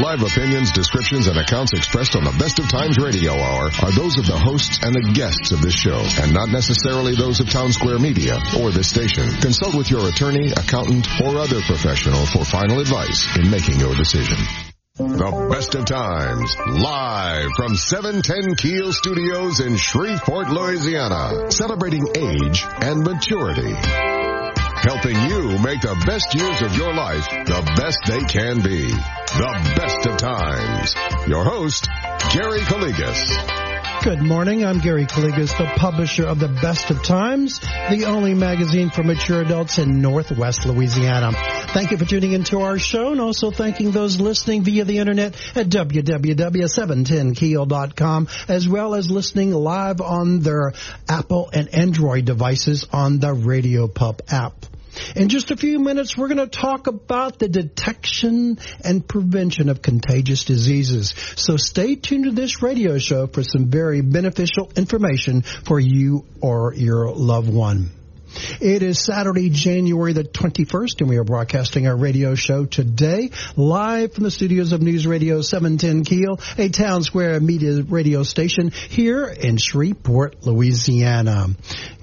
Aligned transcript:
live 0.00 0.22
opinions, 0.22 0.72
descriptions, 0.72 1.26
and 1.26 1.36
accounts 1.36 1.72
expressed 1.74 2.16
on 2.16 2.24
the 2.24 2.32
Best 2.38 2.58
of 2.58 2.68
Times 2.68 2.96
Radio 2.98 3.32
Hour 3.32 3.70
are 3.82 3.92
those 3.92 4.16
of 4.16 4.26
the 4.26 4.38
hosts 4.38 4.80
and 4.82 4.94
the 4.94 5.12
guests 5.12 5.52
of 5.52 5.60
this 5.60 5.74
show, 5.74 6.00
and 6.22 6.32
not 6.32 6.48
necessarily 6.48 7.14
those 7.14 7.40
of 7.40 7.50
Town 7.50 7.72
Square 7.72 7.98
Media 7.98 8.38
or 8.60 8.70
this 8.70 8.88
station. 8.88 9.28
Consult 9.40 9.74
with 9.74 9.90
your 9.90 10.08
attorney, 10.08 10.52
accountant, 10.56 11.06
or 11.20 11.36
other 11.36 11.60
professional 11.60 12.24
for 12.26 12.44
final 12.44 12.80
advice 12.80 13.36
in 13.36 13.50
making 13.50 13.78
your 13.78 13.94
decision. 13.94 14.38
The 14.96 15.48
Best 15.50 15.74
of 15.74 15.84
Times, 15.84 16.56
live 16.66 17.50
from 17.56 17.76
710 17.76 18.56
Keel 18.56 18.92
Studios 18.92 19.60
in 19.60 19.76
Shreveport, 19.76 20.48
Louisiana, 20.48 21.50
celebrating 21.52 22.06
age 22.16 22.64
and 22.80 23.04
maturity. 23.04 24.09
Helping 24.82 25.16
you 25.28 25.58
make 25.58 25.82
the 25.82 25.94
best 26.06 26.34
years 26.34 26.62
of 26.62 26.74
your 26.74 26.94
life 26.94 27.28
the 27.28 27.62
best 27.76 27.98
they 28.08 28.24
can 28.24 28.62
be. 28.62 28.88
The 28.88 29.74
Best 29.76 30.06
of 30.06 30.16
Times. 30.16 30.94
Your 31.28 31.44
host, 31.44 31.86
Gary 32.32 32.60
Calligas. 32.60 33.60
Good 34.02 34.22
morning. 34.22 34.64
I'm 34.64 34.78
Gary 34.78 35.04
Calligas, 35.04 35.54
the 35.58 35.66
publisher 35.76 36.26
of 36.26 36.38
The 36.38 36.48
Best 36.48 36.90
of 36.90 37.02
Times, 37.02 37.60
the 37.90 38.06
only 38.06 38.32
magazine 38.32 38.88
for 38.88 39.02
mature 39.02 39.42
adults 39.42 39.78
in 39.78 40.00
Northwest 40.00 40.64
Louisiana. 40.64 41.32
Thank 41.34 41.90
you 41.90 41.98
for 41.98 42.06
tuning 42.06 42.32
into 42.32 42.60
our 42.60 42.78
show 42.78 43.12
and 43.12 43.20
also 43.20 43.50
thanking 43.50 43.90
those 43.90 44.18
listening 44.18 44.62
via 44.62 44.86
the 44.86 44.96
internet 44.96 45.34
at 45.54 45.66
www.710keel.com 45.66 48.28
as 48.48 48.66
well 48.66 48.94
as 48.94 49.10
listening 49.10 49.52
live 49.52 50.00
on 50.00 50.40
their 50.40 50.72
Apple 51.06 51.50
and 51.52 51.68
Android 51.74 52.24
devices 52.24 52.86
on 52.90 53.18
the 53.18 53.34
RadioPUP 53.34 54.32
app. 54.32 54.54
In 55.16 55.28
just 55.28 55.50
a 55.50 55.56
few 55.56 55.78
minutes, 55.78 56.16
we're 56.16 56.28
going 56.28 56.38
to 56.38 56.46
talk 56.46 56.86
about 56.86 57.38
the 57.38 57.48
detection 57.48 58.58
and 58.84 59.06
prevention 59.06 59.68
of 59.68 59.82
contagious 59.82 60.44
diseases. 60.44 61.14
So 61.36 61.56
stay 61.56 61.96
tuned 61.96 62.24
to 62.24 62.30
this 62.32 62.62
radio 62.62 62.98
show 62.98 63.26
for 63.26 63.42
some 63.42 63.70
very 63.70 64.00
beneficial 64.00 64.70
information 64.76 65.42
for 65.42 65.80
you 65.80 66.26
or 66.40 66.74
your 66.74 67.12
loved 67.12 67.52
one. 67.52 67.90
It 68.60 68.82
is 68.82 69.00
Saturday, 69.04 69.50
January 69.50 70.12
the 70.12 70.24
21st, 70.24 71.00
and 71.00 71.08
we 71.08 71.16
are 71.16 71.24
broadcasting 71.24 71.86
our 71.86 71.96
radio 71.96 72.34
show 72.34 72.64
today 72.64 73.30
live 73.56 74.12
from 74.12 74.24
the 74.24 74.30
studios 74.30 74.72
of 74.72 74.82
News 74.82 75.06
Radio 75.06 75.42
710 75.42 76.04
Keel, 76.04 76.40
a 76.56 76.68
town 76.68 77.02
square 77.02 77.40
media 77.40 77.82
radio 77.82 78.22
station 78.22 78.70
here 78.70 79.26
in 79.26 79.56
Shreveport, 79.56 80.46
Louisiana. 80.46 81.48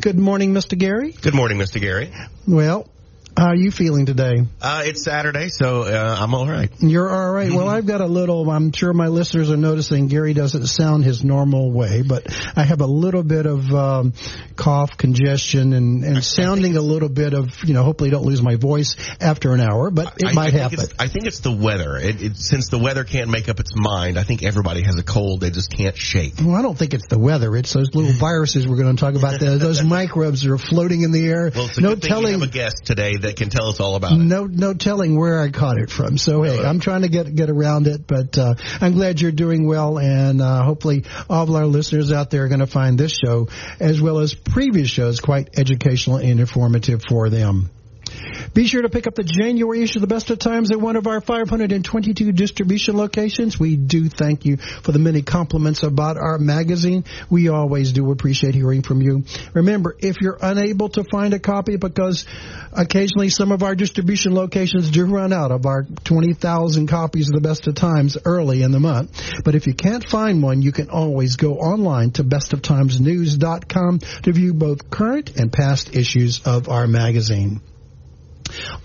Good 0.02 0.18
morning, 0.18 0.54
Mr. 0.54 0.78
Gary. 0.78 1.14
Good 1.14 1.36
morning, 1.36 1.58
Mr. 1.58 1.80
Gary. 1.80 2.12
Well, 2.46 2.90
how 3.38 3.50
are 3.50 3.56
you 3.56 3.70
feeling 3.70 4.08
today? 4.08 4.38
Uh, 4.60 4.82
it's 4.86 5.04
Saturday, 5.04 5.50
so 5.50 5.84
uh, 5.84 6.18
I'm 6.20 6.34
all 6.34 6.48
right. 6.48 6.72
You're 6.80 7.08
all 7.08 7.32
right. 7.32 7.52
Well, 7.52 7.68
I've 7.68 7.86
got 7.86 8.02
a 8.02 8.08
little. 8.08 8.50
I'm 8.50 8.72
sure 8.72 8.92
my 8.94 9.10
listeners 9.10 9.52
are 9.52 9.58
noticing 9.58 10.08
Gary 10.08 10.34
doesn't 10.34 10.66
sound 10.66 11.04
his 11.04 11.24
normal 11.24 11.72
way, 11.72 12.02
but 12.02 12.26
I 12.58 12.64
have 12.64 12.82
a 12.82 12.88
little 12.88 13.22
bit 13.22 13.46
of 13.46 13.72
um, 13.72 14.14
cough, 14.56 14.98
congestion, 14.98 15.74
and, 15.74 16.04
and 16.04 16.24
sounding 16.24 16.78
a 16.78 16.82
little 16.82 17.10
bit 17.10 17.36
of 17.36 17.64
you 17.64 17.76
know. 17.76 17.84
Hopefully, 17.84 18.10
don't 18.10 18.26
lose 18.26 18.42
my 18.42 18.56
voice 18.56 18.96
after 19.22 19.54
an 19.54 19.62
hour, 19.62 19.92
but 19.92 20.16
it 20.18 20.30
I, 20.30 20.34
might 20.34 20.56
I 20.56 20.58
happen. 20.58 20.80
I 20.98 21.08
think 21.08 21.28
it's 21.28 21.42
the 21.42 21.52
weather. 21.52 21.96
It, 21.96 22.24
it, 22.24 22.38
since 22.38 22.70
the 22.70 22.80
weather 22.80 23.04
can't 23.04 23.30
make 23.30 23.50
up 23.50 23.60
its 23.60 23.74
mind, 23.76 24.18
I 24.18 24.24
think 24.24 24.42
everybody 24.42 24.82
has 24.82 24.98
a 24.98 25.04
cold 25.04 25.42
they 25.42 25.52
just 25.52 25.72
can't 25.72 25.96
shake. 25.96 26.34
Well, 26.40 26.56
I 26.56 26.64
don't 26.64 26.78
think 26.78 26.96
it's 26.96 27.08
the 27.08 27.20
weather. 27.20 27.56
It's 27.56 27.72
those 27.72 27.94
little 27.94 28.14
viruses 28.20 28.68
we're 28.68 28.78
going 28.78 28.96
to 28.96 29.00
talk 29.00 29.14
about. 29.14 29.40
The, 29.40 29.58
those 29.58 29.84
microbes 29.84 30.42
that 30.42 30.52
are 30.52 30.58
floating 30.58 31.04
in 31.04 31.12
the 31.12 31.28
air. 31.28 31.52
Well, 31.54 31.70
no 31.78 31.94
telling. 31.94 32.42
a 32.42 32.48
guest 32.48 32.86
today 32.86 33.16
that 33.28 33.38
can 33.38 33.50
tell 33.50 33.68
us 33.68 33.80
all 33.80 33.96
about 33.96 34.14
it. 34.14 34.18
No, 34.18 34.46
no 34.46 34.74
telling 34.74 35.18
where 35.18 35.40
I 35.42 35.50
caught 35.50 35.78
it 35.78 35.90
from. 35.90 36.18
So 36.18 36.44
hey, 36.44 36.64
I'm 36.64 36.80
trying 36.80 37.02
to 37.02 37.10
get 37.10 37.34
get 37.36 37.50
around 37.50 37.88
it, 37.88 38.08
but 38.08 38.38
uh, 38.38 38.56
I'm 38.82 38.94
glad 38.94 39.22
you're 39.22 39.32
doing 39.32 39.68
well, 39.68 40.00
and 40.00 40.42
uh, 40.42 40.64
hopefully 40.64 41.06
all 41.30 41.44
of 41.44 41.56
our 41.56 41.66
listeners 41.66 42.12
out 42.12 42.30
there 42.32 42.46
are 42.46 42.48
going 42.48 42.60
to 42.60 42.68
find 42.68 42.98
this 42.98 43.18
show 43.18 43.50
as 43.80 44.02
well 44.02 44.20
as 44.20 44.34
previous 44.34 44.90
shows 44.90 45.20
quite 45.20 45.58
educational 45.58 46.18
and 46.18 46.40
informative 46.40 47.04
for 47.08 47.30
them. 47.30 47.70
Be 48.54 48.68
sure 48.68 48.82
to 48.82 48.90
pick 48.90 49.08
up 49.08 49.16
the 49.16 49.24
January 49.24 49.84
issue 49.84 50.00
of 50.00 50.02
the 50.02 50.08
Best 50.08 50.30
of 50.30 50.40
Times 50.40 50.72
at 50.72 50.80
one 50.80 50.96
of 50.96 51.08
our 51.08 51.22
522 51.22 52.32
distribution 52.32 52.98
locations. 52.98 53.60
We 53.60 53.76
do 53.76 54.10
thank 54.10 54.46
you 54.46 54.58
for 54.58 54.92
the 54.92 55.00
many 55.00 55.22
compliments 55.22 55.84
about 55.84 56.18
our 56.18 56.38
magazine. 56.38 57.04
We 57.30 57.50
always 57.50 57.92
do 57.92 58.12
appreciate 58.12 58.56
hearing 58.56 58.82
from 58.82 59.02
you. 59.02 59.24
Remember, 59.54 59.96
if 60.00 60.18
you're 60.22 60.38
unable 60.42 60.90
to 60.90 61.04
find 61.04 61.34
a 61.34 61.40
copy 61.40 61.78
because 61.78 62.26
occasionally 62.72 63.30
some 63.30 63.52
of 63.52 63.64
our 63.64 63.76
distribution 63.76 64.34
locations 64.34 64.92
do 64.92 65.06
run 65.06 65.34
out 65.34 65.52
of 65.52 65.66
our 65.66 65.84
20,000 66.04 66.88
copies 66.88 67.30
of 67.30 67.34
the 67.34 67.48
Best 67.48 67.68
of 67.68 67.76
Times 67.76 68.18
early 68.26 68.62
in 68.62 68.72
the 68.72 68.80
month. 68.80 69.22
But 69.44 69.56
if 69.56 69.68
you 69.68 69.74
can't 69.74 70.08
find 70.08 70.42
one, 70.42 70.62
you 70.62 70.72
can 70.72 70.90
always 70.90 71.36
go 71.36 71.56
online 71.56 72.12
to 72.12 72.24
bestoftimesnews.com 72.24 74.00
to 74.00 74.32
view 74.32 74.54
both 74.54 74.90
current 74.90 75.36
and 75.36 75.52
past 75.52 75.96
issues 75.96 76.42
of 76.46 76.70
our 76.70 76.88
magazine. 76.88 77.62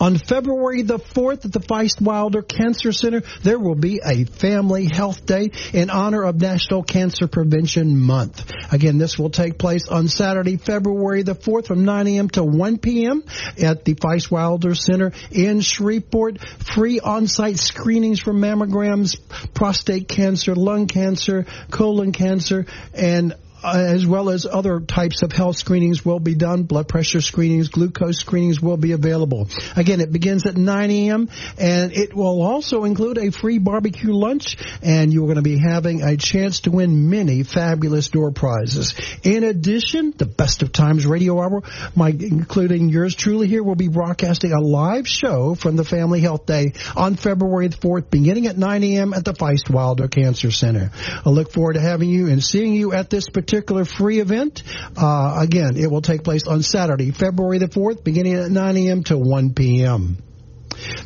On 0.01 0.17
February 0.17 0.83
the 0.83 0.99
4th 0.99 1.45
at 1.45 1.53
the 1.53 1.61
Feist 1.61 2.01
Weiller 2.01 2.43
Cancer 2.43 2.93
Center, 2.93 3.23
there 3.43 3.59
will 3.59 3.75
be 3.75 4.01
a 4.05 4.25
Family 4.25 4.89
Health 4.93 5.27
Day 5.27 5.51
in 5.73 5.91
honor 5.91 6.25
of 6.25 6.41
National 6.41 6.83
Cancer 6.83 7.27
Prevention 7.27 7.99
Month. 7.99 8.51
Again, 8.71 8.99
this 8.99 9.19
will 9.19 9.31
take 9.31 9.59
place 9.59 9.89
on 9.89 10.09
Saturday, 10.09 10.57
February 10.57 11.23
the 11.23 11.35
4th 11.35 11.67
from 11.67 11.85
9 11.85 12.07
a.m. 12.09 12.29
to 12.31 12.43
1 12.45 12.79
p.m. 12.79 13.23
at 13.63 13.85
the 13.85 13.95
Feist 13.95 14.31
Weiller 14.31 14.75
Center 14.75 15.13
in 15.31 15.61
Shreveport. 15.61 16.41
Free 16.75 17.01
on-site 17.01 17.59
screenings 17.59 18.21
for 18.21 18.33
mammograms, 18.33 19.19
prostate 19.55 20.09
cancer, 20.09 20.55
lung 20.55 20.87
cancer, 20.87 21.47
colon 21.71 22.13
cancer, 22.13 22.67
and 22.95 23.35
Uh, 23.63 23.77
as 23.77 24.05
well 24.05 24.29
as 24.29 24.45
other 24.45 24.81
types 24.81 25.23
of 25.23 25.31
health 25.31 25.57
screenings 25.57 26.05
will 26.05 26.19
be 26.19 26.35
done. 26.35 26.65
Blood 26.65 26.89
pressure 26.89 27.21
screenings, 27.21 27.69
glucose 27.69 28.19
screenings 28.19 28.61
will 28.61 28.77
be 28.77 28.91
available. 28.91 29.49
Again, 29.77 30.01
it 30.01 30.11
begins 30.11 30.47
at 30.47 30.57
9 30.57 30.91
a.m. 30.91 31.29
and 31.59 31.93
it 31.93 32.13
will 32.13 32.43
also 32.43 32.83
include 32.85 33.19
a 33.19 33.31
free 33.31 33.59
barbecue 33.59 34.13
lunch 34.13 34.57
and 34.83 35.13
you're 35.13 35.27
going 35.27 35.37
to 35.37 35.43
be 35.43 35.59
having 35.59 36.03
a 36.03 36.17
chance 36.17 36.61
to 36.61 36.73
win 36.73 37.09
many 37.09 37.45
fabulous 37.45 38.09
door 38.09 38.33
prizes. 38.33 38.95
In 39.23 39.45
addition, 39.45 40.13
the 40.17 40.27
Best 40.27 40.63
of 40.63 40.73
Times 40.73 41.07
Radio 41.07 41.41
Hour, 41.41 41.63
my, 41.95 42.09
including 42.09 42.89
yours 42.89 43.15
truly 43.15 43.47
here, 43.47 43.63
will 43.63 43.77
be 43.77 43.89
broadcasting 43.89 44.53
a 44.53 44.61
live 44.61 45.07
show 45.07 45.55
from 45.55 45.77
the 45.77 45.85
Family 45.85 46.21
Health 46.21 46.47
Day 46.47 46.73
on 46.97 47.15
February 47.15 47.69
the 47.69 47.77
4th 47.77 48.11
beginning 48.11 48.49
at 48.49 48.59
9 48.59 48.83
a.m. 48.83 49.15
at 49.15 49.25
the 49.25 49.35
Feist 49.35 49.71
Weiller 49.71 50.09
Cancer 50.09 50.51
Center. 50.51 50.91
I 51.25 51.29
look 51.31 51.53
forward 51.53 51.75
to 51.75 51.81
having 51.81 52.09
you 52.11 52.29
and 52.29 52.43
seeing 52.43 52.75
you 52.75 52.93
at 52.93 53.09
this 53.09 53.29
particular 53.29 53.52
particular 53.53 53.85
free 53.85 54.19
event. 54.21 54.63
Uh, 54.97 55.37
again, 55.39 55.77
it 55.77 55.91
will 55.91 56.01
take 56.01 56.25
place 56.25 56.47
on 56.47 56.63
Saturday, 56.63 57.11
February 57.11 57.59
the 57.59 57.67
4th, 57.67 58.03
beginning 58.03 58.35
at 58.35 58.51
9 58.51 58.77
a.m. 58.79 59.05
to 59.05 59.19
1 59.19 59.53
p.m. 59.53 60.17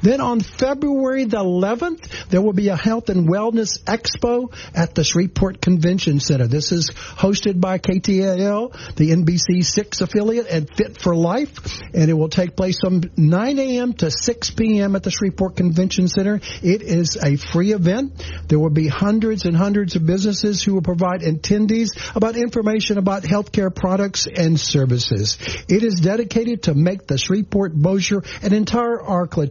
Then 0.03 0.21
on 0.21 0.41
February 0.41 1.25
the 1.25 1.39
11th, 1.39 2.29
there 2.29 2.43
will 2.43 2.53
be 2.53 2.69
a 2.69 2.77
health 2.77 3.09
and 3.09 3.29
wellness 3.29 3.83
expo 3.85 4.53
at 4.75 4.95
the 4.95 5.05
Shreveport 5.05 5.61
Convention 5.61 6.21
Center. 6.21 6.47
This 6.47 6.73
is 6.73 6.91
hosted 6.91 7.61
by 7.61 7.79
KTAL, 7.79 8.95
the 8.97 9.11
NBC 9.11 9.65
6 9.65 10.01
affiliate, 10.01 10.47
and 10.47 10.69
Fit 10.69 11.01
for 11.01 11.15
Life, 11.15 11.83
and 11.95 12.11
it 12.11 12.15
will 12.15 12.29
take 12.29 12.57
place 12.57 12.79
from 12.81 13.03
9 13.17 13.59
a.m. 13.59 13.93
to 13.95 14.11
6 14.11 14.51
p.m. 14.51 14.97
at 14.97 15.03
the 15.03 15.11
Shreveport 15.11 15.57
Convention 15.57 16.09
Center. 16.09 16.41
It 16.63 16.83
is 16.83 17.17
a 17.23 17.37
free 17.37 17.73
event. 17.73 18.25
There 18.49 18.59
will 18.59 18.71
be 18.71 18.89
hundreds 18.89 19.45
and 19.45 19.57
hundreds 19.57 19.97
of 19.97 20.07
businesses 20.07 20.63
who 20.63 20.75
will 20.75 20.83
provide 20.83 21.21
attendees 21.23 21.89
about 22.15 22.37
information 22.37 22.99
about 22.99 23.23
healthcare 23.23 23.75
products 23.75 24.27
and 24.27 24.59
services. 24.59 25.39
It 25.69 25.83
is 25.83 26.01
dedicated 26.01 26.65
to 26.65 26.75
make 26.75 27.07
the 27.07 27.19
Shreveport 27.19 27.75
Bossier 27.75 28.23
and 28.43 28.53
entire 28.53 29.01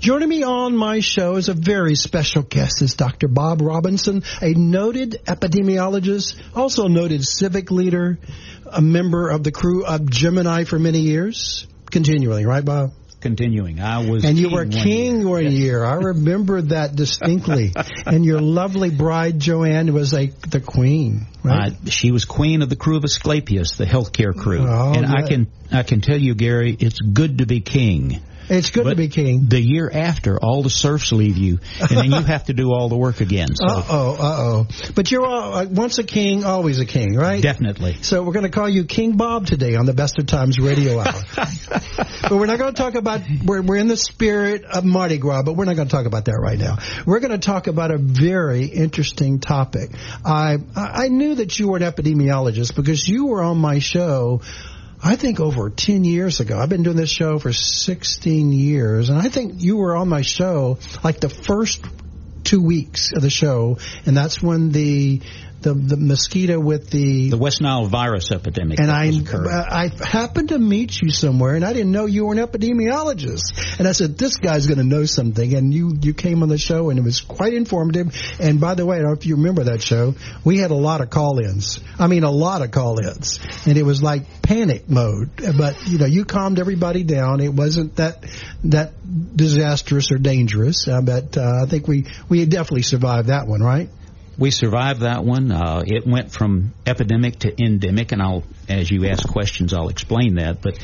Joining 0.00 0.28
me 0.28 0.42
on 0.42 0.76
my 0.76 1.00
show 1.00 1.36
is 1.36 1.48
a 1.48 1.54
very 1.54 1.94
special 1.94 2.42
guest 2.42 2.82
is 2.82 2.94
Dr. 2.94 3.28
Bob 3.28 3.60
Robinson, 3.60 4.24
a 4.40 4.52
noted 4.54 5.20
epidemiologist, 5.26 6.40
also 6.56 6.88
noted 6.88 7.24
civic 7.24 7.70
leader, 7.70 8.18
a 8.66 8.80
member 8.80 9.28
of 9.28 9.44
the 9.44 9.52
Krewe 9.52 9.84
of 9.84 10.10
Gemini 10.10 10.64
for 10.64 10.78
many 10.78 11.00
years. 11.00 11.66
Continually, 11.90 12.46
right, 12.46 12.64
Bob? 12.64 12.90
Continuing. 13.20 13.80
I 13.80 14.08
was 14.08 14.24
and 14.24 14.38
you 14.38 14.50
were 14.50 14.66
king 14.66 15.20
year. 15.20 15.28
one 15.28 15.50
year. 15.50 15.84
I 15.84 15.94
remember 15.94 16.60
that 16.62 16.94
distinctly. 16.94 17.72
and 18.06 18.24
your 18.24 18.40
lovely 18.40 18.90
bride 18.90 19.40
Joanne 19.40 19.92
was 19.92 20.12
like 20.12 20.38
the 20.40 20.60
queen. 20.60 21.26
Right? 21.42 21.72
Uh, 21.72 21.90
she 21.90 22.12
was 22.12 22.24
queen 22.24 22.62
of 22.62 22.68
the 22.68 22.76
Krewe 22.76 22.98
of 22.98 23.04
Asclepius, 23.04 23.76
the 23.76 23.86
healthcare 23.86 24.36
crew. 24.36 24.60
Oh, 24.60 24.92
and 24.92 25.06
I 25.06 25.26
can 25.26 25.46
I 25.72 25.82
can 25.82 26.02
tell 26.02 26.18
you, 26.18 26.34
Gary, 26.34 26.76
it's 26.78 27.00
good 27.00 27.38
to 27.38 27.46
be 27.46 27.60
king. 27.60 28.20
It's 28.48 28.70
good 28.70 28.84
but 28.84 28.90
to 28.90 28.96
be 28.96 29.08
king. 29.08 29.46
The 29.48 29.60
year 29.60 29.90
after, 29.92 30.38
all 30.38 30.62
the 30.62 30.70
serfs 30.70 31.12
leave 31.12 31.36
you, 31.36 31.58
and 31.80 31.90
then 31.90 32.12
you 32.12 32.22
have 32.22 32.44
to 32.44 32.52
do 32.52 32.72
all 32.72 32.88
the 32.88 32.96
work 32.96 33.20
again. 33.20 33.48
So. 33.54 33.66
Uh 33.66 33.84
oh, 33.88 34.12
uh 34.12 34.36
oh. 34.38 34.66
But 34.94 35.10
you're 35.10 35.26
all, 35.26 35.54
uh, 35.54 35.66
once 35.66 35.98
a 35.98 36.04
king, 36.04 36.44
always 36.44 36.78
a 36.78 36.86
king, 36.86 37.16
right? 37.16 37.42
Definitely. 37.42 38.02
So 38.02 38.22
we're 38.22 38.32
going 38.32 38.44
to 38.44 38.50
call 38.50 38.68
you 38.68 38.84
King 38.84 39.16
Bob 39.16 39.46
today 39.46 39.74
on 39.74 39.86
the 39.86 39.94
Best 39.94 40.18
of 40.18 40.26
Times 40.26 40.58
Radio 40.58 41.00
Hour. 41.00 41.22
but 41.36 42.32
we're 42.32 42.46
not 42.46 42.58
going 42.58 42.72
to 42.72 42.80
talk 42.80 42.94
about 42.94 43.22
we're 43.44 43.62
we're 43.62 43.76
in 43.76 43.88
the 43.88 43.96
spirit 43.96 44.64
of 44.64 44.84
Mardi 44.84 45.18
Gras, 45.18 45.42
but 45.42 45.54
we're 45.54 45.64
not 45.64 45.76
going 45.76 45.88
to 45.88 45.92
talk 45.92 46.06
about 46.06 46.26
that 46.26 46.38
right 46.40 46.58
now. 46.58 46.78
We're 47.04 47.20
going 47.20 47.32
to 47.32 47.38
talk 47.38 47.66
about 47.66 47.90
a 47.90 47.98
very 47.98 48.66
interesting 48.66 49.40
topic. 49.40 49.90
I 50.24 50.58
I 50.74 51.08
knew 51.08 51.36
that 51.36 51.58
you 51.58 51.68
were 51.68 51.78
an 51.78 51.82
epidemiologist 51.82 52.74
because 52.76 53.06
you 53.08 53.26
were 53.26 53.42
on 53.42 53.58
my 53.58 53.80
show 53.80 54.42
I 55.06 55.14
think 55.14 55.38
over 55.38 55.70
10 55.70 56.02
years 56.02 56.40
ago. 56.40 56.58
I've 56.58 56.68
been 56.68 56.82
doing 56.82 56.96
this 56.96 57.10
show 57.10 57.38
for 57.38 57.52
16 57.52 58.50
years, 58.50 59.08
and 59.08 59.16
I 59.16 59.28
think 59.28 59.62
you 59.62 59.76
were 59.76 59.94
on 59.94 60.08
my 60.08 60.22
show 60.22 60.78
like 61.04 61.20
the 61.20 61.28
first 61.28 61.84
two 62.42 62.60
weeks 62.60 63.12
of 63.12 63.22
the 63.22 63.30
show, 63.30 63.78
and 64.04 64.16
that's 64.16 64.42
when 64.42 64.72
the 64.72 65.20
the, 65.66 65.74
the 65.74 65.96
mosquito 65.96 66.60
with 66.60 66.90
the 66.90 67.30
the 67.30 67.36
West 67.36 67.60
Nile 67.60 67.86
virus 67.86 68.30
epidemic. 68.30 68.78
And 68.78 68.88
I 68.88 69.10
I 69.84 69.90
happened 70.04 70.50
to 70.50 70.58
meet 70.58 71.00
you 71.00 71.10
somewhere, 71.10 71.56
and 71.56 71.64
I 71.64 71.72
didn't 71.72 71.90
know 71.90 72.06
you 72.06 72.26
were 72.26 72.34
an 72.34 72.38
epidemiologist. 72.38 73.78
And 73.78 73.88
I 73.88 73.92
said, 73.92 74.16
this 74.16 74.36
guy's 74.36 74.66
going 74.66 74.78
to 74.78 74.84
know 74.84 75.04
something. 75.06 75.54
And 75.54 75.74
you 75.74 75.92
you 76.00 76.14
came 76.14 76.44
on 76.44 76.48
the 76.48 76.58
show, 76.58 76.90
and 76.90 76.98
it 77.00 77.02
was 77.02 77.20
quite 77.20 77.52
informative. 77.52 78.14
And 78.38 78.60
by 78.60 78.74
the 78.74 78.86
way, 78.86 78.96
I 78.96 79.00
don't 79.00 79.08
know 79.08 79.16
if 79.16 79.26
you 79.26 79.36
remember 79.36 79.64
that 79.64 79.82
show. 79.82 80.14
We 80.44 80.58
had 80.58 80.70
a 80.70 80.76
lot 80.76 81.00
of 81.00 81.10
call-ins. 81.10 81.80
I 81.98 82.06
mean, 82.06 82.22
a 82.22 82.30
lot 82.30 82.62
of 82.62 82.70
call-ins, 82.70 83.40
and 83.66 83.76
it 83.76 83.82
was 83.82 84.00
like 84.02 84.42
panic 84.42 84.88
mode. 84.88 85.30
But 85.58 85.88
you 85.88 85.98
know, 85.98 86.06
you 86.06 86.24
calmed 86.24 86.60
everybody 86.60 87.02
down. 87.02 87.40
It 87.40 87.52
wasn't 87.52 87.96
that 87.96 88.24
that 88.64 88.92
disastrous 89.34 90.12
or 90.12 90.18
dangerous. 90.18 90.86
Uh, 90.86 91.00
but 91.00 91.36
uh, 91.36 91.64
I 91.64 91.66
think 91.66 91.88
we 91.88 92.06
we 92.28 92.46
definitely 92.46 92.82
survived 92.82 93.28
that 93.28 93.48
one, 93.48 93.62
right? 93.62 93.88
We 94.38 94.50
survived 94.50 95.00
that 95.00 95.24
one. 95.24 95.50
Uh, 95.50 95.82
it 95.86 96.06
went 96.06 96.30
from 96.30 96.74
epidemic 96.84 97.38
to 97.40 97.62
endemic, 97.62 98.12
and 98.12 98.20
I'll, 98.20 98.44
as 98.68 98.90
you 98.90 99.06
ask 99.06 99.26
questions, 99.26 99.72
I'll 99.72 99.88
explain 99.88 100.34
that. 100.34 100.60
But 100.60 100.78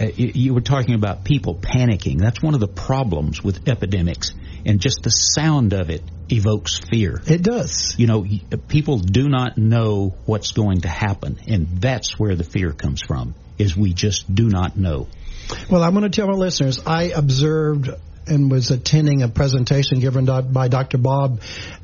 uh, 0.00 0.06
you, 0.06 0.32
you, 0.34 0.54
were 0.54 0.60
talking 0.60 0.94
about 0.94 1.24
people 1.24 1.54
panicking. 1.54 2.18
That's 2.18 2.42
one 2.42 2.54
of 2.54 2.60
the 2.60 2.68
problems 2.68 3.42
with 3.42 3.68
epidemics, 3.68 4.32
and 4.64 4.80
just 4.80 5.02
the 5.02 5.10
sound 5.10 5.72
of 5.74 5.90
it 5.90 6.02
evokes 6.30 6.78
fear. 6.78 7.20
It 7.26 7.42
does. 7.42 7.94
You 7.98 8.06
know, 8.06 8.26
people 8.68 8.98
do 8.98 9.28
not 9.28 9.58
know 9.58 10.14
what's 10.24 10.52
going 10.52 10.82
to 10.82 10.88
happen, 10.88 11.38
and 11.46 11.68
that's 11.80 12.18
where 12.18 12.34
the 12.34 12.44
fear 12.44 12.72
comes 12.72 13.02
from. 13.02 13.34
Is 13.58 13.76
we 13.76 13.92
just 13.92 14.34
do 14.34 14.48
not 14.48 14.76
know. 14.76 15.06
Well, 15.70 15.82
I'm 15.82 15.92
going 15.92 16.10
to 16.10 16.10
tell 16.10 16.28
our 16.28 16.34
listeners. 16.34 16.80
I 16.86 17.04
observed 17.04 17.90
and 18.26 18.50
was 18.50 18.70
attending 18.70 19.22
a 19.22 19.28
presentation 19.28 20.00
given 20.00 20.24
by 20.24 20.68
Dr. 20.68 20.98
Bob 20.98 21.40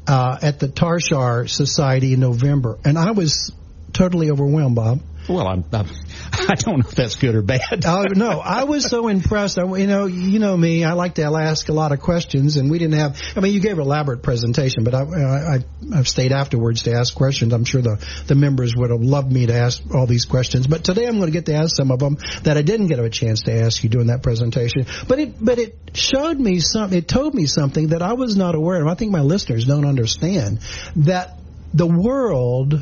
uh, 0.07 0.39
at 0.43 0.59
the 0.59 0.69
Tarshar 0.69 1.49
Society 1.49 2.13
in 2.13 2.21
November, 2.21 2.79
and 2.85 2.99
I 2.99 3.13
was 3.13 3.53
totally 3.93 4.31
overwhelmed, 4.31 4.77
Bob. 4.77 5.01
Well, 5.31 5.47
I'm, 5.47 5.65
I'm, 5.73 5.87
I 6.33 6.55
do 6.57 6.71
not 6.73 6.79
know 6.79 6.89
if 6.89 6.97
that's 6.97 7.15
good 7.15 7.37
or 7.37 7.43
bad. 7.43 7.85
uh, 7.85 8.05
no, 8.15 8.41
I 8.41 8.65
was 8.65 8.85
so 8.85 9.07
impressed. 9.07 9.59
I, 9.61 9.65
you 9.77 9.87
know, 9.87 10.07
you 10.07 10.41
know 10.41 10.57
me. 10.57 10.83
I 10.83 10.95
like 10.95 11.15
to 11.15 11.23
ask 11.23 11.69
a 11.69 11.73
lot 11.73 11.93
of 11.93 12.01
questions, 12.01 12.57
and 12.57 12.69
we 12.69 12.79
didn't 12.79 12.99
have. 12.99 13.21
I 13.37 13.41
mean, 13.41 13.55
you 13.55 13.61
gave 13.61 13.79
an 13.79 13.83
elaborate 13.83 14.25
presentation, 14.25 14.83
but 14.83 14.93
I, 14.93 15.03
I, 15.03 15.59
I've 15.95 16.09
stayed 16.09 16.33
afterwards 16.33 16.83
to 16.83 16.95
ask 16.95 17.15
questions. 17.15 17.53
I'm 17.53 17.65
sure 17.65 17.81
the 17.81 18.05
the 18.27 18.35
members 18.35 18.75
would 18.77 18.91
have 18.91 19.03
loved 19.03 19.31
me 19.31 19.47
to 19.47 19.55
ask 19.55 19.83
all 19.95 20.07
these 20.07 20.25
questions, 20.25 20.67
but 20.67 20.83
today 20.83 21.07
I'm 21.07 21.19
going 21.19 21.31
to 21.31 21.33
get 21.33 21.47
to 21.47 21.55
ask 21.55 21.77
some 21.77 21.93
of 21.93 22.01
them 22.01 22.19
that 22.43 22.57
I 22.57 22.63
didn't 22.63 22.89
get 22.89 22.99
a 22.99 23.09
chance 23.09 23.43
to 23.43 23.53
ask 23.53 23.85
you 23.85 23.89
during 23.89 24.09
that 24.09 24.25
presentation. 24.25 24.87
But 25.07 25.21
it 25.21 25.45
but 25.45 25.59
it 25.61 25.77
showed 25.95 26.41
me 26.41 26.59
some. 26.59 26.93
It 26.93 27.07
told 27.07 27.35
me 27.35 27.47
something 27.47 27.89
that 27.89 28.03
I 28.03 28.15
was 28.15 28.37
not 28.37 28.57
aware 28.57 28.83
of. 28.83 28.89
I 28.89 28.95
think 28.95 29.13
my 29.13 29.21
listeners 29.21 29.65
don't 29.65 29.87
understand 29.87 30.59
that 30.97 31.39
the 31.73 31.87
world 31.87 32.75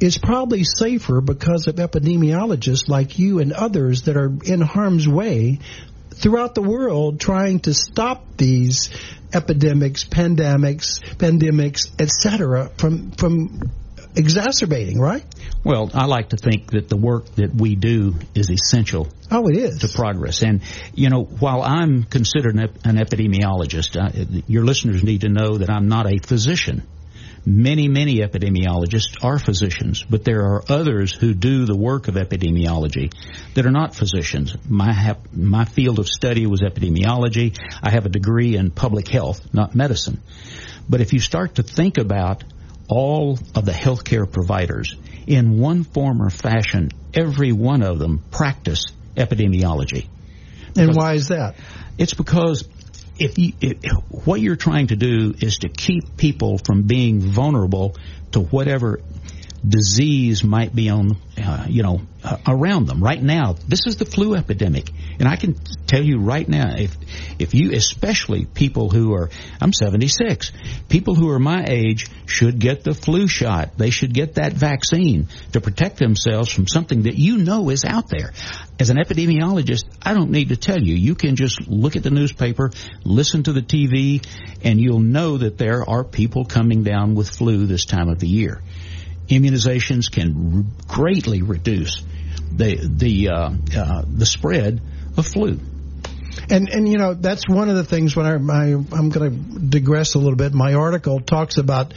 is 0.00 0.18
probably 0.18 0.64
safer 0.64 1.20
because 1.20 1.68
of 1.68 1.76
epidemiologists 1.76 2.88
like 2.88 3.18
you 3.18 3.38
and 3.38 3.52
others 3.52 4.02
that 4.02 4.16
are 4.16 4.32
in 4.44 4.60
harm's 4.60 5.08
way 5.08 5.58
throughout 6.10 6.54
the 6.54 6.62
world 6.62 7.20
trying 7.20 7.60
to 7.60 7.74
stop 7.74 8.24
these 8.36 8.90
epidemics, 9.32 10.04
pandemics, 10.04 11.00
pandemics, 11.16 11.90
etc. 12.00 12.70
from 12.76 13.10
from 13.12 13.60
exacerbating, 14.16 14.98
right? 14.98 15.24
Well, 15.62 15.90
I 15.92 16.06
like 16.06 16.30
to 16.30 16.36
think 16.36 16.70
that 16.70 16.88
the 16.88 16.96
work 16.96 17.26
that 17.36 17.54
we 17.54 17.74
do 17.74 18.14
is 18.34 18.50
essential. 18.50 19.08
Oh, 19.30 19.48
it 19.48 19.56
is 19.56 19.80
to 19.80 19.88
progress. 19.88 20.42
And 20.42 20.62
you 20.94 21.10
know, 21.10 21.24
while 21.24 21.62
I'm 21.62 22.04
considered 22.04 22.54
an, 22.56 22.96
epidemiologist, 22.96 23.96
uh, 23.96 24.42
your 24.46 24.64
listeners 24.64 25.02
need 25.02 25.22
to 25.22 25.28
know 25.28 25.58
that 25.58 25.70
I'm 25.70 25.88
not 25.88 26.06
a 26.06 26.18
physician. 26.18 26.82
Many, 27.48 27.86
many 27.86 28.16
epidemiologists 28.16 29.22
are 29.22 29.38
physicians, 29.38 30.02
but 30.02 30.24
there 30.24 30.40
are 30.40 30.64
others 30.68 31.12
who 31.12 31.32
do 31.32 31.64
the 31.64 31.76
work 31.76 32.08
of 32.08 32.16
epidemiology 32.16 33.14
that 33.54 33.64
are 33.64 33.70
not 33.70 33.94
physicians. 33.94 34.56
My, 34.68 35.16
my 35.32 35.64
field 35.64 36.00
of 36.00 36.08
study 36.08 36.46
was 36.46 36.62
epidemiology. 36.62 37.56
I 37.80 37.90
have 37.90 38.04
a 38.04 38.08
degree 38.08 38.56
in 38.56 38.72
public 38.72 39.06
health, 39.06 39.54
not 39.54 39.76
medicine. 39.76 40.20
But 40.88 41.00
if 41.00 41.12
you 41.12 41.20
start 41.20 41.54
to 41.54 41.62
think 41.62 41.98
about 41.98 42.42
all 42.88 43.38
of 43.54 43.64
the 43.64 43.72
healthcare 43.72 44.30
providers, 44.30 44.96
in 45.28 45.60
one 45.60 45.84
form 45.84 46.22
or 46.22 46.30
fashion, 46.30 46.90
every 47.14 47.52
one 47.52 47.82
of 47.82 48.00
them 48.00 48.24
practice 48.32 48.86
epidemiology. 49.16 50.08
And 50.76 50.96
why 50.96 51.14
is 51.14 51.28
that? 51.28 51.54
It's 51.96 52.14
because 52.14 52.68
if, 53.18 53.38
you, 53.38 53.52
if 53.60 53.78
what 54.10 54.40
you're 54.40 54.56
trying 54.56 54.88
to 54.88 54.96
do 54.96 55.34
is 55.38 55.58
to 55.58 55.68
keep 55.68 56.16
people 56.16 56.58
from 56.58 56.82
being 56.82 57.20
vulnerable 57.20 57.96
to 58.32 58.40
whatever 58.40 59.00
disease 59.66 60.44
might 60.44 60.74
be 60.74 60.90
on, 60.90 61.16
uh, 61.38 61.66
you 61.68 61.82
know, 61.82 62.00
uh, 62.22 62.38
around 62.46 62.86
them. 62.86 63.02
Right 63.02 63.22
now, 63.22 63.54
this 63.68 63.86
is 63.86 63.96
the 63.96 64.04
flu 64.04 64.34
epidemic, 64.34 64.90
and 65.18 65.28
I 65.28 65.36
can 65.36 65.54
tell 65.86 66.02
you 66.02 66.18
right 66.18 66.48
now, 66.48 66.74
if 66.76 66.96
if 67.38 67.54
you, 67.54 67.72
especially 67.72 68.44
people 68.44 68.90
who 68.90 69.14
are, 69.14 69.30
I'm 69.60 69.72
76, 69.72 70.52
people 70.88 71.14
who 71.14 71.30
are 71.30 71.38
my 71.38 71.64
age 71.68 72.06
should 72.26 72.58
get 72.58 72.84
the 72.84 72.94
flu 72.94 73.28
shot. 73.28 73.78
They 73.78 73.90
should 73.90 74.12
get 74.12 74.34
that 74.34 74.52
vaccine 74.52 75.28
to 75.52 75.60
protect 75.60 75.98
themselves 75.98 76.50
from 76.50 76.66
something 76.66 77.02
that 77.02 77.16
you 77.16 77.38
know 77.38 77.70
is 77.70 77.84
out 77.84 78.08
there. 78.08 78.32
As 78.78 78.90
an 78.90 78.96
epidemiologist, 78.96 79.84
I 80.02 80.12
don't 80.14 80.30
need 80.30 80.50
to 80.50 80.56
tell 80.56 80.82
you. 80.82 80.94
You 80.94 81.14
can 81.14 81.36
just 81.36 81.66
look 81.68 81.96
at 81.96 82.02
the 82.02 82.10
newspaper, 82.10 82.72
listen 83.04 83.42
to 83.44 83.52
the 83.52 83.62
TV, 83.62 84.26
and 84.64 84.80
you'll 84.80 85.00
know 85.00 85.38
that 85.38 85.58
there 85.58 85.88
are 85.88 86.04
people 86.04 86.44
coming 86.44 86.82
down 86.82 87.14
with 87.14 87.30
flu 87.30 87.66
this 87.66 87.84
time 87.84 88.08
of 88.08 88.18
the 88.18 88.28
year 88.28 88.60
immunizations 89.28 90.10
can 90.10 90.66
r- 90.88 90.94
greatly 90.94 91.42
reduce 91.42 92.02
the 92.52 92.78
the 92.82 93.28
uh, 93.28 93.50
uh, 93.76 94.02
the 94.06 94.26
spread 94.26 94.80
of 95.16 95.26
flu. 95.26 95.60
And 96.50 96.68
and 96.68 96.88
you 96.88 96.98
know 96.98 97.14
that's 97.14 97.48
one 97.48 97.68
of 97.68 97.76
the 97.76 97.84
things 97.84 98.14
when 98.14 98.26
I, 98.26 98.34
I 98.34 98.72
I'm 98.72 99.08
going 99.10 99.30
to 99.30 99.58
digress 99.58 100.14
a 100.14 100.18
little 100.18 100.36
bit. 100.36 100.52
My 100.52 100.74
article 100.74 101.20
talks 101.20 101.58
about 101.58 101.94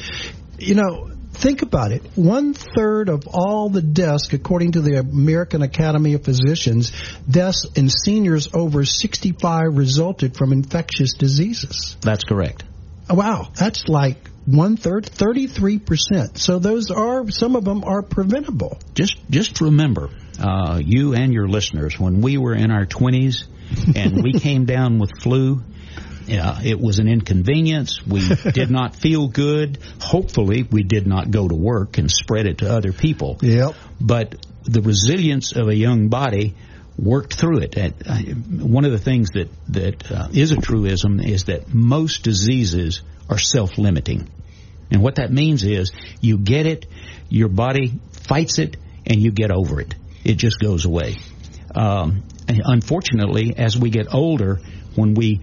you 0.58 0.76
know 0.76 1.10
think 1.34 1.62
about 1.62 1.92
it. 1.92 2.04
One 2.16 2.54
third 2.54 3.10
of 3.10 3.28
all 3.28 3.70
the 3.70 3.82
deaths, 3.82 4.32
according 4.34 4.74
to 4.74 4.82
the 4.82 5.00
American 5.00 5.62
Academy 5.62 6.14
of 6.14 6.24
Physicians, 6.24 6.92
deaths 7.30 7.66
in 7.76 7.90
seniors 7.90 8.50
over 8.54 8.86
65 8.86 9.78
resulted 9.78 10.36
from 10.36 10.52
infectious 10.52 11.14
diseases. 11.14 11.96
That's 12.02 12.24
correct. 12.24 12.64
Wow, 13.10 13.50
that's 13.56 13.88
like 13.88 14.29
one 14.46 14.78
third, 14.78 15.06
33 15.06 15.80
percent. 15.80 16.38
So 16.38 16.60
those 16.60 16.92
are 16.92 17.30
some 17.30 17.56
of 17.56 17.64
them 17.64 17.84
are 17.84 18.02
preventable. 18.02 18.80
Just 18.94 19.18
just 19.30 19.62
remember, 19.62 20.10
uh, 20.40 20.80
you 20.84 21.14
and 21.14 21.34
your 21.34 21.48
listeners, 21.48 22.00
when 22.00 22.22
we 22.22 22.38
were 22.38 22.54
in 22.54 22.72
our 22.72 22.86
20s 22.86 23.46
and 23.96 24.24
we 24.24 24.34
came 24.40 24.66
down 24.66 25.00
with 25.00 25.12
flu. 25.22 25.62
Uh, 26.32 26.62
it 26.64 26.80
was 26.80 27.00
an 27.00 27.08
inconvenience. 27.08 28.06
We 28.06 28.22
did 28.52 28.70
not 28.70 28.96
feel 28.96 29.28
good. 29.30 29.80
Hopefully, 30.00 30.62
we 30.62 30.84
did 30.84 31.08
not 31.08 31.32
go 31.32 31.48
to 31.48 31.56
work 31.56 31.98
and 31.98 32.10
spread 32.10 32.46
it 32.46 32.60
to 32.60 32.72
other 32.72 32.94
people. 32.94 33.40
Yep. 33.42 33.74
But 34.00 34.36
the 34.64 34.82
resilience 34.82 35.54
of 35.56 35.70
a 35.70 35.76
young 35.76 36.10
body 36.10 36.56
worked 37.00 37.34
through 37.34 37.60
it. 37.60 37.76
And, 37.76 37.94
uh, 38.06 38.66
one 38.66 38.86
of 38.86 38.92
the 38.92 39.00
things 39.00 39.30
that 39.32 39.50
that 39.70 40.12
uh, 40.12 40.28
is 40.32 40.52
a 40.52 40.58
truism 40.58 41.20
is 41.20 41.46
that 41.46 41.74
most 41.74 42.24
diseases 42.24 43.02
are 43.30 43.38
self-limiting, 43.38 44.30
and 44.92 45.02
what 45.02 45.16
that 45.16 45.32
means 45.32 45.64
is 45.64 45.92
you 46.22 46.38
get 46.38 46.66
it, 46.66 46.86
your 47.30 47.50
body 47.50 48.00
fights 48.12 48.60
it, 48.60 48.78
and 49.06 49.22
you 49.22 49.32
get 49.32 49.52
over 49.52 49.80
it. 49.82 49.96
It 50.24 50.36
just 50.36 50.60
goes 50.60 50.86
away. 50.86 51.18
Um, 51.74 52.24
unfortunately, 52.48 53.54
as 53.58 53.78
we 53.78 53.90
get 53.90 54.14
older, 54.14 54.60
when 54.96 55.14
we 55.14 55.42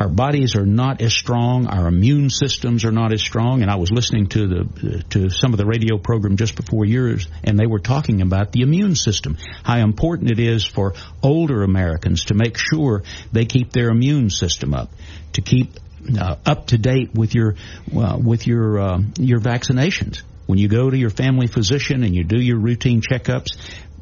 our 0.00 0.08
bodies 0.08 0.54
are 0.54 0.64
not 0.64 1.02
as 1.02 1.12
strong, 1.12 1.66
our 1.66 1.88
immune 1.88 2.30
systems 2.30 2.84
are 2.84 2.92
not 2.92 3.12
as 3.12 3.20
strong. 3.20 3.62
And 3.62 3.70
I 3.70 3.76
was 3.76 3.90
listening 3.90 4.28
to 4.28 4.46
the 4.46 5.04
to 5.10 5.28
some 5.28 5.52
of 5.52 5.58
the 5.58 5.66
radio 5.66 5.98
program 5.98 6.36
just 6.36 6.54
before 6.54 6.84
yours, 6.84 7.26
and 7.42 7.58
they 7.58 7.66
were 7.66 7.80
talking 7.80 8.22
about 8.22 8.52
the 8.52 8.62
immune 8.62 8.94
system, 8.94 9.36
how 9.64 9.78
important 9.78 10.30
it 10.30 10.38
is 10.38 10.64
for 10.64 10.94
older 11.22 11.64
Americans 11.64 12.26
to 12.26 12.34
make 12.34 12.56
sure 12.56 13.02
they 13.32 13.44
keep 13.44 13.72
their 13.72 13.90
immune 13.90 14.30
system 14.30 14.72
up, 14.72 14.90
to 15.32 15.42
keep 15.42 15.72
uh, 16.18 16.36
up 16.44 16.68
to 16.68 16.78
date 16.78 17.14
with 17.14 17.34
your 17.34 17.56
uh, 17.96 18.18
with 18.18 18.46
your 18.46 18.78
uh, 18.78 18.98
your 19.18 19.40
vaccinations. 19.40 20.22
When 20.46 20.58
you 20.58 20.68
go 20.68 20.88
to 20.88 20.96
your 20.96 21.10
family 21.10 21.46
physician 21.46 22.02
and 22.02 22.14
you 22.14 22.24
do 22.24 22.40
your 22.40 22.58
routine 22.58 23.02
checkups, 23.02 23.56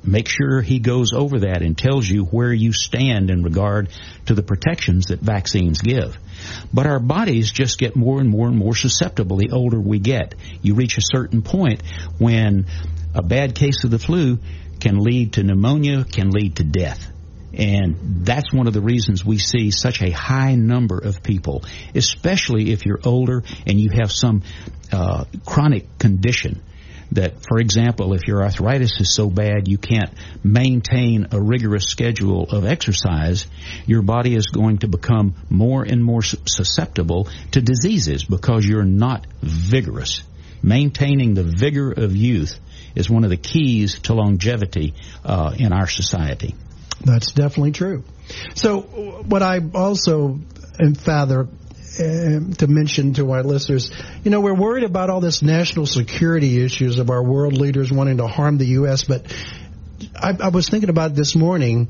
make 0.04 0.28
sure 0.28 0.60
he 0.62 0.78
goes 0.78 1.12
over 1.12 1.40
that 1.40 1.62
and 1.62 1.76
tells 1.76 2.08
you 2.08 2.24
where 2.24 2.52
you 2.52 2.72
stand 2.72 3.30
in 3.30 3.42
regard 3.42 3.88
to 4.26 4.34
the 4.34 4.42
protections 4.42 5.06
that 5.06 5.20
vaccines 5.20 5.80
give. 5.80 6.16
But 6.72 6.86
our 6.86 7.00
bodies 7.00 7.50
just 7.50 7.78
get 7.78 7.96
more 7.96 8.20
and 8.20 8.30
more 8.30 8.46
and 8.46 8.56
more 8.56 8.76
susceptible 8.76 9.36
the 9.38 9.50
older 9.50 9.80
we 9.80 9.98
get. 9.98 10.34
You 10.62 10.74
reach 10.74 10.98
a 10.98 11.02
certain 11.02 11.42
point 11.42 11.82
when 12.18 12.66
a 13.14 13.22
bad 13.22 13.54
case 13.54 13.82
of 13.84 13.90
the 13.90 13.98
flu 13.98 14.38
can 14.78 14.98
lead 14.98 15.34
to 15.34 15.42
pneumonia, 15.42 16.04
can 16.04 16.30
lead 16.30 16.56
to 16.56 16.64
death. 16.64 17.10
And 17.56 18.24
that's 18.26 18.52
one 18.52 18.66
of 18.66 18.74
the 18.74 18.82
reasons 18.82 19.24
we 19.24 19.38
see 19.38 19.70
such 19.70 20.02
a 20.02 20.10
high 20.10 20.54
number 20.54 20.98
of 20.98 21.22
people, 21.22 21.64
especially 21.94 22.70
if 22.70 22.84
you're 22.84 23.00
older 23.02 23.42
and 23.66 23.80
you 23.80 23.90
have 23.98 24.12
some 24.12 24.42
uh, 24.92 25.24
chronic 25.44 25.98
condition 25.98 26.62
that, 27.12 27.34
for 27.48 27.58
example, 27.58 28.12
if 28.14 28.26
your 28.26 28.42
arthritis 28.42 29.00
is 29.00 29.14
so 29.14 29.30
bad 29.30 29.68
you 29.68 29.78
can't 29.78 30.10
maintain 30.42 31.28
a 31.30 31.40
rigorous 31.40 31.86
schedule 31.86 32.44
of 32.50 32.64
exercise, 32.64 33.46
your 33.86 34.02
body 34.02 34.34
is 34.34 34.46
going 34.46 34.78
to 34.78 34.88
become 34.88 35.34
more 35.48 35.82
and 35.82 36.04
more 36.04 36.22
susceptible 36.22 37.28
to 37.52 37.60
diseases 37.60 38.24
because 38.24 38.66
you're 38.66 38.84
not 38.84 39.26
vigorous. 39.40 40.22
Maintaining 40.62 41.34
the 41.34 41.44
vigor 41.44 41.92
of 41.92 42.16
youth 42.16 42.58
is 42.94 43.08
one 43.08 43.24
of 43.24 43.30
the 43.30 43.36
keys 43.36 44.00
to 44.00 44.14
longevity 44.14 44.94
uh, 45.24 45.54
in 45.56 45.72
our 45.72 45.86
society. 45.86 46.54
That's 47.06 47.30
definitely 47.30 47.70
true. 47.70 48.02
So, 48.56 48.80
what 48.80 49.40
I 49.40 49.60
also 49.74 50.40
father 50.98 51.42
uh, 51.98 52.02
to 52.58 52.66
mention 52.66 53.14
to 53.14 53.30
our 53.30 53.44
listeners, 53.44 53.92
you 54.24 54.32
know, 54.32 54.40
we're 54.40 54.54
worried 54.54 54.82
about 54.82 55.08
all 55.08 55.20
this 55.20 55.40
national 55.40 55.86
security 55.86 56.64
issues 56.64 56.98
of 56.98 57.08
our 57.08 57.22
world 57.22 57.54
leaders 57.54 57.92
wanting 57.92 58.16
to 58.16 58.26
harm 58.26 58.58
the 58.58 58.66
U.S., 58.80 59.04
but 59.04 59.32
I, 60.16 60.36
I 60.38 60.48
was 60.48 60.68
thinking 60.68 60.90
about 60.90 61.14
this 61.14 61.36
morning, 61.36 61.88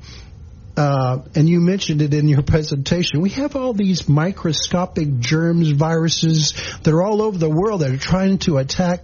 uh, 0.77 1.23
and 1.35 1.49
you 1.49 1.61
mentioned 1.61 2.03
it 2.03 2.13
in 2.13 2.29
your 2.29 2.43
presentation. 2.43 3.23
We 3.23 3.31
have 3.31 3.57
all 3.57 3.73
these 3.73 4.11
microscopic 4.11 5.19
germs, 5.19 5.71
viruses 5.71 6.53
that 6.83 6.93
are 6.93 7.03
all 7.03 7.23
over 7.23 7.39
the 7.39 7.51
world 7.51 7.81
that 7.81 7.91
are 7.91 7.97
trying 7.97 8.37
to 8.41 8.59
attack 8.59 9.01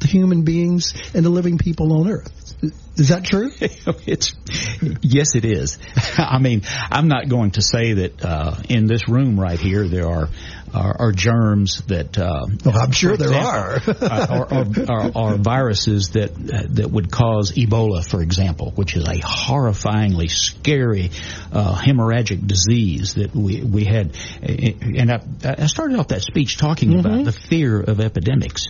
the 0.00 0.08
human 0.08 0.42
beings 0.42 0.94
and 1.14 1.24
the 1.24 1.30
living 1.30 1.58
people 1.58 2.00
on 2.00 2.10
Earth. 2.10 2.40
Is 2.96 3.08
that 3.08 3.24
true? 3.24 3.50
it's 4.06 4.34
yes, 5.00 5.34
it 5.34 5.46
is. 5.46 5.78
I 6.18 6.38
mean, 6.38 6.62
I'm 6.90 7.08
not 7.08 7.28
going 7.28 7.52
to 7.52 7.62
say 7.62 7.94
that 7.94 8.22
uh, 8.22 8.56
in 8.68 8.86
this 8.86 9.08
room 9.08 9.40
right 9.40 9.58
here 9.58 9.88
there 9.88 10.06
are 10.06 10.28
are, 10.74 10.96
are 11.00 11.12
germs 11.12 11.82
that. 11.86 12.18
Uh, 12.18 12.46
well, 12.64 12.78
I'm 12.78 12.90
sure 12.90 13.16
there 13.16 13.28
example, 13.28 14.04
are. 14.10 14.50
are, 14.50 14.90
are, 14.90 15.10
are, 15.16 15.36
viruses 15.36 16.10
that 16.10 16.32
uh, 16.32 16.66
that 16.70 16.90
would 16.90 17.10
cause 17.10 17.52
Ebola, 17.52 18.06
for 18.06 18.20
example, 18.20 18.72
which 18.72 18.94
is 18.96 19.04
a 19.04 19.20
horrifyingly 19.20 20.30
scary 20.30 21.10
uh, 21.52 21.74
hemorrhagic 21.74 22.46
disease 22.46 23.14
that 23.14 23.34
we 23.34 23.62
we 23.62 23.84
had. 23.84 24.14
And 24.42 25.10
I, 25.10 25.22
I 25.42 25.66
started 25.66 25.98
off 25.98 26.08
that 26.08 26.22
speech 26.22 26.58
talking 26.58 26.90
mm-hmm. 26.90 27.00
about 27.00 27.24
the 27.24 27.32
fear 27.32 27.80
of 27.80 28.00
epidemics. 28.00 28.66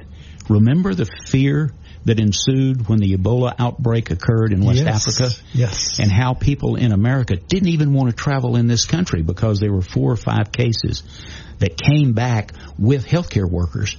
Remember 0.48 0.94
the 0.94 1.08
fear 1.26 1.72
that 2.04 2.18
ensued 2.18 2.88
when 2.88 2.98
the 2.98 3.16
Ebola 3.16 3.54
outbreak 3.58 4.10
occurred 4.10 4.52
in 4.52 4.64
West 4.64 4.80
yes. 4.82 5.06
Africa? 5.06 5.34
Yes. 5.52 5.98
And 5.98 6.10
how 6.10 6.34
people 6.34 6.76
in 6.76 6.92
America 6.92 7.36
didn't 7.36 7.68
even 7.68 7.92
want 7.92 8.10
to 8.10 8.16
travel 8.16 8.56
in 8.56 8.66
this 8.66 8.86
country 8.86 9.22
because 9.22 9.60
there 9.60 9.72
were 9.72 9.82
four 9.82 10.10
or 10.10 10.16
five 10.16 10.50
cases 10.50 11.02
that 11.58 11.76
came 11.76 12.14
back 12.14 12.52
with 12.78 13.06
healthcare 13.06 13.48
workers. 13.48 13.96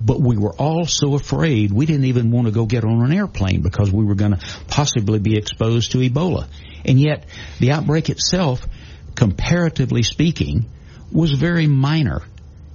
But 0.00 0.20
we 0.20 0.36
were 0.36 0.54
all 0.54 0.86
so 0.86 1.14
afraid 1.14 1.72
we 1.72 1.86
didn't 1.86 2.06
even 2.06 2.30
want 2.30 2.46
to 2.46 2.52
go 2.52 2.64
get 2.64 2.84
on 2.84 3.04
an 3.04 3.12
airplane 3.12 3.60
because 3.60 3.90
we 3.90 4.04
were 4.04 4.14
going 4.14 4.36
to 4.36 4.40
possibly 4.68 5.18
be 5.18 5.36
exposed 5.36 5.92
to 5.92 5.98
Ebola. 5.98 6.46
And 6.84 7.00
yet, 7.00 7.26
the 7.58 7.72
outbreak 7.72 8.08
itself, 8.08 8.66
comparatively 9.14 10.02
speaking, 10.02 10.66
was 11.10 11.32
very 11.32 11.66
minor 11.66 12.22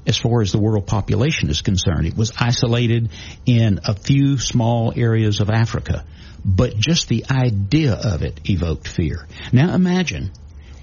as 0.10 0.18
far 0.18 0.42
as 0.42 0.51
the 0.51 0.58
world 0.58 0.88
population 0.88 1.51
is 1.51 1.62
concerned. 1.62 2.08
It 2.08 2.18
was 2.18 2.34
isolated 2.38 3.10
in 3.46 3.80
a 3.86 3.94
few 3.94 4.39
small 4.39 4.92
areas 4.96 5.39
of 5.39 5.51
Africa. 5.51 6.04
But 6.44 6.78
just 6.78 7.08
the 7.10 7.25
idea 7.30 7.94
of 7.94 8.24
it 8.24 8.50
evoked 8.50 8.88
fear. 8.88 9.28
Now 9.54 9.75
imagine 9.75 10.32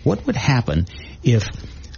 what 0.05 0.25
would 0.27 0.37
happen 0.37 0.87
if 1.25 1.45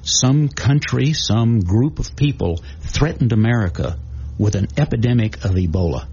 some 0.02 0.48
country, 0.48 1.12
some 1.12 1.60
group 1.60 1.98
of 1.98 2.16
people 2.16 2.62
threatened 2.80 3.32
America 3.32 3.98
with 4.38 4.54
an 4.54 4.68
epidemic 4.78 5.44
of 5.44 5.50
Ebola. 5.50 6.06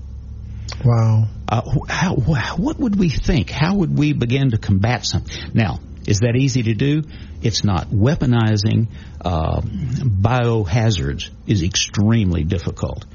Wow. 0.84 1.28
Uh, 1.48 1.62
how, 1.88 2.16
what 2.16 2.78
would 2.78 3.00
we 3.00 3.08
think? 3.08 3.50
How 3.50 3.76
would 3.76 3.98
we 3.98 4.12
begin 4.12 4.52
to 4.52 4.58
combat 4.58 5.06
something? 5.06 5.34
Now, 5.54 5.80
is 6.08 6.20
that 6.20 6.36
easy 6.36 6.64
to 6.64 6.74
do? 6.74 7.04
It's 7.42 7.64
not. 7.64 7.88
Weaponizing 7.88 8.88
uh, 9.22 9.62
biohazards 9.62 11.30
is 11.48 11.64
extremely 11.64 12.44
difficult. 12.44 13.06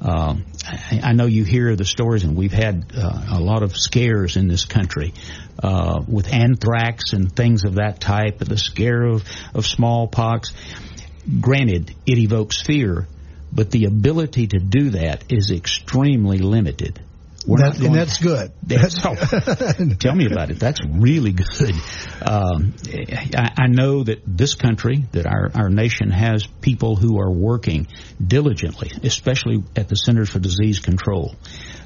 Uh, 0.00 0.36
I, 1.02 1.14
know 1.14 1.24
you 1.24 1.44
hear 1.44 1.76
the 1.76 1.86
stories, 1.86 2.24
and 2.24 2.36
we've 2.36 2.52
had 2.52 2.92
uh, 2.94 3.26
a 3.30 3.40
lot 3.40 3.62
of 3.62 3.74
scares 3.74 4.36
in 4.36 4.48
this 4.48 4.66
country 4.66 5.14
uh, 5.62 6.02
with 6.06 6.30
anthrax 6.30 7.14
and 7.14 7.34
things 7.34 7.64
of 7.64 7.76
that 7.76 8.00
type, 8.00 8.38
the 8.38 8.58
scare 8.58 9.02
of, 9.02 9.24
of 9.54 9.66
smallpox. 9.66 10.52
Granted, 11.40 11.94
it 12.04 12.18
evokes 12.18 12.60
fear, 12.60 13.06
but 13.50 13.70
the 13.70 13.86
ability 13.86 14.48
to 14.48 14.58
do 14.58 14.90
that 14.90 15.32
is 15.32 15.50
extremely 15.50 16.36
limited. 16.36 17.00
That, 17.46 17.78
and 17.78 17.94
that's 17.94 18.18
good. 18.20 18.52
That's, 18.62 18.98
oh, 19.04 19.14
tell 20.00 20.14
me 20.14 20.26
about 20.26 20.50
it. 20.50 20.58
That's 20.58 20.80
really 20.88 21.32
good. 21.32 21.74
Um, 22.22 22.74
I, 23.36 23.50
I, 23.58 23.66
know 23.66 24.02
that 24.02 24.22
this 24.26 24.54
country, 24.54 25.04
that 25.12 25.26
our, 25.26 25.50
our 25.54 25.68
nation 25.68 26.10
has 26.10 26.46
people 26.46 26.96
who 26.96 27.20
are 27.20 27.30
working 27.30 27.86
diligently, 28.24 28.92
especially 29.02 29.62
at 29.76 29.88
the 29.88 29.96
Centers 29.96 30.30
for 30.30 30.38
Disease 30.38 30.80
Control, 30.80 31.34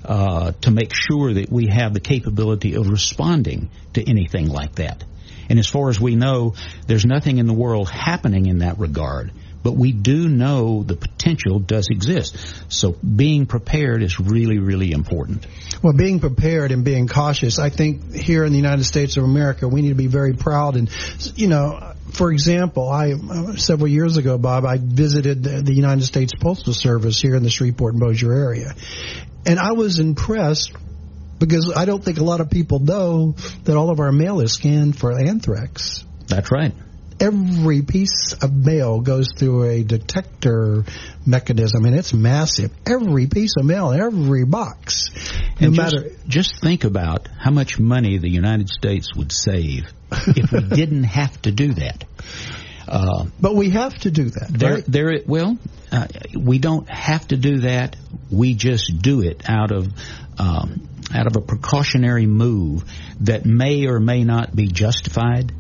uh, 0.05 0.53
to 0.61 0.71
make 0.71 0.93
sure 0.95 1.35
that 1.35 1.51
we 1.51 1.69
have 1.73 1.93
the 1.93 2.01
capability 2.01 2.75
of 2.75 2.87
responding 2.89 3.71
to 3.95 4.09
anything 4.09 4.49
like 4.49 4.77
that. 4.77 5.03
And 5.49 5.59
as 5.59 5.67
far 5.67 5.89
as 5.89 5.99
we 6.01 6.15
know, 6.15 6.55
there's 6.87 7.05
nothing 7.05 7.39
in 7.39 7.47
the 7.47 7.55
world 7.55 7.89
happening 7.91 8.47
in 8.47 8.59
that 8.59 8.79
regard. 8.79 9.33
But 9.63 9.73
we 9.73 9.93
do 9.93 10.29
know 10.29 10.83
the 10.83 10.97
potential 10.97 11.59
does 11.59 11.89
exist. 11.91 12.37
So 12.69 12.93
being 12.93 13.47
prepared 13.47 14.03
is 14.03 14.21
really, 14.21 14.59
really 14.59 14.93
important. 14.93 15.47
Well, 15.83 15.93
being 15.93 16.21
prepared 16.21 16.73
and 16.73 16.85
being 16.85 17.09
cautious, 17.09 17.59
I 17.59 17.71
think 17.71 18.15
here 18.15 18.45
in 18.45 18.53
the 18.53 18.59
United 18.59 18.85
States 18.85 19.17
of 19.17 19.25
America, 19.25 19.69
we 19.69 19.83
need 19.83 19.91
to 19.91 19.95
be 19.95 20.07
very 20.07 20.35
proud. 20.35 20.77
And, 20.77 20.91
you 21.37 21.49
know, 21.49 21.95
for 22.13 22.33
example, 22.33 22.89
I 22.89 23.13
uh, 23.13 23.57
several 23.57 23.89
years 23.89 24.17
ago, 24.17 24.39
Bob, 24.39 24.65
I 24.65 24.79
visited 24.81 25.43
the, 25.43 25.63
the 25.63 25.75
United 25.75 26.05
States 26.05 26.33
Postal 26.35 26.73
Service 26.73 27.21
here 27.21 27.35
in 27.35 27.43
the 27.43 27.51
Shreveport 27.51 27.95
and 27.95 28.01
Bossier 28.01 28.33
area, 28.33 28.75
and 29.47 29.59
I 29.59 29.73
was 29.73 29.99
impressed 29.99 30.73
because 31.39 31.73
I 31.77 31.85
don't 31.85 32.03
think 32.03 32.19
a 32.19 32.25
lot 32.25 32.41
of 32.41 32.51
people 32.51 32.81
know 32.81 33.37
that 33.65 33.77
all 33.77 33.91
of 33.91 34.01
our 34.01 34.11
mail 34.11 34.41
is 34.41 34.53
scanned 34.53 34.99
for 34.99 35.17
anthrax. 35.19 36.05
That's 36.27 36.51
right 36.51 36.73
every 37.21 37.83
piece 37.83 38.33
of 38.41 38.53
mail 38.55 39.01
goes 39.01 39.29
through 39.37 39.65
a 39.65 39.83
detector 39.83 40.85
mechanism, 41.27 41.85
and 41.85 41.95
it's 41.95 42.13
massive. 42.13 42.73
Every 42.87 43.27
piece 43.27 43.55
of 43.59 43.65
mail, 43.65 43.93
every 43.93 44.45
box. 44.45 45.05
No 45.61 45.69
and 45.69 45.75
just, 45.75 45.97
matter. 45.97 46.11
Just 46.27 46.61
think 46.61 46.85
about 46.85 47.29
how 47.39 47.51
much 47.51 47.79
money 47.79 48.19
the 48.19 48.31
United 48.31 48.69
States 48.69 49.15
would 49.15 49.33
save 49.33 49.85
if 50.13 50.53
we 50.53 50.61
didn't 50.77 51.05
have 51.05 51.41
to 51.43 51.53
do 51.53 51.75
that. 51.75 52.05
Uh, 52.87 53.27
but 53.39 53.55
we 53.55 53.71
have 53.71 53.95
to 53.95 54.11
do 54.11 54.31
that. 54.31 54.49
There, 54.49 54.75
right? 54.75 54.85
there. 54.87 55.21
Well, 55.27 55.59
uh, 55.93 56.07
we 56.39 56.59
don't 56.59 56.89
have 56.89 57.29
to 57.29 57.37
do 57.37 57.61
that. 57.61 57.97
We 58.31 58.55
just 58.55 59.03
do 59.03 59.21
it 59.23 59.43
out 59.49 59.73
of 59.73 59.89
um, 60.39 60.89
out 61.15 61.27
of 61.27 61.37
a 61.37 61.41
precautionary 61.41 62.27
move 62.27 62.85
that 63.21 63.45
may 63.45 63.87
or 63.87 64.01
may 64.01 64.25
not 64.25 64.55
be 64.55 64.69
justified. 64.69 65.53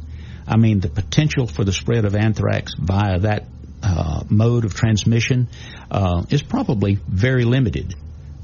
I 0.49 0.57
mean, 0.57 0.81
the 0.81 0.89
potential 0.89 1.47
for 1.47 1.65
the 1.65 1.73
spread 1.73 2.05
of 2.05 2.15
anthrax 2.17 2.73
via 2.79 3.21
that 3.21 3.47
uh, 3.83 4.25
mode 4.29 4.65
of 4.65 4.75
transmission 4.75 5.49
uh, 5.91 6.25
is 6.31 6.43
probably 6.43 6.99
very 7.07 7.45
limited. 7.45 7.95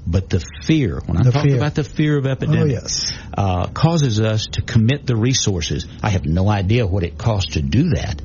But 0.06 0.28
the 0.28 0.44
fear, 0.64 1.00
when 1.06 1.16
I 1.16 1.22
the 1.22 1.32
talk 1.32 1.44
fear. 1.44 1.56
about 1.56 1.74
the 1.74 1.84
fear 1.84 2.18
of 2.18 2.26
epidemic, 2.26 2.60
oh, 2.60 2.66
yes. 2.66 3.10
uh, 3.36 3.68
causes 3.68 4.20
us 4.20 4.46
to 4.52 4.62
commit 4.62 5.06
the 5.06 5.16
resources. 5.16 5.86
I 6.02 6.10
have 6.10 6.26
no 6.26 6.48
idea 6.48 6.86
what 6.86 7.04
it 7.04 7.16
costs 7.16 7.54
to 7.54 7.62
do 7.62 7.90
that. 7.94 8.20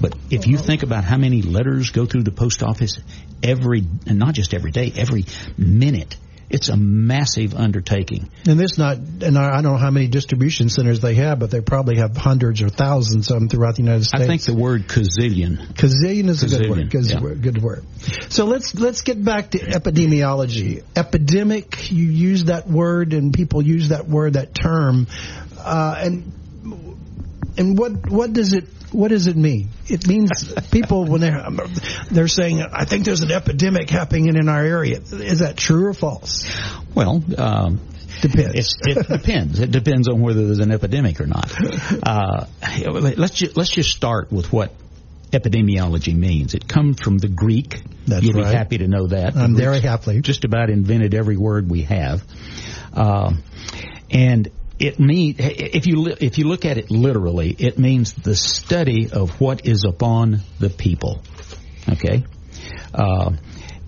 But 0.00 0.14
if 0.30 0.46
you 0.46 0.58
think 0.58 0.84
about 0.84 1.04
how 1.04 1.16
many 1.16 1.42
letters 1.42 1.90
go 1.90 2.06
through 2.06 2.22
the 2.22 2.30
post 2.30 2.62
office 2.62 2.98
every, 3.42 3.82
and 4.06 4.18
not 4.18 4.34
just 4.34 4.54
every 4.54 4.70
day, 4.70 4.92
every 4.96 5.24
minute, 5.58 6.16
it's 6.54 6.68
a 6.68 6.76
massive 6.76 7.52
undertaking. 7.52 8.30
And 8.46 8.60
this 8.60 8.78
not, 8.78 8.98
and 8.98 9.36
I 9.36 9.60
don't 9.60 9.72
know 9.72 9.76
how 9.76 9.90
many 9.90 10.06
distribution 10.06 10.68
centers 10.68 11.00
they 11.00 11.16
have, 11.16 11.40
but 11.40 11.50
they 11.50 11.60
probably 11.60 11.96
have 11.98 12.16
hundreds 12.16 12.62
or 12.62 12.68
thousands 12.68 13.28
of 13.28 13.40
them 13.40 13.48
throughout 13.48 13.74
the 13.74 13.82
United 13.82 14.04
States. 14.04 14.22
I 14.22 14.26
think 14.28 14.42
the 14.42 14.54
word 14.54 14.86
gazillion. 14.86 15.74
Gazillion 15.74 16.28
is 16.28 16.44
a 16.44 16.58
good 16.58 16.70
word. 16.70 16.90
Good, 16.90 17.10
yeah. 17.10 17.20
word. 17.20 17.42
good 17.42 17.60
word. 17.60 17.84
So 18.28 18.44
let's 18.44 18.72
let's 18.76 19.02
get 19.02 19.22
back 19.22 19.50
to 19.50 19.58
epidemiology. 19.58 20.84
Epidemic. 20.94 21.90
You 21.90 22.04
use 22.04 22.44
that 22.44 22.68
word, 22.68 23.14
and 23.14 23.34
people 23.34 23.60
use 23.60 23.88
that 23.88 24.06
word, 24.06 24.34
that 24.34 24.54
term, 24.54 25.08
uh, 25.58 25.96
and 25.98 26.32
and 27.58 27.76
what 27.76 28.08
what 28.08 28.32
does 28.32 28.52
it 28.52 28.68
what 28.94 29.08
does 29.08 29.26
it 29.26 29.36
mean? 29.36 29.68
It 29.86 30.06
means 30.06 30.30
people 30.70 31.04
when 31.04 31.20
they're 31.20 31.44
they're 32.10 32.28
saying, 32.28 32.62
"I 32.72 32.84
think 32.84 33.04
there's 33.04 33.20
an 33.22 33.32
epidemic 33.32 33.90
happening 33.90 34.28
in 34.28 34.48
our 34.48 34.62
area." 34.62 34.98
Is 35.00 35.40
that 35.40 35.56
true 35.56 35.86
or 35.86 35.94
false? 35.94 36.44
Well, 36.94 37.22
um, 37.36 37.80
depends. 38.22 38.76
it 38.86 39.08
depends. 39.08 39.58
It 39.60 39.70
depends 39.70 40.08
on 40.08 40.20
whether 40.20 40.46
there's 40.46 40.60
an 40.60 40.70
epidemic 40.70 41.20
or 41.20 41.26
not. 41.26 41.52
Uh, 42.02 42.46
let's 42.86 43.34
ju- 43.34 43.52
let's 43.56 43.70
just 43.70 43.90
start 43.90 44.30
with 44.32 44.52
what 44.52 44.72
epidemiology 45.32 46.14
means. 46.14 46.54
It 46.54 46.68
comes 46.68 47.00
from 47.00 47.18
the 47.18 47.28
Greek. 47.28 47.82
That's 48.06 48.24
You'll 48.24 48.40
right. 48.40 48.50
be 48.50 48.56
happy 48.56 48.78
to 48.78 48.88
know 48.88 49.08
that. 49.08 49.36
I'm 49.36 49.56
very 49.56 49.80
happy. 49.80 50.20
Just 50.20 50.44
about 50.44 50.70
invented 50.70 51.14
every 51.14 51.36
word 51.36 51.68
we 51.68 51.82
have. 51.82 52.22
Uh, 52.92 53.34
and 54.10 54.48
it 54.78 54.98
mean 54.98 55.36
if 55.38 55.86
you 55.86 56.08
if 56.20 56.38
you 56.38 56.44
look 56.44 56.64
at 56.64 56.78
it 56.78 56.90
literally, 56.90 57.50
it 57.50 57.78
means 57.78 58.12
the 58.14 58.34
study 58.34 59.10
of 59.10 59.40
what 59.40 59.66
is 59.66 59.84
upon 59.84 60.40
the 60.58 60.70
people. 60.70 61.22
Okay, 61.88 62.24
uh, 62.92 63.32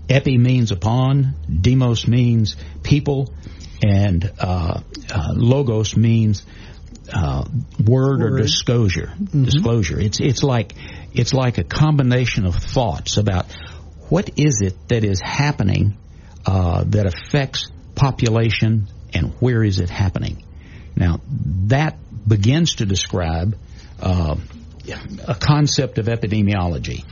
epi 0.09 0.37
means 0.37 0.71
upon, 0.71 1.35
demos 1.49 2.07
means 2.07 2.55
people, 2.83 3.33
and 3.83 4.31
uh, 4.39 4.79
uh, 5.13 5.33
logos 5.33 5.97
means 5.97 6.45
uh, 7.13 7.43
word, 7.83 8.19
word, 8.19 8.33
or 8.33 8.37
disclosure. 8.37 9.13
Mm-hmm. 9.13 9.43
Disclosure. 9.43 9.99
It's 9.99 10.19
it's 10.19 10.43
like 10.43 10.73
it's 11.13 11.33
like 11.33 11.57
a 11.57 11.63
combination 11.63 12.45
of 12.45 12.55
thoughts 12.55 13.17
about 13.17 13.45
what 14.09 14.29
is 14.37 14.61
it 14.61 14.87
that 14.87 15.03
is 15.03 15.19
happening 15.19 15.97
uh, 16.45 16.83
that 16.87 17.05
affects 17.05 17.69
population 17.95 18.87
and 19.13 19.33
where 19.39 19.63
is 19.63 19.79
it 19.79 19.89
happening. 19.89 20.43
Now, 20.97 21.21
that 21.67 21.95
begins 22.27 22.75
to 22.75 22.85
describe 22.85 23.55
uh, 24.01 24.35
a 25.27 25.35
concept 25.35 25.99
of 25.99 26.07
epidemiology. 26.07 27.05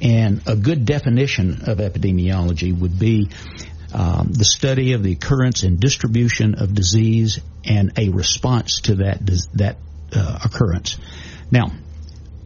And 0.00 0.42
a 0.46 0.56
good 0.56 0.84
definition 0.84 1.62
of 1.66 1.78
epidemiology 1.78 2.76
would 2.78 2.98
be 2.98 3.30
um, 3.92 4.30
the 4.32 4.44
study 4.44 4.92
of 4.92 5.02
the 5.02 5.12
occurrence 5.12 5.64
and 5.64 5.78
distribution 5.78 6.54
of 6.54 6.74
disease 6.74 7.40
and 7.64 7.92
a 7.98 8.08
response 8.08 8.80
to 8.82 8.96
that 8.96 9.18
that 9.54 9.76
uh, 10.14 10.38
occurrence. 10.44 10.98
Now, 11.50 11.72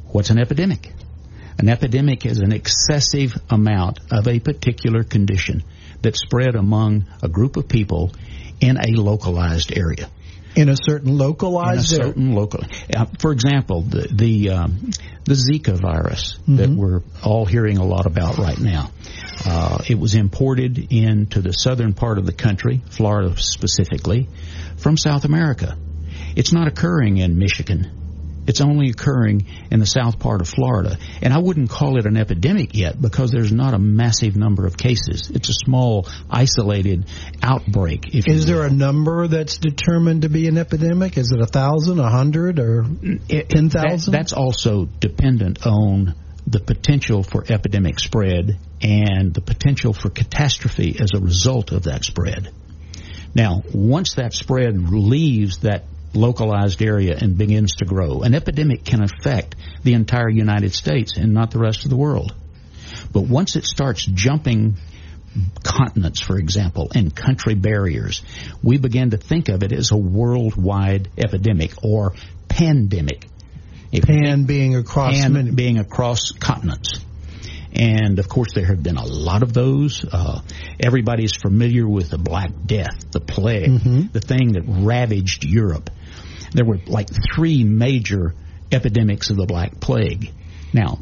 what's 0.06 0.30
an 0.30 0.38
epidemic? 0.38 0.92
An 1.58 1.68
epidemic 1.68 2.26
is 2.26 2.38
an 2.40 2.52
excessive 2.52 3.32
amount 3.48 4.00
of 4.10 4.28
a 4.28 4.40
particular 4.40 5.04
condition 5.04 5.62
that 6.02 6.16
spread 6.16 6.54
among 6.54 7.06
a 7.22 7.28
group 7.28 7.56
of 7.56 7.68
people 7.68 8.12
in 8.60 8.76
a 8.76 9.00
localized 9.00 9.76
area 9.76 10.10
in 10.56 10.70
a 10.70 10.76
certain 10.76 11.16
localized 11.16 11.92
in 11.92 12.00
a 12.00 12.04
certain 12.04 12.34
local. 12.34 12.64
Uh, 12.94 13.06
for 13.18 13.32
example, 13.32 13.82
the 13.82 14.08
the 14.10 14.50
um, 14.50 14.90
the 15.24 15.34
Zika 15.34 15.78
virus 15.78 16.34
mm-hmm. 16.38 16.56
that 16.56 16.70
we're 16.70 17.02
all 17.22 17.44
hearing 17.44 17.78
a 17.78 17.84
lot 17.84 18.06
about 18.06 18.38
right 18.38 18.58
now. 18.58 18.90
Uh, 19.44 19.78
it 19.88 19.98
was 19.98 20.14
imported 20.14 20.92
into 20.92 21.42
the 21.42 21.52
southern 21.52 21.92
part 21.92 22.18
of 22.18 22.26
the 22.26 22.32
country, 22.32 22.80
Florida 22.90 23.36
specifically, 23.36 24.28
from 24.78 24.96
South 24.96 25.24
America. 25.24 25.76
It's 26.34 26.52
not 26.52 26.68
occurring 26.68 27.18
in 27.18 27.38
Michigan. 27.38 28.05
It's 28.46 28.60
only 28.60 28.90
occurring 28.90 29.46
in 29.70 29.80
the 29.80 29.86
south 29.86 30.18
part 30.18 30.40
of 30.40 30.48
Florida. 30.48 30.98
And 31.22 31.32
I 31.32 31.38
wouldn't 31.38 31.70
call 31.70 31.98
it 31.98 32.06
an 32.06 32.16
epidemic 32.16 32.74
yet 32.74 33.00
because 33.00 33.30
there's 33.30 33.52
not 33.52 33.74
a 33.74 33.78
massive 33.78 34.36
number 34.36 34.66
of 34.66 34.76
cases. 34.76 35.30
It's 35.34 35.48
a 35.48 35.54
small, 35.54 36.08
isolated 36.30 37.06
outbreak. 37.42 38.14
Is 38.14 38.46
there 38.46 38.64
a 38.64 38.70
number 38.70 39.26
that's 39.26 39.58
determined 39.58 40.22
to 40.22 40.28
be 40.28 40.48
an 40.48 40.58
epidemic? 40.58 41.18
Is 41.18 41.32
it 41.32 41.40
a 41.40 41.46
thousand, 41.46 41.98
a 41.98 42.08
hundred, 42.08 42.58
or 42.58 42.84
ten 42.84 43.70
thousand? 43.70 44.12
That, 44.12 44.18
that's 44.18 44.32
also 44.32 44.86
dependent 45.00 45.66
on 45.66 46.14
the 46.46 46.60
potential 46.60 47.22
for 47.22 47.44
epidemic 47.48 47.98
spread 47.98 48.58
and 48.80 49.34
the 49.34 49.40
potential 49.40 49.92
for 49.92 50.10
catastrophe 50.10 50.96
as 51.00 51.10
a 51.14 51.18
result 51.20 51.72
of 51.72 51.84
that 51.84 52.04
spread. 52.04 52.52
Now, 53.34 53.62
once 53.74 54.14
that 54.14 54.32
spread 54.32 54.78
leaves 54.90 55.58
that 55.58 55.84
localized 56.16 56.82
area 56.82 57.16
and 57.20 57.38
begins 57.38 57.76
to 57.76 57.84
grow. 57.84 58.22
An 58.22 58.34
epidemic 58.34 58.84
can 58.84 59.02
affect 59.02 59.54
the 59.82 59.94
entire 59.94 60.28
United 60.28 60.74
States 60.74 61.16
and 61.16 61.32
not 61.32 61.50
the 61.50 61.58
rest 61.58 61.84
of 61.84 61.90
the 61.90 61.96
world. 61.96 62.34
But 63.12 63.22
once 63.22 63.56
it 63.56 63.64
starts 63.64 64.04
jumping 64.04 64.76
continents, 65.62 66.20
for 66.20 66.38
example, 66.38 66.90
and 66.94 67.14
country 67.14 67.54
barriers, 67.54 68.22
we 68.62 68.78
begin 68.78 69.10
to 69.10 69.16
think 69.16 69.48
of 69.48 69.62
it 69.62 69.72
as 69.72 69.90
a 69.90 69.96
worldwide 69.96 71.10
epidemic 71.18 71.72
or 71.82 72.14
pandemic. 72.48 73.26
Pan 74.02 74.44
being 74.44 74.76
across 74.76 75.18
pan 75.18 75.32
many. 75.32 75.50
being 75.52 75.78
across 75.78 76.32
continents. 76.32 77.00
And 77.72 78.18
of 78.18 78.28
course, 78.28 78.52
there 78.54 78.66
have 78.66 78.82
been 78.82 78.96
a 78.96 79.04
lot 79.04 79.42
of 79.42 79.52
those. 79.52 80.04
Uh, 80.04 80.40
everybody's 80.80 81.36
familiar 81.36 81.86
with 81.86 82.10
the 82.10 82.18
Black 82.18 82.50
Death, 82.64 83.10
the 83.10 83.20
plague, 83.20 83.70
mm-hmm. 83.70 84.02
the 84.12 84.20
thing 84.20 84.52
that 84.52 84.62
ravaged 84.66 85.44
Europe 85.44 85.90
there 86.56 86.64
were 86.64 86.78
like 86.86 87.08
three 87.34 87.64
major 87.64 88.34
epidemics 88.72 89.30
of 89.30 89.36
the 89.36 89.46
Black 89.46 89.78
Plague. 89.80 90.32
Now, 90.72 90.98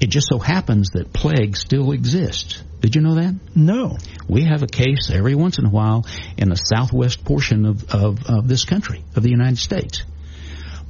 it 0.00 0.08
just 0.10 0.28
so 0.28 0.38
happens 0.38 0.90
that 0.94 1.12
plague 1.12 1.56
still 1.56 1.92
exists. 1.92 2.62
Did 2.80 2.96
you 2.96 3.02
know 3.02 3.14
that? 3.16 3.38
No. 3.54 3.96
We 4.28 4.44
have 4.44 4.62
a 4.62 4.66
case 4.66 5.10
every 5.12 5.34
once 5.34 5.58
in 5.58 5.66
a 5.66 5.70
while 5.70 6.06
in 6.36 6.48
the 6.48 6.56
southwest 6.56 7.24
portion 7.24 7.66
of, 7.66 7.94
of, 7.94 8.18
of 8.26 8.48
this 8.48 8.64
country, 8.64 9.04
of 9.14 9.22
the 9.22 9.30
United 9.30 9.58
States. 9.58 10.02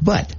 But 0.00 0.34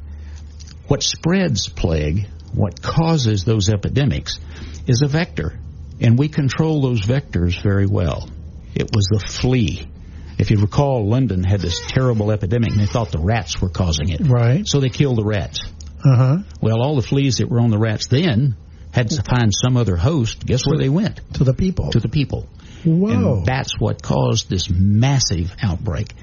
what 0.87 1.03
spreads 1.03 1.69
plague, 1.69 2.27
what 2.53 2.81
causes 2.81 3.45
those 3.45 3.69
epidemics, 3.69 4.39
is 4.87 5.01
a 5.03 5.07
vector. 5.07 5.59
And 6.01 6.17
we 6.17 6.29
control 6.29 6.81
those 6.81 7.01
vectors 7.01 7.61
very 7.61 7.85
well. 7.85 8.29
It 8.73 8.89
was 8.93 9.07
the 9.11 9.19
flea 9.19 9.87
if 10.37 10.51
you 10.51 10.57
recall, 10.59 11.07
London 11.07 11.43
had 11.43 11.61
this 11.61 11.81
terrible 11.87 12.31
epidemic, 12.31 12.71
and 12.71 12.79
they 12.79 12.85
thought 12.85 13.11
the 13.11 13.19
rats 13.19 13.61
were 13.61 13.69
causing 13.69 14.09
it. 14.09 14.21
Right. 14.21 14.67
So 14.67 14.79
they 14.79 14.89
killed 14.89 15.17
the 15.17 15.23
rats. 15.23 15.59
Uh 16.03 16.15
huh. 16.15 16.37
Well, 16.61 16.81
all 16.81 16.95
the 16.95 17.01
fleas 17.01 17.37
that 17.37 17.49
were 17.49 17.59
on 17.59 17.69
the 17.69 17.77
rats 17.77 18.07
then 18.07 18.55
had 18.91 19.09
to 19.09 19.23
find 19.23 19.51
some 19.53 19.77
other 19.77 19.95
host. 19.95 20.45
Guess 20.45 20.65
where 20.67 20.77
they 20.77 20.89
went? 20.89 21.19
To 21.35 21.43
the 21.43 21.53
people. 21.53 21.91
To 21.91 21.99
the 21.99 22.09
people. 22.09 22.47
Whoa. 22.83 23.37
And 23.37 23.45
that's 23.45 23.79
what 23.79 24.01
caused 24.01 24.49
this 24.49 24.69
massive 24.69 25.55
outbreak. 25.61 26.13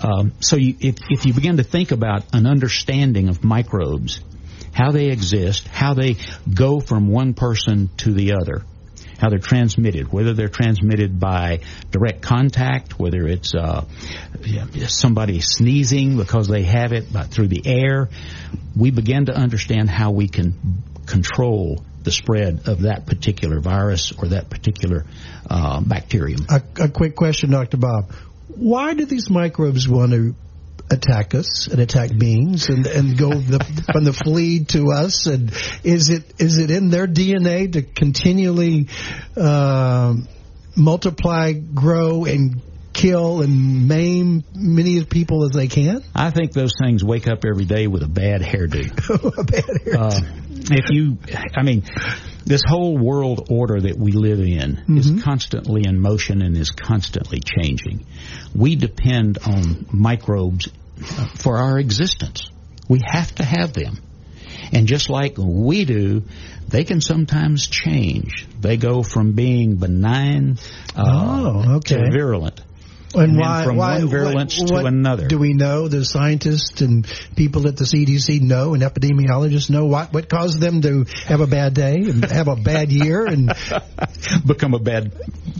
Um, 0.00 0.32
so 0.40 0.56
you, 0.56 0.74
if, 0.80 0.96
if 1.10 1.26
you 1.26 1.34
begin 1.34 1.58
to 1.58 1.64
think 1.64 1.90
about 1.90 2.24
an 2.32 2.46
understanding 2.46 3.28
of 3.28 3.44
microbes, 3.44 4.20
how 4.72 4.90
they 4.92 5.06
exist, 5.06 5.66
how 5.68 5.94
they 5.94 6.16
go 6.52 6.80
from 6.80 7.08
one 7.08 7.34
person 7.34 7.90
to 7.98 8.12
the 8.12 8.34
other, 8.34 8.62
how 9.18 9.28
they're 9.28 9.38
transmitted, 9.38 10.12
whether 10.12 10.32
they're 10.32 10.48
transmitted 10.48 11.18
by 11.18 11.60
direct 11.90 12.22
contact, 12.22 12.98
whether 12.98 13.26
it's 13.26 13.54
uh, 13.54 13.84
somebody 14.86 15.40
sneezing 15.40 16.16
because 16.16 16.48
they 16.48 16.62
have 16.62 16.92
it 16.92 17.12
but 17.12 17.26
through 17.26 17.48
the 17.48 17.62
air, 17.66 18.08
we 18.76 18.90
begin 18.90 19.26
to 19.26 19.34
understand 19.34 19.90
how 19.90 20.12
we 20.12 20.28
can 20.28 20.54
control 21.06 21.84
the 22.04 22.12
spread 22.12 22.68
of 22.68 22.82
that 22.82 23.06
particular 23.06 23.60
virus 23.60 24.12
or 24.12 24.28
that 24.28 24.48
particular 24.48 25.04
uh, 25.50 25.80
bacterium. 25.80 26.46
A, 26.48 26.62
a 26.84 26.88
quick 26.88 27.16
question, 27.16 27.50
Dr. 27.50 27.76
Bob. 27.76 28.12
Why 28.48 28.94
do 28.94 29.04
these 29.04 29.28
microbes 29.28 29.88
want 29.88 30.12
to 30.12 30.34
attack 30.90 31.34
us 31.34 31.68
and 31.68 31.80
attack 31.80 32.10
beings 32.16 32.68
and, 32.68 32.86
and 32.86 33.18
go 33.18 33.30
the, 33.30 33.58
from 33.92 34.04
the 34.04 34.12
flea 34.12 34.64
to 34.66 34.92
us? 34.92 35.26
And 35.26 35.52
is 35.84 36.08
it 36.10 36.34
is 36.38 36.58
it 36.58 36.70
in 36.70 36.90
their 36.90 37.06
DNA 37.06 37.72
to 37.72 37.82
continually 37.82 38.88
uh, 39.36 40.14
multiply, 40.76 41.52
grow, 41.52 42.24
and 42.24 42.62
kill 42.92 43.42
and 43.42 43.86
maim 43.86 44.44
many 44.54 45.04
people 45.04 45.44
as 45.44 45.50
they 45.50 45.68
can? 45.68 46.02
I 46.14 46.30
think 46.30 46.52
those 46.52 46.72
things 46.80 47.04
wake 47.04 47.28
up 47.28 47.44
every 47.44 47.64
day 47.64 47.86
with 47.86 48.02
a 48.02 48.08
bad 48.08 48.40
hairdo. 48.40 48.90
a 49.38 49.44
bad 49.44 49.64
hairdo. 49.64 49.96
Uh, 49.96 50.20
if 50.70 50.90
you, 50.90 51.18
I 51.56 51.62
mean, 51.62 51.84
this 52.48 52.62
whole 52.66 52.96
world 52.96 53.48
order 53.50 53.78
that 53.78 53.96
we 53.96 54.12
live 54.12 54.40
in 54.40 54.76
mm-hmm. 54.76 54.96
is 54.96 55.22
constantly 55.22 55.82
in 55.86 56.00
motion 56.00 56.40
and 56.40 56.56
is 56.56 56.70
constantly 56.70 57.40
changing. 57.40 58.06
We 58.54 58.74
depend 58.74 59.38
on 59.46 59.86
microbes 59.92 60.68
for 61.36 61.58
our 61.58 61.78
existence. 61.78 62.48
We 62.88 63.00
have 63.04 63.34
to 63.36 63.44
have 63.44 63.74
them. 63.74 63.98
And 64.72 64.86
just 64.86 65.10
like 65.10 65.34
we 65.36 65.84
do, 65.84 66.22
they 66.66 66.84
can 66.84 67.00
sometimes 67.00 67.66
change. 67.66 68.46
They 68.58 68.78
go 68.78 69.02
from 69.02 69.32
being 69.32 69.76
benign 69.76 70.58
uh, 70.96 71.04
oh, 71.06 71.76
okay. 71.76 71.96
to 71.96 72.10
virulent. 72.10 72.60
And, 73.14 73.22
and 73.22 73.38
why, 73.38 73.64
from 73.64 73.76
why, 73.76 73.98
one 73.98 74.08
virulence 74.08 74.60
what, 74.60 74.70
what 74.70 74.80
to 74.82 74.86
another. 74.86 75.28
Do 75.28 75.38
we 75.38 75.54
know 75.54 75.88
the 75.88 76.04
scientists 76.04 76.82
and 76.82 77.06
people 77.36 77.66
at 77.66 77.76
the 77.76 77.84
CDC 77.84 78.42
know 78.42 78.74
and 78.74 78.82
epidemiologists 78.82 79.70
know 79.70 79.86
what 79.86 80.12
what 80.12 80.28
caused 80.28 80.60
them 80.60 80.82
to 80.82 81.04
have 81.26 81.40
a 81.40 81.46
bad 81.46 81.74
day 81.74 81.94
and 81.94 82.24
have 82.24 82.48
a 82.48 82.56
bad 82.56 82.92
year 82.92 83.26
and 83.26 83.50
become 84.46 84.74
a 84.74 84.78
bad 84.78 85.12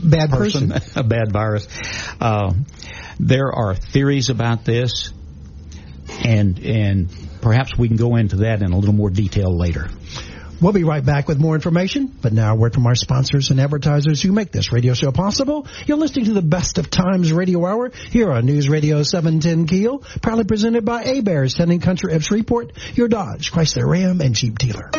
bad 0.03 0.29
person, 0.29 0.69
person. 0.69 0.91
a 0.99 1.03
bad 1.03 1.31
virus? 1.31 1.67
Uh, 2.21 2.53
there 3.19 3.51
are 3.51 3.73
theories 3.73 4.29
about 4.29 4.63
this, 4.63 5.11
and 6.23 6.59
and 6.59 7.09
perhaps 7.41 7.77
we 7.77 7.87
can 7.87 7.97
go 7.97 8.15
into 8.15 8.37
that 8.37 8.61
in 8.61 8.71
a 8.71 8.77
little 8.77 8.95
more 8.95 9.09
detail 9.09 9.57
later. 9.57 9.89
We'll 10.61 10.73
be 10.73 10.83
right 10.83 11.05
back 11.05 11.29
with 11.29 11.39
more 11.39 11.55
information, 11.55 12.07
but 12.21 12.33
now 12.33 12.53
a 12.53 12.55
word 12.57 12.73
from 12.73 12.85
our 12.85 12.95
sponsors 12.95 13.49
and 13.49 13.61
advertisers 13.61 14.21
who 14.21 14.33
make 14.33 14.51
this 14.51 14.73
radio 14.73 14.93
show 14.93 15.11
possible. 15.11 15.67
You're 15.85 15.97
listening 15.97 16.25
to 16.25 16.33
the 16.33 16.41
Best 16.41 16.77
of 16.77 16.89
Times 16.89 17.31
Radio 17.31 17.65
Hour 17.65 17.91
here 18.11 18.29
on 18.29 18.45
News 18.45 18.67
Radio 18.67 19.01
710 19.03 19.67
Keel, 19.67 19.99
proudly 20.21 20.43
presented 20.43 20.83
by 20.83 21.03
Hebert's, 21.03 21.53
Town 21.53 21.79
& 21.79 21.81
Country 21.81 22.13
of 22.13 22.23
Shreveport, 22.25 22.73
your 22.95 23.07
Dodge, 23.07 23.53
Chrysler 23.53 23.87
Ram, 23.87 24.19
and 24.19 24.35
Jeep 24.35 24.57
dealer. 24.57 24.89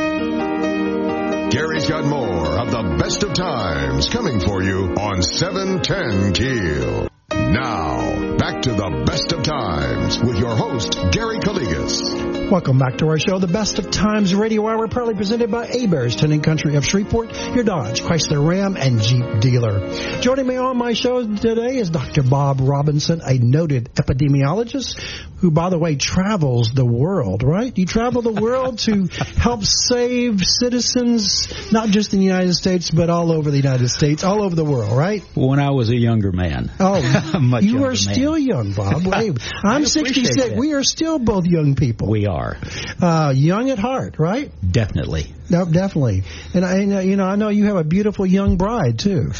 Gary's 1.50 1.88
got 1.88 2.04
more 2.04 2.46
of 2.46 2.70
the 2.70 2.96
Best 2.98 3.22
of 3.22 3.34
Times 3.34 4.08
coming 4.08 4.40
for 4.40 4.62
you 4.62 4.94
on 4.94 5.22
710 5.22 6.32
Keel. 6.32 7.10
Now, 7.32 8.36
back 8.38 8.62
to 8.62 8.72
the 8.72 9.04
best 9.06 9.32
of 9.32 9.44
times 9.44 10.18
with 10.18 10.38
your 10.38 10.56
host, 10.56 10.98
Gary 11.12 11.38
Calligas. 11.38 12.50
Welcome 12.50 12.78
back 12.78 12.98
to 12.98 13.06
our 13.06 13.18
show, 13.18 13.38
the 13.38 13.46
Best 13.46 13.78
of 13.78 13.92
Times 13.92 14.34
Radio 14.34 14.66
Hour, 14.66 14.88
proudly 14.88 15.14
presented 15.14 15.48
by 15.48 15.66
Hebert's, 15.66 16.16
Town 16.16 16.40
Country 16.40 16.74
of 16.74 16.84
Shreveport, 16.84 17.32
your 17.54 17.62
Dodge, 17.62 18.02
Chrysler 18.02 18.44
Ram, 18.44 18.76
and 18.76 19.00
Jeep 19.00 19.40
dealer. 19.40 19.88
Joining 20.20 20.48
me 20.48 20.56
on 20.56 20.76
my 20.76 20.92
show 20.92 21.24
today 21.24 21.76
is 21.76 21.90
Dr. 21.90 22.24
Bob 22.24 22.58
Robinson, 22.60 23.20
a 23.24 23.34
noted 23.34 23.94
epidemiologist 23.94 25.00
who, 25.40 25.50
by 25.50 25.70
the 25.70 25.78
way, 25.78 25.96
travels 25.96 26.72
the 26.74 26.84
world, 26.84 27.42
right? 27.42 27.76
You 27.76 27.86
travel 27.86 28.22
the 28.22 28.32
world 28.32 28.78
to 28.80 29.06
help 29.36 29.64
save 29.64 30.44
citizens, 30.44 31.48
not 31.72 31.88
just 31.88 32.12
in 32.12 32.20
the 32.20 32.26
United 32.26 32.54
States, 32.54 32.90
but 32.90 33.10
all 33.10 33.32
over 33.32 33.50
the 33.50 33.56
United 33.56 33.88
States, 33.88 34.22
all 34.22 34.42
over 34.42 34.54
the 34.54 34.64
world, 34.64 34.96
right? 34.96 35.22
When 35.34 35.58
I 35.58 35.70
was 35.70 35.88
a 35.88 35.96
younger 35.96 36.32
man. 36.32 36.70
Oh, 36.78 37.38
much 37.40 37.64
you 37.64 37.84
are 37.84 37.88
man. 37.88 37.96
still 37.96 38.38
young, 38.38 38.72
Bob. 38.72 39.06
Wait, 39.06 39.38
I'm 39.64 39.86
66. 39.86 40.36
that. 40.36 40.56
We 40.56 40.74
are 40.74 40.84
still 40.84 41.18
both 41.18 41.46
young 41.46 41.74
people. 41.74 42.08
We 42.08 42.26
are. 42.26 42.58
Uh, 43.00 43.32
young 43.34 43.70
at 43.70 43.78
heart, 43.78 44.18
right? 44.18 44.52
Definitely. 44.68 45.34
No, 45.50 45.64
definitely. 45.64 46.22
And 46.54 46.64
I, 46.64 47.00
you 47.02 47.16
know, 47.16 47.24
I 47.24 47.34
know 47.34 47.48
you 47.48 47.66
have 47.66 47.76
a 47.76 47.84
beautiful 47.84 48.24
young 48.24 48.56
bride 48.56 49.00
too. 49.00 49.32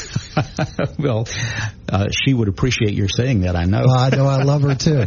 well, 0.99 1.29
uh, 1.89 2.09
she 2.11 2.35
would 2.35 2.49
appreciate 2.49 2.95
your 2.95 3.09
saying 3.09 3.43
that. 3.43 3.55
I 3.55 3.65
know. 3.65 3.85
Well, 3.87 3.97
I 3.97 4.11
know. 4.11 4.27
I 4.27 4.43
love 4.43 4.63
her 4.63 4.75
too. 4.75 5.05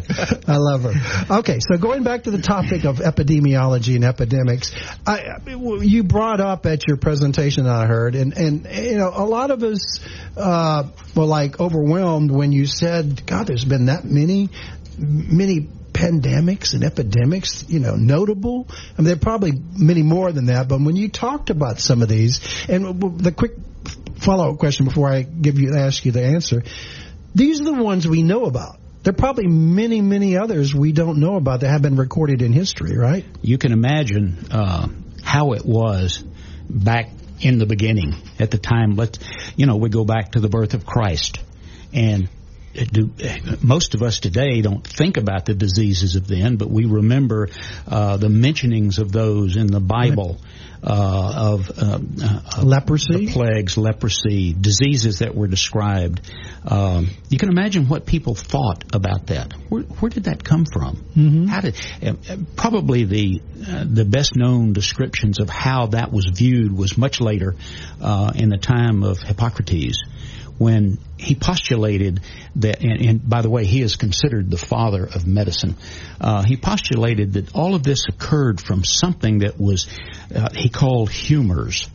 I 0.48 0.58
love 0.58 0.84
her. 0.84 1.40
Okay, 1.40 1.60
so 1.60 1.78
going 1.78 2.04
back 2.04 2.24
to 2.24 2.32
the 2.32 2.42
topic 2.42 2.86
of 2.86 2.98
epidemiology 2.98 3.96
and 3.96 4.06
epidemics, 4.06 4.72
I, 5.06 5.40
you 5.46 6.04
brought 6.04 6.40
up 6.40 6.66
at 6.66 6.88
your 6.88 6.96
presentation 6.96 7.68
I 7.68 7.86
heard, 7.86 8.16
and 8.16 8.34
and 8.34 8.66
you 8.66 8.98
know, 8.98 9.12
a 9.14 9.26
lot 9.26 9.52
of 9.52 9.62
us 9.62 10.00
uh, 10.38 10.90
were 11.16 11.26
like 11.26 11.60
overwhelmed 11.60 12.32
when 12.32 12.54
you 12.54 12.66
said, 12.66 13.26
"God, 13.26 13.48
there's 13.48 13.66
been 13.66 13.88
that 13.88 14.06
many, 14.06 14.50
many." 14.98 15.68
Pandemics 16.04 16.74
and 16.74 16.84
epidemics, 16.84 17.66
you 17.70 17.80
know, 17.80 17.96
notable. 17.96 18.68
I 18.70 19.02
mean, 19.02 19.06
there 19.06 19.16
are 19.16 19.20
probably 19.20 19.54
many 19.78 20.04
more 20.04 20.32
than 20.32 20.48
that, 20.48 20.68
but 20.68 20.82
when 20.82 20.96
you 20.96 21.10
talked 21.10 21.50
about 21.50 21.80
some 21.80 22.02
of 22.02 22.10
these, 22.10 22.42
and 22.68 23.20
the 23.20 23.32
quick 23.32 23.54
follow-up 24.18 24.60
question 24.60 24.86
before 24.86 25.10
I 25.10 25.22
give 25.22 25.60
you 25.60 25.76
ask 25.76 26.06
you 26.06 26.12
the 26.12 26.24
answer, 26.24 26.64
these 27.34 27.62
are 27.62 27.66
the 27.66 27.84
ones 27.84 28.08
we 28.08 28.22
know 28.22 28.46
about. 28.46 28.80
There 29.04 29.12
are 29.12 29.18
probably 29.18 29.48
many, 29.48 30.02
many 30.02 30.38
others 30.38 30.74
we 30.74 30.92
don't 30.92 31.20
know 31.20 31.36
about 31.36 31.62
that 31.62 31.70
have 31.70 31.82
been 31.82 31.98
recorded 31.98 32.42
in 32.42 32.54
history, 32.54 32.98
right? 32.98 33.26
You 33.42 33.58
can 33.58 33.72
imagine 33.72 34.48
uh, 34.52 34.88
how 35.24 35.54
it 35.54 35.66
was 35.66 36.24
back 36.70 37.10
in 37.42 37.60
the 37.60 37.66
beginning 37.66 38.16
at 38.40 38.52
the 38.52 38.58
time. 38.58 38.96
Let's, 38.96 39.20
you 39.58 39.66
know, 39.66 39.76
we 39.78 39.90
go 39.90 40.06
back 40.06 40.34
to 40.34 40.40
the 40.40 40.50
birth 40.50 40.74
of 40.74 40.86
Christ, 40.86 41.40
and 41.94 42.30
do, 42.74 43.12
most 43.62 43.94
of 43.94 44.02
us 44.02 44.20
today 44.20 44.62
don't 44.62 44.86
think 44.86 45.18
about 45.18 45.46
the 45.46 45.54
diseases 45.54 46.16
of 46.16 46.28
then, 46.28 46.58
but 46.58 46.70
we 46.70 46.86
remember 46.86 47.50
uh, 47.88 48.18
the 48.18 48.30
mentionings 48.30 49.00
of 49.00 49.12
those 49.12 49.56
in 49.56 49.68
the 49.68 49.80
Bible 49.80 50.40
uh, 50.86 51.54
of 51.54 51.72
uh, 51.78 52.00
uh 52.22 52.62
leprosy, 52.62 53.32
plagues, 53.32 53.78
leprosy, 53.78 54.54
diseases 54.54 55.20
that 55.20 55.34
were 55.34 55.48
described. 55.48 56.20
Um, 56.66 57.10
you 57.30 57.38
can 57.38 57.50
imagine 57.50 57.88
what 57.88 58.06
people 58.06 58.36
thought 58.36 58.84
about 58.94 59.28
that. 59.28 59.54
Where, 59.70 59.84
where 59.84 60.10
did 60.10 60.26
that 60.26 60.44
come 60.44 60.66
from? 60.66 60.98
Mm-hmm. 61.16 61.46
How 61.46 61.62
did 61.62 61.76
uh, 62.06 62.36
probably 62.58 63.06
the 63.06 63.42
uh, 63.66 63.86
the 63.88 64.04
best 64.04 64.36
known 64.36 64.74
descriptions 64.74 65.40
of 65.40 65.50
how 65.50 65.88
that 65.88 66.12
was 66.12 66.26
viewed 66.26 66.76
was 66.76 66.98
much 66.98 67.22
later 67.22 67.56
in 68.36 68.50
the 68.50 68.60
time 68.60 69.04
of 69.04 69.20
Hippocrates 69.20 70.02
when 70.58 70.98
he 71.18 71.36
postulated 71.36 72.22
that, 72.58 72.82
and, 72.82 73.06
and, 73.06 73.30
by 73.30 73.42
the 73.42 73.50
way, 73.50 73.66
he 73.66 73.82
is 73.82 73.96
considered 73.96 74.50
the 74.50 74.58
father 74.58 75.06
of 75.06 75.26
medicine. 75.26 75.76
Uh, 76.20 76.44
he 76.44 76.58
postulated 76.58 77.34
that 77.34 77.56
all 77.56 77.76
of 77.76 77.84
this 77.84 78.08
occurred 78.08 78.62
from 78.62 78.84
something 78.84 79.40
that 79.40 79.60
was, 79.60 79.88
uh, 80.34 80.50
he 80.54 80.70
called 80.70 81.10
humors. 81.10 81.88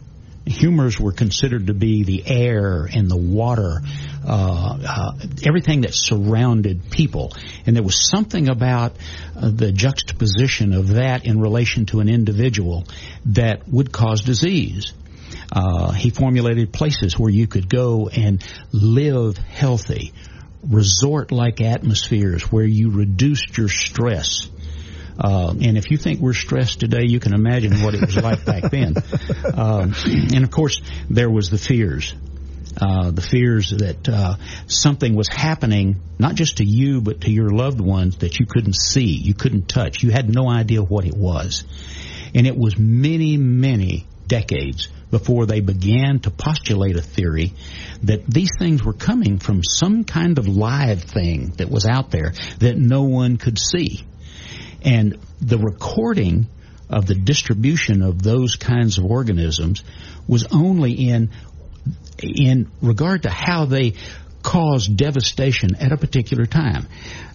Humors 0.47 0.99
were 0.99 1.13
considered 1.13 1.67
to 1.67 1.75
be 1.75 2.05
the 2.05 2.25
air 2.27 2.89
and 2.91 3.11
the 3.11 3.17
water, 3.17 3.83
uh, 4.27 4.79
uh 4.83 5.13
everything 5.45 5.83
that 5.83 5.93
surrounded 5.93 6.91
people. 6.91 7.35
And 7.67 7.77
there 7.77 7.83
was 7.83 8.09
something 8.09 8.49
about 8.49 8.97
uh, 9.37 9.51
the 9.51 9.73
juxtaposition 9.73 10.73
of 10.73 10.95
that 10.95 11.27
in 11.27 11.39
relation 11.39 11.85
to 11.87 12.01
an 12.01 12.09
individual 12.09 12.87
that 13.27 13.69
would 13.69 13.93
cause 13.93 14.23
disease. 14.23 14.95
Uh, 15.51 15.93
he 15.93 16.11
formulated 16.11 16.73
places 16.73 17.19
where 17.19 17.31
you 17.31 17.47
could 17.47 17.69
go 17.69 18.09
and 18.09 18.45
live 18.73 19.39
healthy, 19.39 20.13
resort 20.63 21.33
like 21.33 21.61
atmospheres 21.61 22.43
where 22.53 22.65
you 22.65 22.91
reduced 22.91 23.57
your 23.57 23.69
stress. 23.69 24.49
Uh, 25.19 25.51
and 25.61 25.77
if 25.77 25.91
you 25.91 25.97
think 25.97 26.21
we're 26.21 26.35
stressed 26.35 26.81
today, 26.81 27.05
you 27.05 27.19
can 27.19 27.35
imagine 27.35 27.83
what 27.83 27.95
it 27.95 28.01
was 28.01 28.17
like 28.17 28.45
back 28.45 28.63
then. 28.71 28.95
Um, 29.55 29.95
and 30.07 30.45
of 30.45 30.51
course, 30.51 30.81
there 31.11 31.31
was 31.31 31.51
the 31.51 31.59
fears. 31.59 32.15
Uh, 32.81 33.11
the 33.11 33.23
fears 33.23 33.71
that 33.71 34.09
uh, 34.09 34.37
something 34.69 35.17
was 35.17 35.27
happening, 35.27 36.01
not 36.19 36.37
just 36.37 36.59
to 36.59 36.65
you, 36.65 37.01
but 37.01 37.23
to 37.23 37.31
your 37.31 37.51
loved 37.51 37.81
ones 37.81 38.19
that 38.19 38.39
you 38.39 38.47
couldn't 38.47 38.77
see, 38.77 39.17
you 39.17 39.35
couldn't 39.35 39.69
touch, 39.69 40.05
you 40.05 40.11
had 40.11 40.33
no 40.33 40.49
idea 40.49 40.81
what 40.81 41.05
it 41.05 41.17
was. 41.17 41.65
And 42.35 42.47
it 42.47 42.57
was 42.57 42.79
many, 42.79 43.37
many 43.37 44.07
decades 44.29 44.89
before 45.11 45.47
they 45.47 45.61
began 45.61 46.21
to 46.21 46.31
postulate 46.31 46.97
a 46.97 47.03
theory 47.03 47.55
that 48.03 48.27
these 48.27 48.51
things 48.59 48.83
were 48.85 48.93
coming 48.93 49.39
from 49.39 49.63
some 49.63 50.05
kind 50.05 50.39
of 50.39 50.47
live 50.47 51.03
thing 51.03 51.51
that 51.57 51.71
was 51.71 51.87
out 51.87 52.11
there 52.11 52.33
that 52.59 52.77
no 52.77 53.05
one 53.05 53.37
could 53.37 53.59
see. 53.59 54.05
And 54.83 55.19
the 55.41 55.59
recording 55.59 56.47
of 56.91 57.07
the 57.07 57.15
distribution 57.15 58.03
of 58.03 58.23
those 58.23 58.57
kinds 58.57 58.99
of 58.99 59.05
organisms 59.05 59.83
was 60.27 60.47
only 60.53 60.93
in 60.93 61.31
in 62.19 62.71
regard 62.83 63.23
to 63.23 63.31
how 63.31 63.65
they 63.65 63.95
cause 64.43 64.87
devastation 64.87 65.77
at 65.77 65.93
a 65.93 65.97
particular 65.97 66.47
time. 66.47 66.87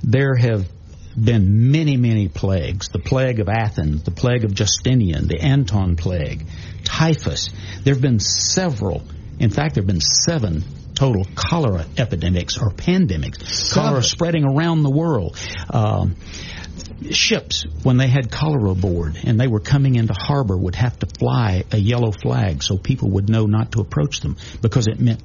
There 0.03 0.35
have 0.35 0.67
been 1.15 1.71
many, 1.71 1.97
many 1.97 2.27
plagues. 2.27 2.89
The 2.89 2.99
plague 2.99 3.39
of 3.39 3.49
Athens, 3.49 4.03
the 4.03 4.11
plague 4.11 4.43
of 4.43 4.53
Justinian, 4.53 5.27
the 5.27 5.41
Antonine 5.41 5.95
plague, 5.95 6.45
typhus. 6.83 7.49
There 7.83 7.93
have 7.93 8.01
been 8.01 8.19
several. 8.19 9.03
In 9.39 9.49
fact, 9.49 9.75
there 9.75 9.81
have 9.81 9.87
been 9.87 10.01
seven 10.01 10.63
total 10.95 11.25
cholera 11.35 11.85
epidemics 11.97 12.57
or 12.57 12.69
pandemics. 12.69 13.73
Cholera 13.73 14.03
spreading 14.03 14.45
around 14.45 14.83
the 14.83 14.91
world. 14.91 15.37
Um, 15.69 16.15
ships, 17.11 17.65
when 17.83 17.97
they 17.97 18.07
had 18.07 18.31
cholera 18.31 18.71
aboard 18.71 19.17
and 19.23 19.39
they 19.39 19.47
were 19.47 19.59
coming 19.59 19.95
into 19.95 20.13
harbor, 20.13 20.57
would 20.57 20.75
have 20.75 20.97
to 20.99 21.07
fly 21.19 21.63
a 21.71 21.77
yellow 21.77 22.11
flag 22.11 22.63
so 22.63 22.77
people 22.77 23.11
would 23.11 23.29
know 23.29 23.45
not 23.45 23.73
to 23.73 23.81
approach 23.81 24.21
them 24.21 24.37
because 24.61 24.87
it 24.87 24.99
meant 24.99 25.21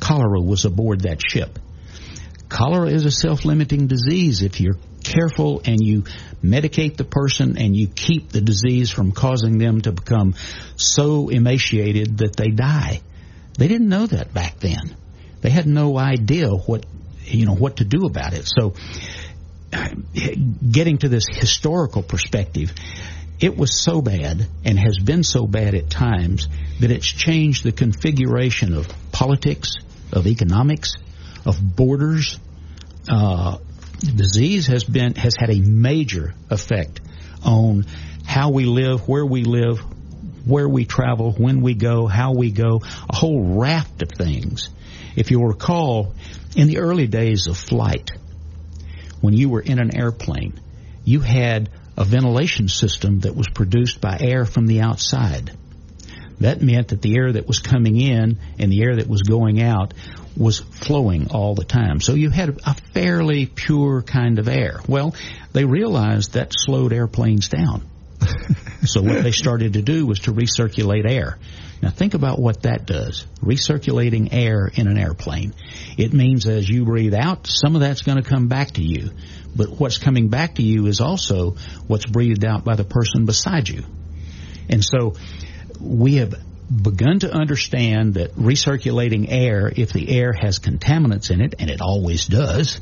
cholera 0.00 0.40
was 0.40 0.64
aboard 0.64 1.02
that 1.02 1.20
ship. 1.20 1.58
Cholera 2.48 2.90
is 2.90 3.04
a 3.04 3.10
self-limiting 3.10 3.88
disease 3.88 4.42
if 4.42 4.60
you're 4.60 4.76
careful 5.06 5.62
and 5.64 5.80
you 5.80 6.04
medicate 6.42 6.96
the 6.96 7.04
person 7.04 7.56
and 7.58 7.76
you 7.76 7.86
keep 7.86 8.30
the 8.30 8.40
disease 8.40 8.90
from 8.90 9.12
causing 9.12 9.58
them 9.58 9.80
to 9.80 9.92
become 9.92 10.34
so 10.76 11.28
emaciated 11.28 12.18
that 12.18 12.36
they 12.36 12.48
die. 12.48 13.00
They 13.56 13.68
didn't 13.68 13.88
know 13.88 14.06
that 14.06 14.34
back 14.34 14.58
then. 14.58 14.96
They 15.40 15.50
had 15.50 15.66
no 15.66 15.96
idea 15.96 16.48
what 16.50 16.84
you 17.24 17.46
know 17.46 17.54
what 17.54 17.76
to 17.76 17.84
do 17.84 18.06
about 18.06 18.34
it. 18.34 18.46
So 18.46 18.74
getting 20.70 20.98
to 20.98 21.08
this 21.08 21.24
historical 21.30 22.02
perspective, 22.02 22.72
it 23.40 23.56
was 23.56 23.80
so 23.80 24.00
bad 24.00 24.46
and 24.64 24.78
has 24.78 24.98
been 24.98 25.22
so 25.22 25.46
bad 25.46 25.74
at 25.74 25.90
times 25.90 26.48
that 26.80 26.90
it's 26.90 27.06
changed 27.06 27.64
the 27.64 27.72
configuration 27.72 28.74
of 28.74 28.88
politics, 29.12 29.74
of 30.12 30.26
economics, 30.26 30.94
of 31.44 31.56
borders. 31.60 32.38
Uh, 33.08 33.58
disease 33.98 34.66
has 34.66 34.84
been 34.84 35.14
has 35.14 35.34
had 35.38 35.50
a 35.50 35.60
major 35.60 36.34
effect 36.50 37.00
on 37.44 37.86
how 38.26 38.50
we 38.50 38.64
live, 38.64 39.08
where 39.08 39.24
we 39.24 39.44
live, 39.44 39.78
where 40.46 40.68
we 40.68 40.84
travel, 40.84 41.32
when 41.32 41.60
we 41.60 41.74
go, 41.74 42.06
how 42.06 42.34
we 42.34 42.50
go, 42.50 42.80
a 43.08 43.16
whole 43.16 43.56
raft 43.58 44.02
of 44.02 44.10
things. 44.10 44.70
If 45.16 45.30
you 45.30 45.42
recall, 45.42 46.14
in 46.54 46.68
the 46.68 46.78
early 46.78 47.06
days 47.06 47.46
of 47.46 47.56
flight, 47.56 48.10
when 49.20 49.34
you 49.34 49.48
were 49.48 49.62
in 49.62 49.78
an 49.78 49.96
airplane, 49.96 50.60
you 51.04 51.20
had 51.20 51.70
a 51.96 52.04
ventilation 52.04 52.68
system 52.68 53.20
that 53.20 53.34
was 53.34 53.48
produced 53.48 54.00
by 54.00 54.18
air 54.20 54.44
from 54.44 54.66
the 54.66 54.82
outside. 54.82 55.56
That 56.40 56.60
meant 56.60 56.88
that 56.88 57.00
the 57.00 57.16
air 57.16 57.32
that 57.32 57.46
was 57.46 57.60
coming 57.60 57.98
in 57.98 58.38
and 58.58 58.70
the 58.70 58.82
air 58.82 58.96
that 58.96 59.08
was 59.08 59.22
going 59.22 59.62
out 59.62 59.94
was 60.36 60.60
flowing 60.60 61.30
all 61.30 61.54
the 61.54 61.64
time. 61.64 62.00
So 62.00 62.14
you 62.14 62.30
had 62.30 62.60
a 62.64 62.74
fairly 62.92 63.46
pure 63.46 64.02
kind 64.02 64.38
of 64.38 64.48
air. 64.48 64.80
Well, 64.88 65.14
they 65.52 65.64
realized 65.64 66.34
that 66.34 66.52
slowed 66.52 66.92
airplanes 66.92 67.48
down. 67.48 67.88
so 68.84 69.02
what 69.02 69.22
they 69.22 69.32
started 69.32 69.74
to 69.74 69.82
do 69.82 70.06
was 70.06 70.20
to 70.20 70.32
recirculate 70.32 71.08
air. 71.08 71.38
Now 71.82 71.90
think 71.90 72.14
about 72.14 72.38
what 72.38 72.62
that 72.62 72.86
does. 72.86 73.26
Recirculating 73.42 74.28
air 74.32 74.70
in 74.72 74.88
an 74.88 74.98
airplane. 74.98 75.54
It 75.98 76.12
means 76.12 76.46
as 76.46 76.68
you 76.68 76.84
breathe 76.84 77.14
out, 77.14 77.46
some 77.46 77.74
of 77.74 77.80
that's 77.80 78.02
going 78.02 78.22
to 78.22 78.28
come 78.28 78.48
back 78.48 78.72
to 78.72 78.82
you. 78.82 79.10
But 79.54 79.68
what's 79.78 79.98
coming 79.98 80.28
back 80.28 80.56
to 80.56 80.62
you 80.62 80.86
is 80.86 81.00
also 81.00 81.56
what's 81.86 82.06
breathed 82.06 82.44
out 82.44 82.64
by 82.64 82.76
the 82.76 82.84
person 82.84 83.26
beside 83.26 83.68
you. 83.68 83.84
And 84.68 84.84
so 84.84 85.14
we 85.80 86.16
have 86.16 86.34
begun 86.70 87.20
to 87.20 87.32
understand 87.32 88.14
that 88.14 88.34
recirculating 88.34 89.26
air, 89.28 89.72
if 89.74 89.92
the 89.92 90.08
air 90.08 90.32
has 90.32 90.58
contaminants 90.58 91.30
in 91.30 91.40
it, 91.40 91.54
and 91.58 91.70
it 91.70 91.80
always 91.80 92.26
does, 92.26 92.80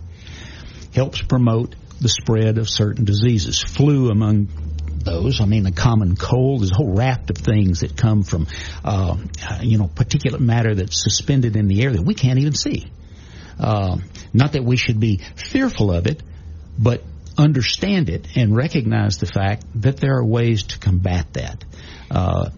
helps 0.94 1.20
promote 1.22 1.74
the 2.00 2.08
spread 2.08 2.58
of 2.58 2.68
certain 2.68 3.04
diseases. 3.04 3.62
Flu 3.62 4.10
among 4.10 4.48
those. 5.04 5.40
I 5.40 5.44
mean, 5.44 5.64
the 5.64 5.72
common 5.72 6.16
cold. 6.16 6.62
There's 6.62 6.72
a 6.72 6.76
whole 6.76 6.94
raft 6.94 7.30
of 7.30 7.36
things 7.36 7.80
that 7.80 7.96
come 7.96 8.22
from, 8.22 8.46
uh, 8.84 9.16
you 9.60 9.78
know, 9.78 9.88
particulate 9.88 10.40
matter 10.40 10.74
that's 10.74 11.02
suspended 11.02 11.56
in 11.56 11.68
the 11.68 11.82
air 11.82 11.92
that 11.92 12.02
we 12.02 12.14
can't 12.14 12.38
even 12.38 12.54
see. 12.54 12.90
Uh, 13.58 13.98
not 14.32 14.52
that 14.52 14.64
we 14.64 14.76
should 14.76 14.98
be 14.98 15.20
fearful 15.36 15.92
of 15.92 16.06
it, 16.06 16.22
but 16.78 17.02
understand 17.36 18.08
it 18.08 18.26
and 18.36 18.56
recognize 18.56 19.18
the 19.18 19.26
fact 19.26 19.64
that 19.76 19.96
there 19.98 20.16
are 20.16 20.24
ways 20.24 20.64
to 20.64 20.78
combat 20.78 21.32
that. 21.34 21.64
Uh, 22.10 22.50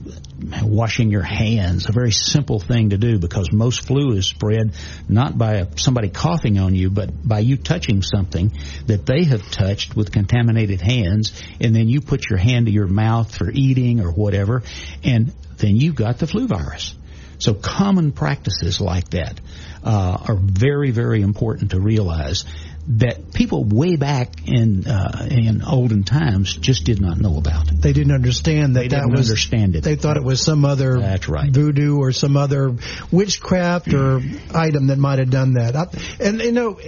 washing 0.62 1.10
your 1.10 1.22
hands, 1.22 1.88
a 1.88 1.92
very 1.92 2.10
simple 2.10 2.60
thing 2.60 2.90
to 2.90 2.98
do 2.98 3.18
because 3.18 3.50
most 3.52 3.86
flu 3.86 4.12
is 4.12 4.26
spread 4.26 4.72
not 5.08 5.38
by 5.38 5.66
somebody 5.76 6.10
coughing 6.10 6.58
on 6.58 6.74
you, 6.74 6.90
but 6.90 7.10
by 7.26 7.38
you 7.38 7.56
touching 7.56 8.02
something 8.02 8.52
that 8.86 9.06
they 9.06 9.24
have 9.24 9.50
touched 9.50 9.96
with 9.96 10.12
contaminated 10.12 10.80
hands, 10.80 11.32
and 11.60 11.74
then 11.74 11.88
you 11.88 12.00
put 12.00 12.28
your 12.28 12.38
hand 12.38 12.66
to 12.66 12.72
your 12.72 12.88
mouth 12.88 13.34
for 13.34 13.50
eating 13.50 14.00
or 14.00 14.10
whatever, 14.10 14.62
and 15.02 15.32
then 15.58 15.76
you've 15.76 15.94
got 15.94 16.18
the 16.18 16.26
flu 16.26 16.46
virus. 16.46 16.94
So 17.38 17.54
common 17.54 18.12
practices 18.12 18.80
like 18.80 19.10
that 19.10 19.40
uh, 19.84 20.18
are 20.28 20.36
very, 20.36 20.90
very 20.90 21.22
important 21.22 21.72
to 21.72 21.80
realize 21.80 22.44
that 22.88 23.34
people 23.34 23.64
way 23.64 23.96
back 23.96 24.46
in 24.46 24.86
uh, 24.86 25.26
in 25.28 25.62
olden 25.62 26.04
times 26.04 26.56
just 26.56 26.84
did 26.84 27.00
not 27.00 27.18
know 27.18 27.36
about. 27.36 27.66
They 27.72 27.92
didn't 27.92 28.14
understand 28.14 28.76
that. 28.76 28.80
They 28.80 28.88
didn't 28.88 29.10
was, 29.10 29.28
understand 29.28 29.74
it. 29.74 29.82
They 29.82 29.96
thought 29.96 30.16
it 30.16 30.22
was 30.22 30.40
some 30.40 30.64
other 30.64 31.00
That's 31.00 31.28
right. 31.28 31.50
voodoo 31.50 31.98
or 31.98 32.12
some 32.12 32.36
other 32.36 32.76
witchcraft 33.10 33.92
or 33.92 34.20
item 34.54 34.86
that 34.88 34.98
might 34.98 35.18
have 35.18 35.30
done 35.30 35.54
that. 35.54 35.76
I, 35.76 35.86
and 36.20 36.40
you 36.40 36.52
know. 36.52 36.78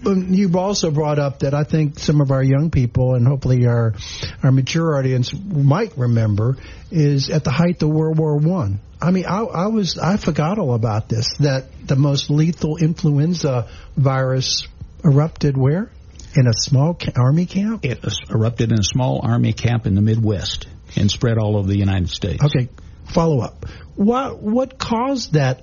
You've 0.00 0.54
also 0.54 0.92
brought 0.92 1.18
up 1.18 1.40
that 1.40 1.54
I 1.54 1.64
think 1.64 1.98
some 1.98 2.20
of 2.20 2.30
our 2.30 2.42
young 2.42 2.70
people 2.70 3.16
and 3.16 3.26
hopefully 3.26 3.66
our 3.66 3.94
our 4.44 4.52
mature 4.52 4.96
audience 4.96 5.34
might 5.34 5.98
remember 5.98 6.56
is 6.92 7.30
at 7.30 7.42
the 7.42 7.50
height 7.50 7.82
of 7.82 7.88
World 7.88 8.16
War 8.16 8.36
One. 8.36 8.78
I. 9.02 9.08
I 9.08 9.10
mean, 9.10 9.26
I, 9.26 9.40
I 9.40 9.66
was 9.66 9.98
I 9.98 10.16
forgot 10.16 10.60
all 10.60 10.74
about 10.74 11.08
this. 11.08 11.34
That 11.40 11.64
the 11.84 11.96
most 11.96 12.30
lethal 12.30 12.76
influenza 12.76 13.68
virus 13.96 14.68
erupted 15.04 15.56
where? 15.56 15.90
In 16.34 16.46
a 16.46 16.52
small 16.52 16.94
ca- 16.94 17.12
army 17.16 17.46
camp? 17.46 17.84
It 17.84 18.04
erupted 18.30 18.70
in 18.70 18.78
a 18.78 18.84
small 18.84 19.20
army 19.22 19.52
camp 19.52 19.86
in 19.86 19.94
the 19.94 20.02
Midwest 20.02 20.66
and 20.96 21.10
spread 21.10 21.38
all 21.38 21.56
over 21.56 21.68
the 21.68 21.78
United 21.78 22.10
States. 22.10 22.42
Okay, 22.44 22.68
follow 23.06 23.40
up. 23.40 23.66
What 23.94 24.40
what 24.40 24.78
caused 24.78 25.34
that 25.34 25.62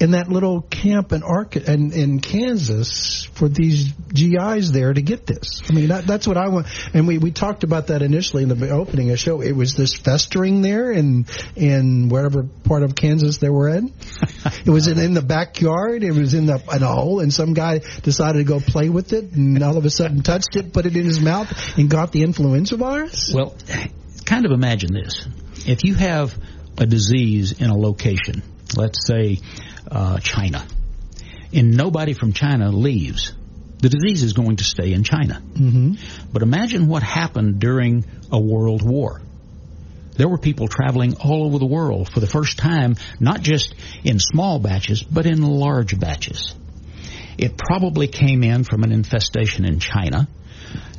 in 0.00 0.12
that 0.12 0.28
little 0.28 0.62
camp 0.62 1.12
in 1.12 1.22
Ark 1.22 1.56
in, 1.56 1.92
in 1.92 2.20
Kansas 2.20 3.28
for 3.34 3.48
these 3.48 3.92
GIs 3.92 4.72
there 4.72 4.92
to 4.92 5.00
get 5.00 5.26
this? 5.26 5.62
I 5.68 5.72
mean, 5.72 5.88
that, 5.88 6.06
that's 6.06 6.26
what 6.26 6.36
I 6.36 6.48
want. 6.48 6.66
And 6.92 7.06
we, 7.06 7.18
we 7.18 7.30
talked 7.30 7.64
about 7.64 7.88
that 7.88 8.02
initially 8.02 8.42
in 8.42 8.48
the 8.48 8.70
opening 8.70 9.08
of 9.08 9.12
the 9.12 9.16
show. 9.16 9.40
It 9.40 9.52
was 9.52 9.74
this 9.74 9.94
festering 9.94 10.62
there 10.62 10.90
in 10.90 11.26
in 11.56 12.08
wherever 12.08 12.42
part 12.64 12.82
of 12.82 12.94
Kansas 12.94 13.38
they 13.38 13.50
were 13.50 13.68
in. 13.68 13.92
It 14.64 14.70
was 14.70 14.86
in, 14.86 14.98
in 14.98 15.14
the 15.14 15.22
backyard. 15.22 16.04
It 16.04 16.12
was 16.12 16.34
in 16.34 16.46
the 16.46 16.62
in 16.72 16.82
a 16.82 16.86
hole, 16.86 17.20
and 17.20 17.32
some 17.32 17.52
guy 17.52 17.80
decided 18.02 18.38
to 18.38 18.44
go 18.44 18.60
play 18.60 18.88
with 18.88 19.12
it, 19.12 19.32
and 19.32 19.60
all 19.62 19.76
of 19.76 19.84
a 19.84 19.90
sudden 19.90 20.22
touched 20.22 20.54
it, 20.54 20.72
put 20.72 20.86
it 20.86 20.96
in 20.96 21.04
his 21.04 21.20
mouth, 21.20 21.48
and 21.76 21.90
got 21.90 22.12
the 22.12 22.22
influenza 22.22 22.76
virus. 22.76 23.32
Well, 23.34 23.56
kind 24.24 24.46
of 24.46 24.52
imagine 24.52 24.94
this. 24.94 25.26
If 25.66 25.84
you 25.84 25.94
have 25.94 26.36
a 26.78 26.86
disease 26.86 27.60
in 27.60 27.70
a 27.70 27.76
location, 27.76 28.42
let's 28.76 29.06
say 29.06 29.38
uh, 29.92 30.18
China, 30.18 30.66
and 31.52 31.76
nobody 31.76 32.14
from 32.14 32.32
China 32.32 32.70
leaves, 32.70 33.34
the 33.78 33.88
disease 33.88 34.22
is 34.22 34.32
going 34.32 34.56
to 34.56 34.64
stay 34.64 34.92
in 34.92 35.04
China. 35.04 35.42
Mm-hmm. 35.54 35.94
But 36.32 36.42
imagine 36.42 36.88
what 36.88 37.02
happened 37.02 37.58
during 37.60 38.04
a 38.30 38.40
world 38.40 38.82
war. 38.82 39.20
There 40.16 40.28
were 40.28 40.38
people 40.38 40.68
traveling 40.68 41.16
all 41.16 41.44
over 41.44 41.58
the 41.58 41.66
world 41.66 42.08
for 42.12 42.20
the 42.20 42.26
first 42.26 42.58
time, 42.58 42.96
not 43.18 43.40
just 43.40 43.74
in 44.04 44.18
small 44.18 44.58
batches, 44.58 45.02
but 45.02 45.26
in 45.26 45.42
large 45.42 45.98
batches. 45.98 46.54
It 47.38 47.56
probably 47.56 48.08
came 48.08 48.42
in 48.44 48.64
from 48.64 48.82
an 48.82 48.92
infestation 48.92 49.64
in 49.64 49.80
China. 49.80 50.28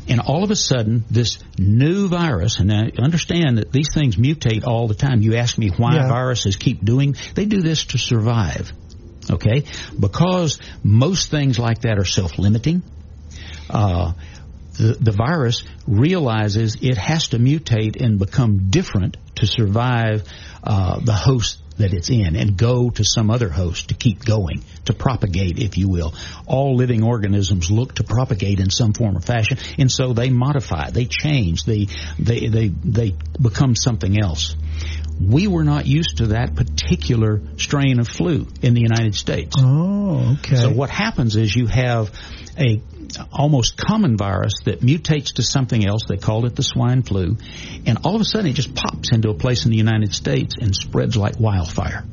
And 0.10 0.20
all 0.20 0.44
of 0.44 0.52
a 0.52 0.56
sudden, 0.56 1.06
this 1.10 1.38
new 1.58 2.10
virus, 2.10 2.60
and 2.60 2.74
I 2.74 2.92
understand 3.02 3.60
that 3.60 3.72
these 3.72 3.88
things 3.94 4.18
mutate 4.18 4.66
all 4.66 4.88
the 4.88 4.96
time. 4.96 5.22
You 5.22 5.36
ask 5.36 5.58
me 5.58 5.70
why 5.70 5.96
Yeah. 5.96 6.10
viruses 6.10 6.58
keep 6.58 6.84
doing, 6.84 7.16
they 7.36 7.46
do 7.46 7.62
this 7.62 7.86
to 7.86 7.98
survive. 7.98 8.74
Okay? 9.30 9.64
Because 9.98 10.60
most 10.84 11.32
things 11.32 11.58
like 11.60 11.82
that 11.82 11.98
are 11.98 12.06
self-limiting, 12.06 12.84
uh, 13.70 14.14
the, 14.74 14.98
the 15.00 15.12
virus 15.12 15.64
realizes 15.88 16.78
it 16.82 16.98
has 16.98 17.30
to 17.30 17.38
mutate 17.38 18.02
and 18.02 18.18
become 18.20 18.70
different 18.70 19.18
to 19.36 19.48
survive 19.48 20.24
uh, 20.64 21.00
the 21.00 21.14
host 21.14 21.60
that 21.78 21.94
it's 21.94 22.10
in 22.10 22.36
and 22.36 22.58
go 22.58 22.90
to 22.90 23.04
some 23.04 23.32
other 23.32 23.50
host 23.50 23.90
to 23.90 23.96
keep 23.96 24.24
going, 24.24 24.64
to 24.86 24.94
propagate, 24.94 25.60
if 25.60 25.78
you 25.78 25.90
will. 25.90 26.14
All 26.46 26.76
living 26.76 27.04
organisms 27.04 27.72
look 27.72 27.96
to 27.96 28.04
propagate 28.04 28.60
in 28.60 28.70
some 28.70 28.94
form 28.94 29.18
or 29.18 29.22
fashion, 29.22 29.58
and 29.78 29.92
so 29.92 30.14
they 30.14 30.30
modify, 30.30 30.92
they 30.92 31.06
change, 31.06 31.64
they, 31.64 31.88
they, 32.20 32.48
they, 32.48 32.68
they 32.68 33.16
become 33.42 33.76
something 33.76 34.20
else. 34.20 34.56
We 35.22 35.48
were 35.48 35.64
not 35.64 35.86
used 35.86 36.18
to 36.18 36.28
that 36.28 36.56
particular 36.56 37.42
strain 37.58 38.00
of 38.00 38.08
flu 38.08 38.48
in 38.62 38.74
the 38.74 38.82
United 38.82 39.16
States. 39.16 39.56
Oh, 39.60 40.38
okay. 40.40 40.56
So 40.56 40.70
what 40.70 40.90
happens 40.90 41.36
is 41.36 41.56
you 41.56 41.68
have 41.68 42.12
a 42.58 42.82
almost 43.32 43.78
common 43.78 44.18
virus 44.18 44.54
that 44.66 44.82
mutates 44.82 45.36
to 45.36 45.44
something 45.44 45.86
else. 45.86 46.04
They 46.08 46.18
called 46.18 46.46
it 46.46 46.56
the 46.56 46.64
swine 46.64 47.04
flu, 47.04 47.38
and 47.86 48.00
all 48.04 48.16
of 48.16 48.22
a 48.22 48.26
sudden 48.26 48.48
it 48.48 48.54
just 48.54 48.74
pops 48.76 49.12
into 49.12 49.30
a 49.30 49.34
place 49.34 49.66
in 49.66 49.72
the 49.72 49.78
United 49.78 50.14
States 50.14 50.56
and 50.60 50.76
spreads 50.76 51.16
like 51.16 51.40
wildfire. 51.40 52.04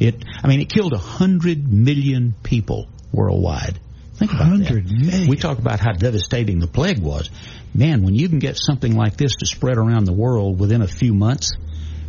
It, 0.00 0.24
I 0.42 0.48
mean, 0.48 0.60
it 0.60 0.70
killed 0.70 0.92
a 0.92 0.98
hundred 0.98 1.72
million 1.72 2.34
people 2.42 2.88
worldwide. 3.12 3.78
Think 4.14 4.32
about 4.32 4.50
100 4.50 4.88
that. 4.88 4.92
million. 4.92 5.28
We 5.28 5.36
talk 5.36 5.58
about 5.58 5.80
how 5.80 5.92
devastating 5.92 6.58
the 6.58 6.66
plague 6.66 6.98
was. 6.98 7.30
Man, 7.74 8.02
when 8.02 8.14
you 8.14 8.28
can 8.28 8.38
get 8.38 8.56
something 8.56 8.96
like 8.96 9.16
this 9.16 9.32
to 9.36 9.46
spread 9.46 9.76
around 9.76 10.04
the 10.04 10.12
world 10.12 10.58
within 10.58 10.82
a 10.82 10.88
few 10.88 11.14
months, 11.14 11.52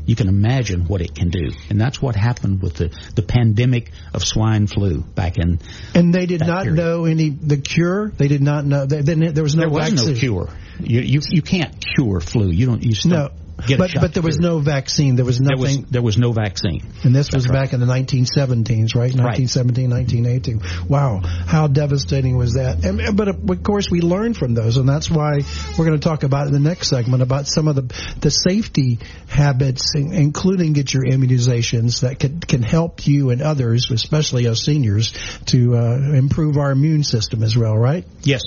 you 0.10 0.16
can 0.16 0.28
imagine 0.28 0.88
what 0.88 1.02
it 1.02 1.14
can 1.14 1.30
do. 1.30 1.52
And 1.70 1.80
that's 1.80 2.02
what 2.02 2.16
happened 2.16 2.64
with 2.64 2.78
the, 2.78 2.90
the 3.14 3.22
pandemic 3.22 3.92
of 4.12 4.26
swine 4.26 4.66
flu 4.66 5.02
back 5.02 5.38
in. 5.38 5.60
and 5.94 6.12
they 6.12 6.26
did 6.26 6.40
not 6.40 6.64
period. 6.64 6.78
know 6.78 7.06
any 7.06 7.30
the 7.30 7.58
cure. 7.58 8.10
They 8.18 8.28
did 8.28 8.42
not 8.42 8.66
know. 8.66 8.88
They, 8.88 9.02
they, 9.02 9.14
there 9.14 9.44
was 9.44 9.56
no 9.56 9.62
there 9.62 9.70
was 9.70 9.90
vaccine. 9.92 10.14
no 10.16 10.20
cure. 10.20 10.50
You, 10.80 11.02
you 11.02 11.22
you 11.30 11.42
can't 11.44 11.76
cure 11.96 12.22
flu. 12.22 12.50
You 12.50 12.66
don't. 12.66 12.84
You 12.84 12.96
still 12.96 13.12
No, 13.12 13.30
get 13.68 13.78
but 13.78 13.92
but 14.00 14.14
there 14.14 14.24
was 14.24 14.38
no 14.38 14.60
vaccine. 14.60 15.16
There 15.16 15.26
was 15.26 15.40
There 15.40 15.58
was 15.58 15.78
nothing. 15.78 15.92
there 15.92 16.02
was 16.02 16.18
no 16.18 16.32
vaccine. 16.32 16.82
and 17.04 17.16
this 17.16 17.32
was 17.32 17.48
right. 17.48 17.64
back 17.64 17.74
in 17.74 17.80
the 17.80 17.86
1917s, 17.86 18.96
right? 18.96 19.14
1917, 19.14 19.90
1918. 19.90 20.88
Wow, 20.88 21.22
how 21.24 21.68
devastating 21.68 22.38
was 22.38 22.54
that? 22.54 22.84
And, 22.84 23.16
but 23.16 23.28
of 23.28 23.64
course, 23.64 23.90
we 23.90 24.02
learned 24.02 24.38
from 24.38 24.54
those, 24.54 24.78
and 24.78 24.88
that's 24.88 25.10
why 25.10 25.40
we're 25.78 25.86
going 25.86 26.00
to 26.00 26.04
talk 26.04 26.24
about 26.24 26.48
in 26.48 26.54
the 26.54 26.60
next 26.60 26.90
segment 26.90 27.22
about 27.22 27.48
some 27.48 27.68
of 27.68 27.76
the 27.76 28.16
the 28.22 28.32
safety 28.32 29.00
habits, 29.28 29.94
including 29.96 30.74
get 30.74 30.94
your 30.94 31.04
immunizations 31.04 32.02
that 32.02 32.20
can 32.20 32.40
can 32.40 32.62
help 32.62 33.08
you 33.08 33.30
and 33.30 33.42
others, 33.42 33.90
especially 33.92 34.48
us 34.48 34.62
seniors, 34.62 35.14
to 35.48 35.76
uh, 35.76 35.96
improve 36.14 36.58
our 36.58 36.72
immune 36.72 37.04
system 37.04 37.44
as 37.44 37.56
well. 37.58 37.78
Right? 37.78 38.06
Yes. 38.24 38.42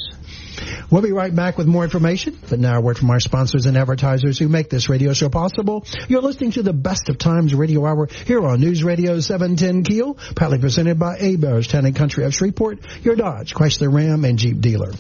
We'll 0.91 1.03
be 1.03 1.13
right 1.13 1.35
back 1.35 1.57
with 1.57 1.67
more 1.67 1.83
information. 1.85 2.39
But 2.49 2.59
now 2.61 2.77
a 2.77 2.81
word 2.81 2.99
from 2.99 3.11
our 3.11 3.19
sponsors 3.19 3.67
and 3.67 3.77
advertisers 3.77 4.39
who 4.39 4.49
make 4.49 4.69
this 4.69 4.89
radio 4.89 5.02
show 5.11 5.29
possible. 5.29 5.85
You're 6.09 6.23
listening 6.23 6.53
to 6.53 6.63
the 6.63 6.73
Best 6.73 7.09
of 7.09 7.19
Times 7.19 7.55
Radio 7.55 7.85
Hour 7.85 8.09
here 8.27 8.45
on 8.47 8.61
News 8.61 8.85
Radio 8.85 9.19
710 9.19 9.83
Keel, 9.83 10.15
proudly 10.37 10.59
presented 10.59 10.99
by 10.99 11.19
Heberts 11.19 11.69
Town 11.69 11.85
and 11.85 11.97
Country 11.97 12.25
of 12.25 12.33
Shreveport, 12.33 12.79
your 13.03 13.17
Dodge, 13.17 13.55
Chrysler 13.55 13.93
Ram, 13.93 14.25
and 14.25 14.39
Jeep 14.39 14.61
dealer. 14.61 14.93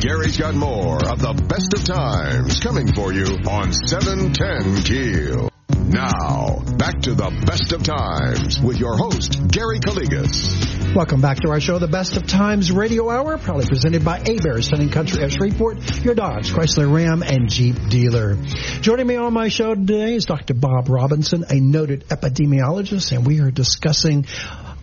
Gary's 0.00 0.36
got 0.36 0.54
more 0.54 0.96
of 1.06 1.20
the 1.20 1.32
best 1.48 1.72
of 1.74 1.84
times 1.84 2.60
coming 2.60 2.92
for 2.94 3.12
you 3.12 3.24
on 3.46 3.72
710 3.72 4.82
Keel. 4.84 5.53
Now, 5.94 6.58
back 6.76 7.02
to 7.02 7.14
the 7.14 7.30
best 7.46 7.70
of 7.70 7.84
times 7.84 8.60
with 8.60 8.78
your 8.78 8.96
host, 8.96 9.38
Gary 9.46 9.78
Calligas. 9.78 10.92
Welcome 10.92 11.20
back 11.20 11.38
to 11.42 11.50
our 11.50 11.60
show, 11.60 11.78
the 11.78 11.86
Best 11.86 12.16
of 12.16 12.26
Times 12.26 12.72
Radio 12.72 13.08
Hour, 13.08 13.38
proudly 13.38 13.66
presented 13.68 14.04
by 14.04 14.18
Town 14.18 14.80
and 14.80 14.90
Country 14.90 15.22
of 15.22 15.30
Shreveport, 15.30 16.02
your 16.04 16.16
Dodge, 16.16 16.50
Chrysler 16.52 16.92
Ram, 16.92 17.22
and 17.22 17.48
Jeep 17.48 17.76
dealer. 17.90 18.34
Joining 18.80 19.06
me 19.06 19.14
on 19.14 19.32
my 19.32 19.46
show 19.46 19.76
today 19.76 20.16
is 20.16 20.24
Dr. 20.24 20.54
Bob 20.54 20.88
Robinson, 20.88 21.44
a 21.48 21.60
noted 21.60 22.08
epidemiologist, 22.08 23.12
and 23.12 23.24
we 23.24 23.38
are 23.38 23.52
discussing 23.52 24.26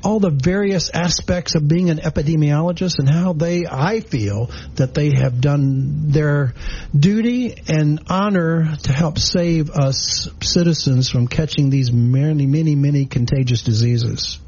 all 0.03 0.19
the 0.19 0.29
various 0.29 0.89
aspects 0.89 1.55
of 1.55 1.67
being 1.67 1.89
an 1.89 1.99
epidemiologist 1.99 2.99
and 2.99 3.09
how 3.09 3.33
they, 3.33 3.65
I 3.65 3.99
feel, 3.99 4.49
that 4.75 4.93
they 4.93 5.11
have 5.15 5.41
done 5.41 6.11
their 6.11 6.53
duty 6.97 7.55
and 7.67 8.03
honor 8.09 8.75
to 8.83 8.93
help 8.93 9.19
save 9.19 9.69
us 9.69 10.29
citizens 10.41 11.09
from 11.09 11.27
catching 11.27 11.69
these 11.69 11.91
many, 11.91 12.45
many, 12.45 12.75
many 12.75 13.05
contagious 13.05 13.61
diseases. 13.63 14.39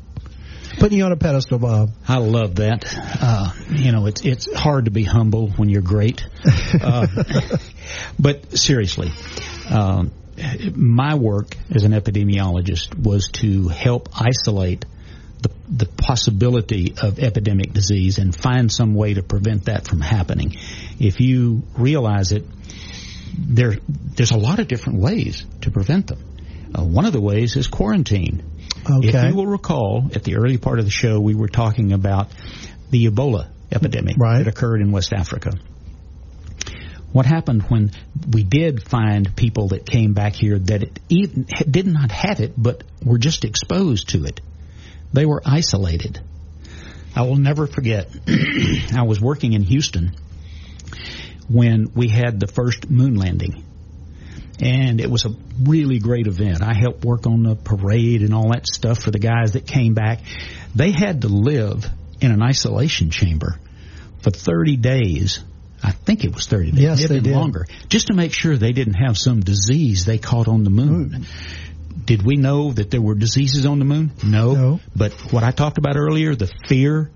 Putting 0.79 0.97
you 0.97 1.05
on 1.05 1.11
a 1.11 1.17
pedestal, 1.17 1.59
Bob. 1.59 1.91
I 2.07 2.17
love 2.17 2.55
that. 2.55 2.85
Uh, 3.21 3.51
you 3.69 3.91
know, 3.91 4.07
it's 4.07 4.21
it's 4.21 4.51
hard 4.53 4.85
to 4.85 4.91
be 4.91 5.03
humble 5.03 5.49
when 5.49 5.69
you're 5.69 5.83
great. 5.83 6.25
Uh, 6.81 7.05
but 8.19 8.57
seriously, 8.57 9.11
um, 9.69 10.11
my 10.73 11.15
work 11.15 11.55
as 11.73 11.83
an 11.83 11.91
epidemiologist 11.91 12.97
was 12.97 13.29
to 13.33 13.67
help 13.67 14.09
isolate 14.19 14.85
the, 15.43 15.51
the 15.69 15.85
possibility 15.85 16.95
of 17.01 17.19
epidemic 17.19 17.73
disease 17.73 18.17
and 18.17 18.35
find 18.35 18.71
some 18.71 18.95
way 18.95 19.13
to 19.13 19.23
prevent 19.23 19.65
that 19.65 19.87
from 19.87 20.01
happening. 20.01 20.55
If 20.99 21.19
you 21.19 21.63
realize 21.77 22.31
it, 22.31 22.45
there 23.37 23.77
there's 23.87 24.31
a 24.31 24.37
lot 24.37 24.59
of 24.59 24.67
different 24.67 24.99
ways 24.99 25.45
to 25.61 25.71
prevent 25.71 26.07
them. 26.07 26.23
Uh, 26.77 26.83
one 26.83 27.05
of 27.05 27.13
the 27.13 27.21
ways 27.21 27.55
is 27.55 27.67
quarantine. 27.67 28.43
If 28.87 29.29
you 29.29 29.35
will 29.35 29.47
recall, 29.47 30.09
at 30.15 30.23
the 30.23 30.35
early 30.35 30.57
part 30.57 30.79
of 30.79 30.85
the 30.85 30.91
show, 30.91 31.19
we 31.19 31.35
were 31.35 31.47
talking 31.47 31.93
about 31.93 32.29
the 32.89 33.07
Ebola 33.07 33.49
epidemic 33.71 34.15
Right. 34.17 34.39
that 34.39 34.47
occurred 34.47 34.81
in 34.81 34.91
West 34.91 35.13
Africa. 35.13 35.51
What 37.11 37.25
happened 37.27 37.61
when 37.63 37.91
we 38.31 38.43
did 38.43 38.83
find 38.83 39.35
people 39.35 39.69
that 39.69 39.85
came 39.85 40.13
back 40.13 40.33
here 40.33 40.57
that 40.57 40.83
it 40.83 40.99
even, 41.09 41.45
did 41.69 41.85
not 41.85 42.11
have 42.11 42.39
it, 42.39 42.53
but 42.57 42.83
were 43.03 43.19
just 43.19 43.45
exposed 43.45 44.09
to 44.09 44.25
it? 44.25 44.41
They 45.13 45.25
were 45.25 45.41
isolated. 45.45 46.19
I 47.15 47.21
will 47.23 47.37
never 47.37 47.67
forget. 47.67 48.09
I 48.95 49.03
was 49.03 49.21
working 49.21 49.53
in 49.53 49.61
Houston 49.61 50.15
when 51.47 51.91
we 51.93 52.09
had 52.09 52.39
the 52.39 52.47
first 52.47 52.89
moon 52.89 53.15
landing 53.15 53.63
and 54.59 55.01
it 55.01 55.09
was 55.09 55.25
a 55.25 55.29
really 55.63 55.99
great 55.99 56.27
event. 56.27 56.61
I 56.61 56.73
helped 56.73 57.03
work 57.03 57.25
on 57.25 57.43
the 57.43 57.55
parade 57.55 58.21
and 58.21 58.33
all 58.33 58.49
that 58.51 58.67
stuff 58.67 58.99
for 58.99 59.11
the 59.11 59.19
guys 59.19 59.53
that 59.53 59.65
came 59.65 59.93
back. 59.93 60.19
They 60.75 60.91
had 60.91 61.21
to 61.21 61.27
live 61.27 61.85
in 62.21 62.31
an 62.31 62.41
isolation 62.41 63.09
chamber 63.09 63.59
for 64.21 64.31
30 64.31 64.77
days. 64.77 65.43
I 65.83 65.91
think 65.91 66.23
it 66.23 66.33
was 66.33 66.47
30 66.47 66.71
days. 66.71 66.81
Yes, 66.81 67.07
they 67.07 67.19
did. 67.19 67.33
longer. 67.33 67.65
Just 67.89 68.07
to 68.07 68.13
make 68.13 68.31
sure 68.31 68.55
they 68.55 68.71
didn't 68.71 68.93
have 68.93 69.17
some 69.17 69.41
disease 69.41 70.05
they 70.05 70.17
caught 70.17 70.47
on 70.47 70.63
the 70.63 70.69
moon. 70.69 71.25
Did 72.05 72.23
we 72.23 72.35
know 72.35 72.71
that 72.71 72.91
there 72.91 73.01
were 73.01 73.15
diseases 73.15 73.65
on 73.65 73.79
the 73.79 73.85
moon? 73.85 74.11
No. 74.23 74.53
No. 74.53 74.79
But 74.95 75.13
what 75.31 75.43
I 75.43 75.51
talked 75.51 75.77
about 75.77 75.95
earlier, 75.95 76.35
the 76.35 76.51
fear, 76.67 77.09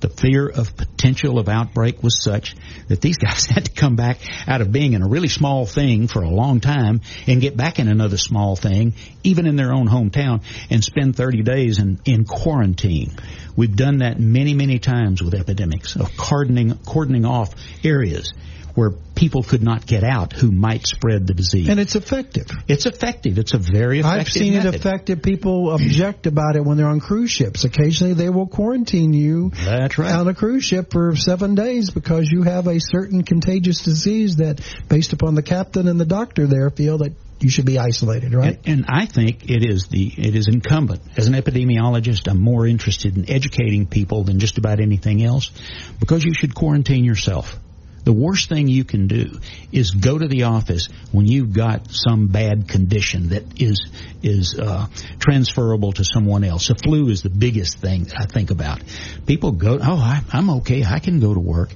the 0.00 0.08
fear 0.08 0.48
of 0.48 0.76
potential 0.76 1.38
of 1.38 1.48
outbreak 1.48 2.02
was 2.02 2.22
such 2.22 2.56
that 2.88 3.00
these 3.00 3.18
guys 3.26 3.46
had 3.46 3.66
to 3.66 3.70
come 3.70 3.96
back 3.96 4.18
out 4.48 4.60
of 4.60 4.72
being 4.72 4.94
in 4.94 5.02
a 5.02 5.08
really 5.08 5.28
small 5.28 5.64
thing 5.66 6.08
for 6.08 6.22
a 6.22 6.28
long 6.28 6.60
time 6.60 7.00
and 7.26 7.40
get 7.40 7.56
back 7.56 7.78
in 7.78 7.88
another 7.88 8.16
small 8.16 8.56
thing, 8.56 8.94
even 9.22 9.46
in 9.46 9.56
their 9.56 9.72
own 9.72 9.88
hometown, 9.88 10.42
and 10.70 10.82
spend 10.82 11.16
30 11.16 11.42
days 11.42 11.78
in, 11.78 12.00
in 12.04 12.24
quarantine. 12.24 13.12
We've 13.56 13.74
done 13.74 13.98
that 13.98 14.18
many, 14.18 14.54
many 14.54 14.78
times 14.78 15.22
with 15.22 15.34
epidemics 15.34 15.96
of 15.96 16.16
cordoning, 16.16 16.74
cordoning 16.84 17.26
off 17.26 17.54
areas 17.84 18.32
where 18.74 18.90
people 19.14 19.42
could 19.42 19.62
not 19.62 19.86
get 19.86 20.02
out 20.02 20.32
who 20.32 20.50
might 20.50 20.86
spread 20.86 21.26
the 21.26 21.34
disease. 21.34 21.68
And 21.68 21.78
it's 21.78 21.94
effective. 21.94 22.46
it's 22.68 22.86
effective. 22.86 23.38
It's 23.38 23.54
a 23.54 23.58
very 23.58 24.00
effective 24.00 24.20
I've 24.20 24.28
seen 24.28 24.54
method. 24.54 24.74
it 24.74 24.78
effective. 24.78 25.22
People 25.22 25.72
object 25.72 26.26
about 26.26 26.56
it 26.56 26.64
when 26.64 26.76
they're 26.76 26.86
on 26.88 27.00
cruise 27.00 27.30
ships. 27.30 27.64
Occasionally 27.64 28.14
they 28.14 28.30
will 28.30 28.46
quarantine 28.46 29.12
you 29.12 29.50
That's 29.64 29.98
right. 29.98 30.12
on 30.14 30.28
a 30.28 30.34
cruise 30.34 30.64
ship 30.64 30.92
for 30.92 31.14
seven 31.16 31.54
days 31.54 31.90
because 31.90 32.28
you 32.30 32.42
have 32.42 32.66
a 32.66 32.78
certain 32.80 33.22
contagious 33.22 33.82
disease 33.82 34.36
that, 34.36 34.60
based 34.88 35.12
upon 35.12 35.34
the 35.34 35.42
captain 35.42 35.88
and 35.88 36.00
the 36.00 36.06
doctor 36.06 36.46
there, 36.46 36.70
feel 36.70 36.98
that 36.98 37.12
you 37.42 37.50
should 37.50 37.66
be 37.66 37.78
isolated, 37.78 38.32
right? 38.34 38.58
And, 38.64 38.84
and 38.84 38.86
I 38.88 39.06
think 39.06 39.50
it 39.50 39.68
is 39.68 39.88
the 39.88 40.06
it 40.16 40.36
is 40.36 40.48
incumbent 40.48 41.02
as 41.16 41.26
an 41.26 41.34
epidemiologist. 41.34 42.28
I'm 42.28 42.40
more 42.40 42.66
interested 42.66 43.16
in 43.16 43.28
educating 43.28 43.86
people 43.86 44.24
than 44.24 44.38
just 44.38 44.58
about 44.58 44.80
anything 44.80 45.24
else, 45.24 45.50
because 45.98 46.24
you 46.24 46.34
should 46.34 46.54
quarantine 46.54 47.04
yourself. 47.04 47.56
The 48.04 48.12
worst 48.12 48.48
thing 48.48 48.66
you 48.68 48.84
can 48.84 49.06
do 49.06 49.38
is 49.70 49.92
go 49.92 50.18
to 50.18 50.26
the 50.26 50.44
office 50.44 50.88
when 51.12 51.26
you've 51.26 51.52
got 51.52 51.90
some 51.90 52.26
bad 52.26 52.66
condition 52.68 53.28
that 53.28 53.60
is 53.62 53.80
is 54.22 54.58
uh, 54.58 54.86
transferable 55.20 55.92
to 55.92 56.04
someone 56.04 56.44
else. 56.44 56.68
The 56.68 56.74
flu 56.74 57.08
is 57.08 57.22
the 57.22 57.30
biggest 57.30 57.78
thing 57.78 58.04
that 58.04 58.20
I 58.20 58.26
think 58.26 58.50
about. 58.50 58.80
People 59.26 59.52
go, 59.52 59.78
oh, 59.82 59.96
I, 59.96 60.22
I'm 60.32 60.50
okay, 60.50 60.84
I 60.84 60.98
can 60.98 61.20
go 61.20 61.32
to 61.34 61.40
work. 61.40 61.70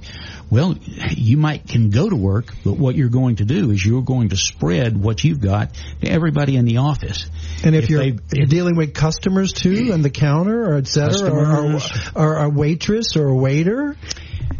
Well, 0.49 0.75
you 1.11 1.35
might 1.37 1.67
can 1.67 1.89
go 1.89 2.09
to 2.09 2.15
work, 2.15 2.53
but 2.63 2.73
what 2.77 2.95
you're 2.95 3.09
going 3.09 3.37
to 3.37 3.45
do 3.45 3.71
is 3.71 3.85
you're 3.85 4.01
going 4.01 4.29
to 4.29 4.37
spread 4.37 4.95
what 5.01 5.23
you've 5.23 5.41
got 5.41 5.73
to 6.01 6.07
everybody 6.09 6.55
in 6.55 6.63
the 6.65 6.77
office. 6.77 7.29
And 7.65 7.75
if, 7.75 7.85
If 7.85 7.89
you're, 7.89 7.99
they- 7.99 8.07
if 8.09 8.33
you're 8.33 8.45
dealing 8.47 8.75
with 8.77 8.93
customers 8.93 9.51
too, 9.53 9.91
and 9.93 10.03
the 10.05 10.09
counter, 10.09 10.71
or 10.71 10.75
et 10.77 10.87
cetera, 10.87 11.29
or, 11.31 11.73
or, 11.75 11.79
or 12.15 12.37
a 12.45 12.49
waitress 12.49 13.15
or 13.17 13.27
a 13.27 13.35
waiter, 13.35 13.97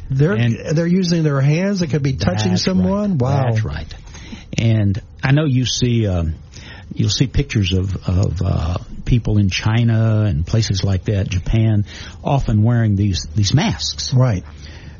they're 0.10 0.34
And- 0.34 0.78
they're 0.78 0.88
using 0.88 1.24
their 1.24 1.42
hands. 1.42 1.80
They 1.80 1.88
could 1.88 2.04
be 2.04 2.14
touching 2.14 2.58
someone. 2.58 3.12
right. 3.18 3.22
Wow. 3.22 3.44
That's 3.52 3.64
right. 3.64 3.94
And 4.58 5.02
I 5.24 5.32
know 5.32 5.46
you 5.46 5.66
see. 5.66 6.08
Um, 6.08 6.36
you'll 6.94 7.10
see 7.10 7.28
pictures 7.28 7.74
of 7.74 7.96
of 8.08 8.42
uh, 8.44 8.78
people 9.06 9.38
in 9.38 9.50
China 9.50 10.22
and 10.28 10.46
places 10.46 10.84
like 10.84 11.06
that, 11.06 11.28
Japan, 11.30 11.86
often 12.24 12.64
wearing 12.64 12.96
these 12.96 13.28
these 13.36 13.54
masks. 13.54 14.14
Right. 14.14 14.44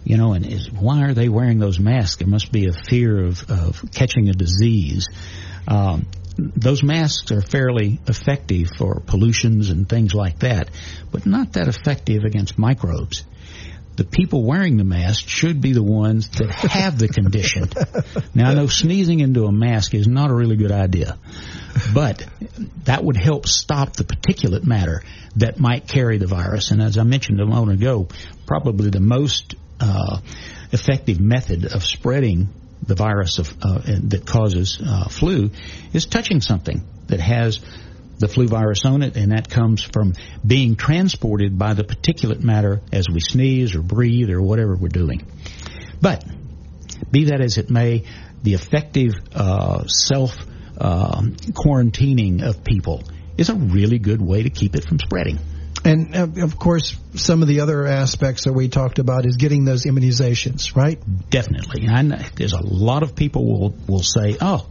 You 0.04 0.16
know, 0.18 0.34
and 0.34 0.46
is, 0.46 0.72
why 0.72 1.04
are 1.04 1.14
they 1.14 1.28
wearing 1.28 1.60
those 1.60 1.80
masks? 1.80 2.22
It 2.22 2.28
must 2.28 2.52
be 2.52 2.68
a 2.68 2.74
fear 2.74 3.26
of 3.26 3.50
of 3.50 3.84
catching 3.94 4.30
a 4.30 4.34
disease. 4.34 5.08
Um, 5.68 6.06
those 6.38 6.84
masks 6.84 7.32
are 7.32 7.42
fairly 7.42 8.00
effective 8.08 8.70
for 8.78 9.00
pollutions 9.00 9.70
and 9.70 9.90
things 9.90 10.14
like 10.14 10.40
that, 10.40 10.70
but 11.12 11.26
not 11.26 11.54
that 11.54 11.68
effective 11.68 12.24
against 12.24 12.58
microbes 12.60 13.24
the 13.98 14.06
people 14.06 14.44
wearing 14.44 14.78
the 14.78 14.84
mask 14.84 15.28
should 15.28 15.60
be 15.60 15.74
the 15.74 15.84
ones 15.84 16.30
that 16.38 16.52
have 16.52 17.00
the 17.00 17.08
condition. 17.08 17.68
now, 18.36 18.52
I 18.52 18.54
know 18.54 18.68
sneezing 18.68 19.20
into 19.20 19.46
a 19.46 19.52
mask 19.52 19.96
is 19.96 20.08
not 20.08 20.30
a 20.30 20.34
really 20.34 20.56
good 20.56 20.72
idea, 20.72 21.18
but 21.94 22.26
that 22.86 23.04
would 23.04 23.18
help 23.18 23.48
stop 23.48 23.94
the 23.94 24.04
particulate 24.04 24.64
matter 24.64 25.04
that 25.38 25.60
might 25.60 25.88
carry 25.88 26.20
the 26.20 26.28
virus. 26.28 26.70
And 26.70 26.82
as 26.82 26.98
I 26.98 27.04
mentioned 27.04 27.42
a 27.42 27.46
moment 27.46 27.82
ago, 27.82 28.08
probably 28.46 28.92
the 28.92 29.00
most 29.00 29.56
uh, 29.80 30.20
effective 30.72 31.20
method 31.20 31.66
of 31.66 31.84
spreading 31.84 32.50
the 32.86 32.96
virus 32.96 33.40
of, 33.40 33.52
uh, 33.64 33.82
that 34.04 34.28
causes 34.28 34.80
uh, 34.86 35.10
flu 35.10 35.50
is 35.92 36.06
touching 36.06 36.40
something 36.42 36.86
that 37.08 37.20
has 37.20 37.60
the 38.20 38.28
flu 38.28 38.48
virus 38.48 38.86
on 38.86 39.04
it, 39.04 39.16
and 39.16 39.32
that 39.32 39.50
comes 39.50 39.84
from 39.84 40.14
being 40.46 40.76
transported 40.76 41.58
by 41.58 41.74
the 41.74 41.84
particulate 41.84 42.42
matter 42.42 42.82
as 42.92 43.08
we 43.10 43.20
sneeze 43.20 43.76
or 43.76 43.82
breathe 43.82 44.30
or 44.30 44.42
whatever 44.42 44.76
we're 44.76 44.88
doing. 44.88 45.26
But 46.02 46.26
be 47.12 47.26
that 47.26 47.42
as 47.42 47.58
it 47.58 47.70
may, 47.70 48.06
the 48.44 48.54
effective 48.54 49.14
uh, 49.34 49.86
self 49.88 50.38
uh, 50.78 51.22
quarantining 51.22 52.44
of 52.44 52.64
people 52.64 53.04
is 53.38 53.50
a 53.50 53.56
really 53.56 54.00
good 54.00 54.22
way 54.22 54.44
to 54.44 54.50
keep 54.50 54.76
it 54.76 54.88
from 54.88 55.00
spreading. 55.00 55.40
And 55.86 56.16
uh, 56.16 56.44
of 56.44 56.58
course, 56.58 56.98
some 57.16 57.42
of 57.42 57.48
the 57.48 57.62
other 57.62 57.86
aspects 57.86 58.46
that 58.46 58.54
we 58.54 58.68
talked 58.68 59.00
about 59.00 59.26
is 59.26 59.38
getting 59.38 59.64
those 59.64 59.86
immunizations, 59.86 60.76
right? 60.76 61.00
Definitely. 61.30 61.88
And 61.88 62.12
there's 62.36 62.54
a 62.54 62.62
lot 62.62 63.04
of 63.04 63.16
people 63.16 63.46
will 63.46 63.76
will 63.88 64.04
say, 64.04 64.38
"Oh, 64.42 64.68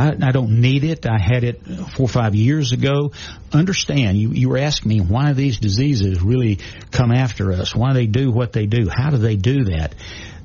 I, 0.00 0.28
I 0.28 0.30
don't 0.32 0.60
need 0.60 0.84
it. 0.84 1.06
I 1.06 1.18
had 1.18 1.44
it 1.44 1.62
four 1.94 2.04
or 2.04 2.08
five 2.08 2.34
years 2.34 2.72
ago. 2.72 3.12
Understand, 3.52 4.16
you, 4.16 4.30
you 4.30 4.48
were 4.48 4.58
asking 4.58 4.88
me 4.88 5.00
why 5.00 5.34
these 5.34 5.58
diseases 5.58 6.22
really 6.22 6.58
come 6.90 7.12
after 7.12 7.52
us, 7.52 7.74
why 7.74 7.92
they 7.92 8.06
do 8.06 8.30
what 8.30 8.52
they 8.52 8.66
do, 8.66 8.88
how 8.88 9.10
do 9.10 9.18
they 9.18 9.36
do 9.36 9.64
that? 9.64 9.94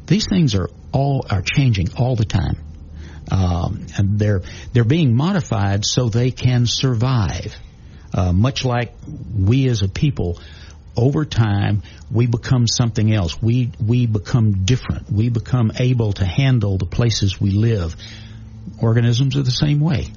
These 0.08 0.28
things 0.28 0.56
are 0.56 0.70
all 0.92 1.26
are 1.30 1.42
changing 1.42 1.94
all 1.98 2.16
the 2.16 2.26
time. 2.26 2.58
Um, 3.32 3.88
and 3.98 4.20
they're 4.20 4.42
they're 4.74 4.84
being 4.84 5.16
modified 5.16 5.86
so 5.86 6.10
they 6.10 6.32
can 6.32 6.66
survive. 6.68 7.56
Uh, 8.14 8.32
much 8.32 8.64
like 8.66 8.94
we 9.36 9.68
as 9.68 9.82
a 9.82 9.88
people, 9.88 10.40
over 10.96 11.26
time 11.26 11.82
we 12.12 12.28
become 12.28 12.68
something 12.68 13.12
else. 13.14 13.42
We 13.42 13.72
we 13.84 14.06
become 14.06 14.66
different. 14.66 15.10
We 15.10 15.30
become 15.30 15.72
able 15.80 16.14
to 16.14 16.26
handle 16.26 16.78
the 16.78 16.86
places 16.86 17.40
we 17.42 17.52
live 17.52 17.96
organisms 18.82 19.36
are 19.36 19.44
the 19.44 19.52
same 19.52 19.80
way. 19.80 20.08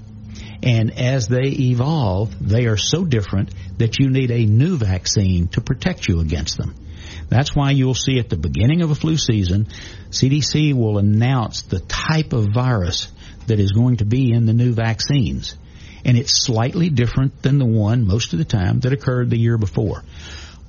And 0.63 0.99
as 0.99 1.29
they 1.29 1.49
evolve, 1.49 2.35
they 2.41 2.67
are 2.67 2.77
so 2.77 3.05
different 3.05 3.55
that 3.79 3.99
you 3.99 4.11
need 4.11 4.31
a 4.31 4.45
new 4.45 4.77
vaccine 4.77 5.49
to 5.49 5.61
protect 5.61 6.09
you 6.09 6.21
against 6.21 6.57
them. 6.57 6.75
That's 7.29 7.55
why 7.55 7.71
you'll 7.71 7.95
see 7.95 8.19
at 8.19 8.29
the 8.29 8.37
beginning 8.37 8.83
of 8.83 8.91
a 8.91 8.95
flu 8.95 9.17
season, 9.17 9.69
CDC 10.11 10.75
will 10.75 10.99
announce 10.99 11.63
the 11.63 11.81
type 11.81 12.33
of 12.33 12.53
virus 12.53 13.09
that 13.47 13.61
is 13.61 13.73
going 13.73 13.99
to 13.99 14.05
be 14.05 14.33
in 14.33 14.47
the 14.47 14.53
new 14.53 14.73
vaccines. 14.73 15.57
And 16.05 16.17
it's 16.17 16.45
slightly 16.45 16.91
different 16.91 17.43
than 17.43 17.59
the 17.59 17.67
one 17.67 18.07
most 18.07 18.33
of 18.33 18.39
the 18.39 18.45
time 18.45 18.81
that 18.81 18.93
occurred 18.93 19.31
the 19.31 19.39
year 19.39 19.59
before 19.59 20.03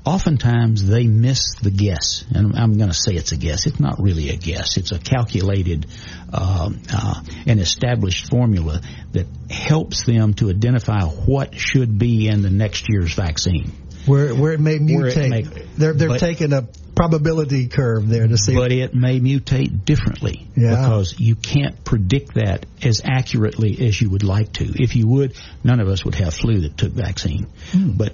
oftentimes 0.05 0.87
they 0.87 1.07
miss 1.07 1.55
the 1.61 1.71
guess. 1.71 2.23
And 2.33 2.55
I'm 2.55 2.77
going 2.77 2.89
to 2.89 2.95
say 2.95 3.13
it's 3.13 3.31
a 3.31 3.37
guess. 3.37 3.67
It's 3.67 3.79
not 3.79 4.01
really 4.01 4.29
a 4.29 4.37
guess. 4.37 4.77
It's 4.77 4.91
a 4.91 4.99
calculated 4.99 5.85
uh, 6.31 6.69
uh, 6.91 7.23
and 7.45 7.59
established 7.59 8.29
formula 8.29 8.81
that 9.11 9.27
helps 9.49 10.03
them 10.03 10.33
to 10.35 10.49
identify 10.49 11.03
what 11.03 11.55
should 11.55 11.97
be 11.97 12.27
in 12.27 12.41
the 12.41 12.49
next 12.49 12.87
year's 12.89 13.13
vaccine. 13.13 13.71
Where, 14.05 14.33
where 14.33 14.53
it 14.53 14.59
may 14.59 14.79
mutate. 14.79 15.17
It 15.17 15.29
may, 15.29 15.41
they're 15.77 15.93
they're 15.93 16.07
but, 16.09 16.19
taking 16.19 16.53
a 16.53 16.67
probability 16.95 17.69
curve 17.69 18.09
there 18.09 18.27
to 18.27 18.37
see. 18.37 18.55
But 18.55 18.71
it 18.71 18.93
may 18.93 19.19
mutate 19.19 19.85
differently 19.85 20.47
yeah. 20.55 20.71
because 20.71 21.17
you 21.17 21.35
can't 21.35 21.83
predict 21.85 22.33
that 22.33 22.65
as 22.83 23.01
accurately 23.05 23.87
as 23.87 24.01
you 24.01 24.09
would 24.09 24.23
like 24.23 24.51
to. 24.53 24.65
If 24.65 24.97
you 24.97 25.07
would, 25.07 25.35
none 25.63 25.79
of 25.79 25.87
us 25.87 26.03
would 26.03 26.15
have 26.15 26.33
flu 26.33 26.61
that 26.61 26.77
took 26.77 26.91
vaccine. 26.91 27.47
Hmm. 27.71 27.91
But 27.91 28.13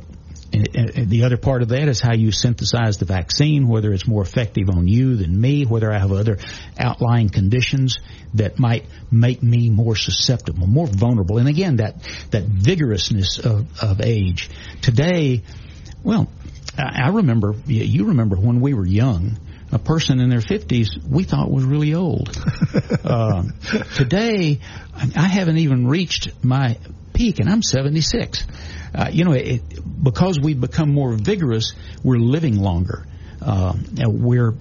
and 0.56 1.10
the 1.10 1.24
other 1.24 1.38
part 1.38 1.62
of 1.62 1.70
that 1.70 1.88
is 1.88 2.00
how 2.00 2.14
you 2.14 2.32
synthesize 2.32 2.98
the 2.98 3.06
vaccine, 3.06 3.68
whether 3.68 3.92
it's 3.92 4.08
more 4.08 4.22
effective 4.22 4.70
on 4.70 4.88
you 4.88 5.16
than 5.16 5.40
me, 5.40 5.66
whether 5.66 5.92
I 5.92 6.00
have 6.00 6.12
other 6.12 6.38
outlying 6.78 7.30
conditions 7.30 8.00
that 8.36 8.60
might 8.60 8.86
make 9.12 9.44
me 9.44 9.70
more 9.70 9.96
susceptible, 9.96 10.68
more 10.68 10.88
vulnerable. 10.88 11.38
And 11.38 11.48
again, 11.48 11.78
that, 11.78 12.02
that 12.32 12.44
vigorousness 12.44 13.40
of, 13.40 13.68
of 13.82 14.02
age. 14.02 14.50
Today, 14.82 15.44
well, 16.04 16.30
I 16.78 17.10
remember, 17.10 17.56
you 17.66 18.06
remember 18.06 18.36
when 18.36 18.62
we 18.62 18.74
were 18.74 18.86
young, 18.86 19.38
a 19.72 19.80
person 19.80 20.20
in 20.20 20.30
their 20.30 20.40
50s 20.40 21.04
we 21.08 21.24
thought 21.24 21.50
was 21.50 21.64
really 21.64 21.94
old. 21.94 22.30
uh, 23.04 23.44
today, 23.96 24.60
I 24.94 25.28
haven't 25.28 25.58
even 25.58 25.88
reached 25.88 26.32
my 26.44 26.78
peak, 27.14 27.40
and 27.40 27.50
I'm 27.50 27.62
76. 27.62 28.46
Uh, 28.96 29.10
you 29.12 29.26
know, 29.26 29.34
it, 29.34 29.62
because 30.04 30.40
we've 30.40 30.60
become 30.60 30.94
more 30.94 31.14
vigorous, 31.14 31.74
we're 32.04 32.18
living 32.18 32.58
longer. 32.58 33.06
Uh, 33.42 33.74
we're 34.08 34.54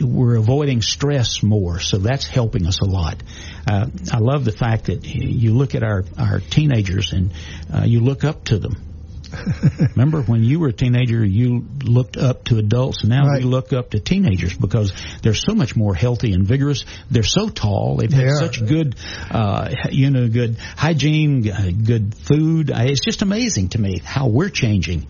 we're 0.00 0.36
avoiding 0.36 0.80
stress 0.80 1.42
more, 1.42 1.80
so 1.80 1.98
that's 1.98 2.26
helping 2.26 2.66
us 2.66 2.80
a 2.80 2.84
lot. 2.84 3.22
Uh, 3.66 3.86
I 4.10 4.18
love 4.18 4.44
the 4.44 4.52
fact 4.52 4.84
that 4.84 5.04
you 5.04 5.52
look 5.52 5.74
at 5.74 5.82
our 5.82 6.04
our 6.16 6.38
teenagers 6.38 7.12
and 7.12 7.32
uh, 7.74 7.82
you 7.84 8.00
look 8.00 8.24
up 8.24 8.44
to 8.44 8.58
them 8.58 8.91
Remember 9.96 10.22
when 10.22 10.42
you 10.42 10.60
were 10.60 10.68
a 10.68 10.72
teenager, 10.72 11.24
you 11.24 11.66
looked 11.84 12.16
up 12.16 12.44
to 12.44 12.58
adults. 12.58 13.04
Now 13.04 13.26
right. 13.26 13.42
we 13.42 13.44
look 13.44 13.72
up 13.72 13.90
to 13.90 14.00
teenagers 14.00 14.56
because 14.56 14.92
they're 15.22 15.34
so 15.34 15.54
much 15.54 15.76
more 15.76 15.94
healthy 15.94 16.32
and 16.32 16.46
vigorous. 16.46 16.84
They're 17.10 17.22
so 17.22 17.48
tall. 17.48 17.96
They've 17.96 18.10
they 18.10 18.24
had 18.24 18.36
such 18.36 18.66
good, 18.66 18.96
uh, 19.30 19.74
you 19.90 20.10
know, 20.10 20.28
good 20.28 20.56
hygiene, 20.76 21.50
uh, 21.50 21.70
good 21.70 22.14
food. 22.14 22.70
It's 22.74 23.00
just 23.00 23.22
amazing 23.22 23.70
to 23.70 23.80
me 23.80 24.00
how 24.04 24.28
we're 24.28 24.50
changing. 24.50 25.06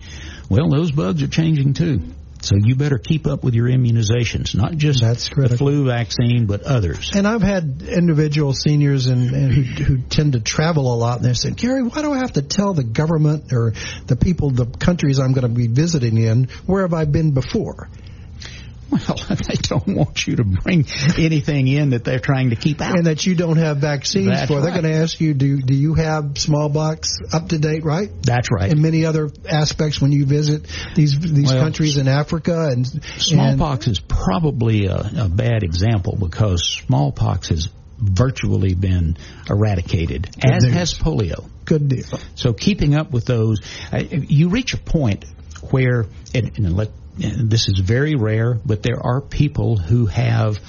Well, 0.49 0.69
those 0.69 0.91
bugs 0.91 1.23
are 1.23 1.27
changing 1.27 1.73
too. 1.73 2.01
So 2.43 2.57
you 2.61 2.75
better 2.75 2.97
keep 2.97 3.25
up 3.25 3.41
with 3.41 3.53
your 3.53 3.69
immunizations, 3.69 4.53
not 4.53 4.75
just 4.75 5.01
That's 5.01 5.29
the 5.29 5.55
flu 5.57 5.85
vaccine, 5.85 6.45
but 6.45 6.63
others. 6.63 7.11
And 7.15 7.25
I've 7.25 7.41
had 7.41 7.81
individual 7.81 8.51
seniors 8.51 9.07
and, 9.07 9.31
and 9.31 9.53
who, 9.53 9.83
who 9.83 9.97
tend 10.09 10.33
to 10.33 10.41
travel 10.41 10.93
a 10.93 10.97
lot, 10.97 11.19
and 11.19 11.25
they 11.25 11.35
said, 11.35 11.55
Gary, 11.55 11.83
why 11.83 12.01
do 12.01 12.11
I 12.11 12.17
have 12.17 12.33
to 12.33 12.41
tell 12.41 12.73
the 12.73 12.83
government 12.83 13.53
or 13.53 13.71
the 14.07 14.17
people, 14.17 14.51
the 14.51 14.65
countries 14.65 15.19
I'm 15.19 15.31
going 15.31 15.47
to 15.47 15.55
be 15.55 15.67
visiting 15.67 16.17
in, 16.17 16.49
where 16.65 16.81
have 16.81 16.93
I 16.93 17.05
been 17.05 17.31
before? 17.31 17.89
Well, 18.93 19.17
they 19.47 19.55
don't 19.55 19.87
want 19.87 20.27
you 20.27 20.35
to 20.35 20.43
bring 20.43 20.85
anything 21.17 21.67
in 21.67 21.91
that 21.91 22.03
they're 22.03 22.19
trying 22.19 22.51
to 22.51 22.55
keep 22.55 22.79
out. 22.79 22.95
And 22.95 23.07
that 23.07 23.25
you 23.25 23.35
don't 23.35 23.57
have 23.57 23.77
vaccines 23.77 24.27
That's 24.27 24.47
for. 24.47 24.55
Right. 24.55 24.63
They're 24.63 24.81
going 24.81 24.93
to 24.93 25.01
ask 25.01 25.19
you, 25.19 25.33
do, 25.33 25.61
do 25.61 25.73
you 25.73 25.95
have 25.95 26.37
smallpox 26.37 27.17
up 27.31 27.49
to 27.49 27.57
date, 27.57 27.83
right? 27.83 28.09
That's 28.21 28.49
right. 28.51 28.71
And 28.71 28.81
many 28.81 29.05
other 29.05 29.29
aspects 29.49 29.99
when 29.99 30.11
you 30.11 30.25
visit 30.25 30.67
these 30.95 31.19
these 31.19 31.51
well, 31.51 31.61
countries 31.61 31.97
in 31.97 32.07
Africa. 32.07 32.69
and 32.71 32.85
Smallpox 33.17 33.87
and, 33.87 33.93
is 33.93 33.99
probably 33.99 34.85
a, 34.85 35.11
a 35.17 35.29
bad 35.29 35.63
example 35.63 36.15
because 36.19 36.63
smallpox 36.85 37.49
has 37.49 37.69
virtually 37.97 38.75
been 38.75 39.17
eradicated, 39.49 40.29
as 40.45 40.63
news. 40.63 40.73
has 40.73 40.93
polio. 40.93 41.49
Good 41.65 41.87
deal. 41.87 42.19
So 42.35 42.53
keeping 42.53 42.95
up 42.95 43.11
with 43.11 43.25
those, 43.25 43.61
uh, 43.91 44.03
you 44.09 44.49
reach 44.49 44.73
a 44.73 44.77
point 44.77 45.25
where, 45.71 46.05
and, 46.33 46.57
and 46.57 46.75
let 46.75 46.89
this 47.17 47.67
is 47.67 47.79
very 47.79 48.15
rare, 48.15 48.55
but 48.65 48.83
there 48.83 48.99
are 48.99 49.21
people 49.21 49.77
who 49.77 50.07
have 50.07 50.59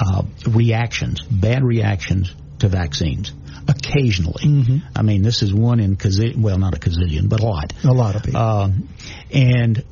uh, 0.00 0.22
reactions, 0.48 1.20
bad 1.22 1.62
reactions 1.62 2.34
to 2.58 2.68
vaccines. 2.68 3.32
Occasionally, 3.68 4.42
mm-hmm. 4.44 4.76
I 4.96 5.02
mean, 5.02 5.22
this 5.22 5.42
is 5.42 5.54
one 5.54 5.78
in 5.78 5.96
well, 6.36 6.58
not 6.58 6.74
a 6.74 6.80
gazillion, 6.80 7.28
but 7.28 7.38
a 7.40 7.46
lot. 7.46 7.72
A 7.84 7.92
lot 7.92 8.16
of 8.16 8.24
people, 8.24 8.40
uh, 8.40 8.70
and 9.30 9.84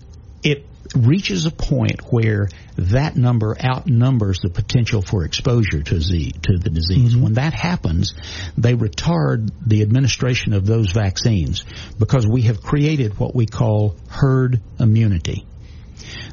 it 0.43 0.66
reaches 0.97 1.47
a 1.47 1.53
point 1.53 2.01
where 2.11 2.49
that 2.77 3.16
number 3.16 3.57
outnumbers 3.61 4.41
the 4.41 4.51
potential 4.51 5.03
for 5.03 5.25
exposure 5.25 5.83
to 5.83 5.99
the, 5.99 6.33
to 6.43 6.59
the 6.59 6.71
disease. 6.71 7.12
Mm-hmm. 7.12 7.23
When 7.23 7.35
that 7.35 7.55
happens, 7.55 8.14
they 8.57 8.75
retard 8.75 9.51
the 9.64 9.83
administration 9.83 10.53
of 10.53 10.66
those 10.66 10.91
vaccines 10.91 11.64
because 11.99 12.27
we 12.27 12.43
have 12.43 12.62
created 12.62 13.18
what 13.18 13.35
we 13.35 13.47
call 13.47 13.97
herd 14.09 14.61
immunity. 14.79 15.47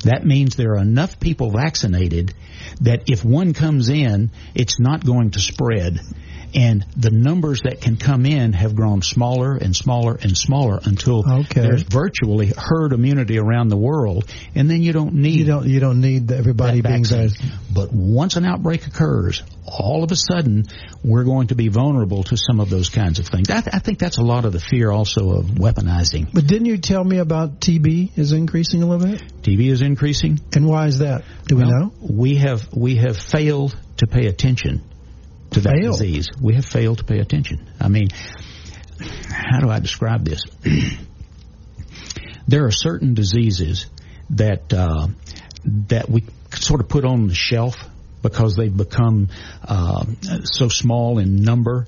That 0.03 0.25
means 0.25 0.55
there 0.55 0.73
are 0.73 0.81
enough 0.81 1.19
people 1.19 1.51
vaccinated 1.51 2.33
that 2.81 3.03
if 3.07 3.23
one 3.23 3.53
comes 3.53 3.89
in, 3.89 4.31
it's 4.55 4.79
not 4.79 5.05
going 5.05 5.31
to 5.31 5.39
spread. 5.39 5.99
And 6.53 6.85
the 6.95 7.11
numbers 7.11 7.61
that 7.63 7.81
can 7.81 7.97
come 7.97 8.25
in 8.25 8.53
have 8.53 8.75
grown 8.75 9.01
smaller 9.01 9.55
and 9.55 9.75
smaller 9.75 10.17
and 10.21 10.37
smaller 10.37 10.79
until 10.83 11.23
Okay. 11.41 11.61
there's 11.61 11.83
virtually 11.83 12.51
herd 12.55 12.93
immunity 12.93 13.37
around 13.39 13.69
the 13.69 13.77
world, 13.77 14.25
and 14.55 14.69
then 14.69 14.81
you 14.81 14.93
don't 14.93 15.13
need 15.15 15.39
You 15.39 15.45
don't 15.45 15.67
you 15.67 15.79
don't 15.79 16.01
need 16.01 16.31
everybody 16.31 16.81
being 16.81 17.03
vaccinated. 17.03 17.37
But 17.73 17.91
once 17.93 18.35
an 18.35 18.45
outbreak 18.45 18.87
occurs, 18.87 19.43
all 19.65 20.03
of 20.03 20.11
a 20.11 20.15
sudden 20.15 20.63
we're 21.03 21.23
going 21.25 21.47
to 21.47 21.55
be 21.55 21.67
vulnerable 21.67 22.23
to 22.23 22.37
some 22.37 22.59
of 22.59 22.69
those 22.69 22.89
kinds 22.89 23.19
of 23.19 23.27
things. 23.27 23.49
I, 23.49 23.61
th- 23.61 23.75
I 23.75 23.79
think 23.79 23.99
that's 23.99 24.17
a 24.17 24.23
lot 24.23 24.45
of 24.45 24.53
the 24.53 24.59
fear 24.59 24.89
also 24.91 25.31
of 25.39 25.45
weaponizing. 25.45 26.29
But 26.33 26.47
didn't 26.47 26.65
you 26.67 26.77
tell 26.77 27.03
me 27.03 27.17
about 27.17 27.59
TB 27.59 28.17
is 28.17 28.31
increasing 28.31 28.83
a 28.83 28.85
little 28.87 29.07
bit? 29.07 29.21
TB 29.41 29.69
is 29.69 29.81
increasing. 29.81 30.39
And 30.55 30.67
why 30.67 30.87
is 30.87 30.99
that? 30.99 31.23
Do 31.47 31.57
we 31.57 31.63
know? 31.63 31.91
We 32.01 32.35
have 32.37 32.67
we 32.73 32.95
have 32.97 33.17
failed 33.17 33.77
to 33.97 34.07
pay 34.07 34.27
attention 34.27 34.81
to 35.51 35.61
that 35.61 35.77
Failed? 35.79 35.99
disease. 35.99 36.29
We 36.41 36.55
have 36.55 36.65
failed 36.65 36.99
to 36.99 37.03
pay 37.03 37.19
attention. 37.19 37.69
I 37.79 37.87
mean, 37.87 38.07
how 39.29 39.59
do 39.59 39.69
I 39.69 39.79
describe 39.79 40.25
this? 40.25 40.41
there 42.47 42.65
are 42.65 42.71
certain 42.71 43.13
diseases 43.13 43.87
that 44.31 44.73
uh, 44.73 45.07
that 45.87 46.09
we 46.09 46.23
sort 46.53 46.81
of 46.81 46.89
put 46.89 47.05
on 47.05 47.27
the 47.27 47.35
shelf 47.35 47.75
because 48.21 48.55
they've 48.55 48.75
become 48.75 49.29
uh, 49.63 50.05
so 50.43 50.67
small 50.69 51.19
in 51.19 51.41
number 51.43 51.87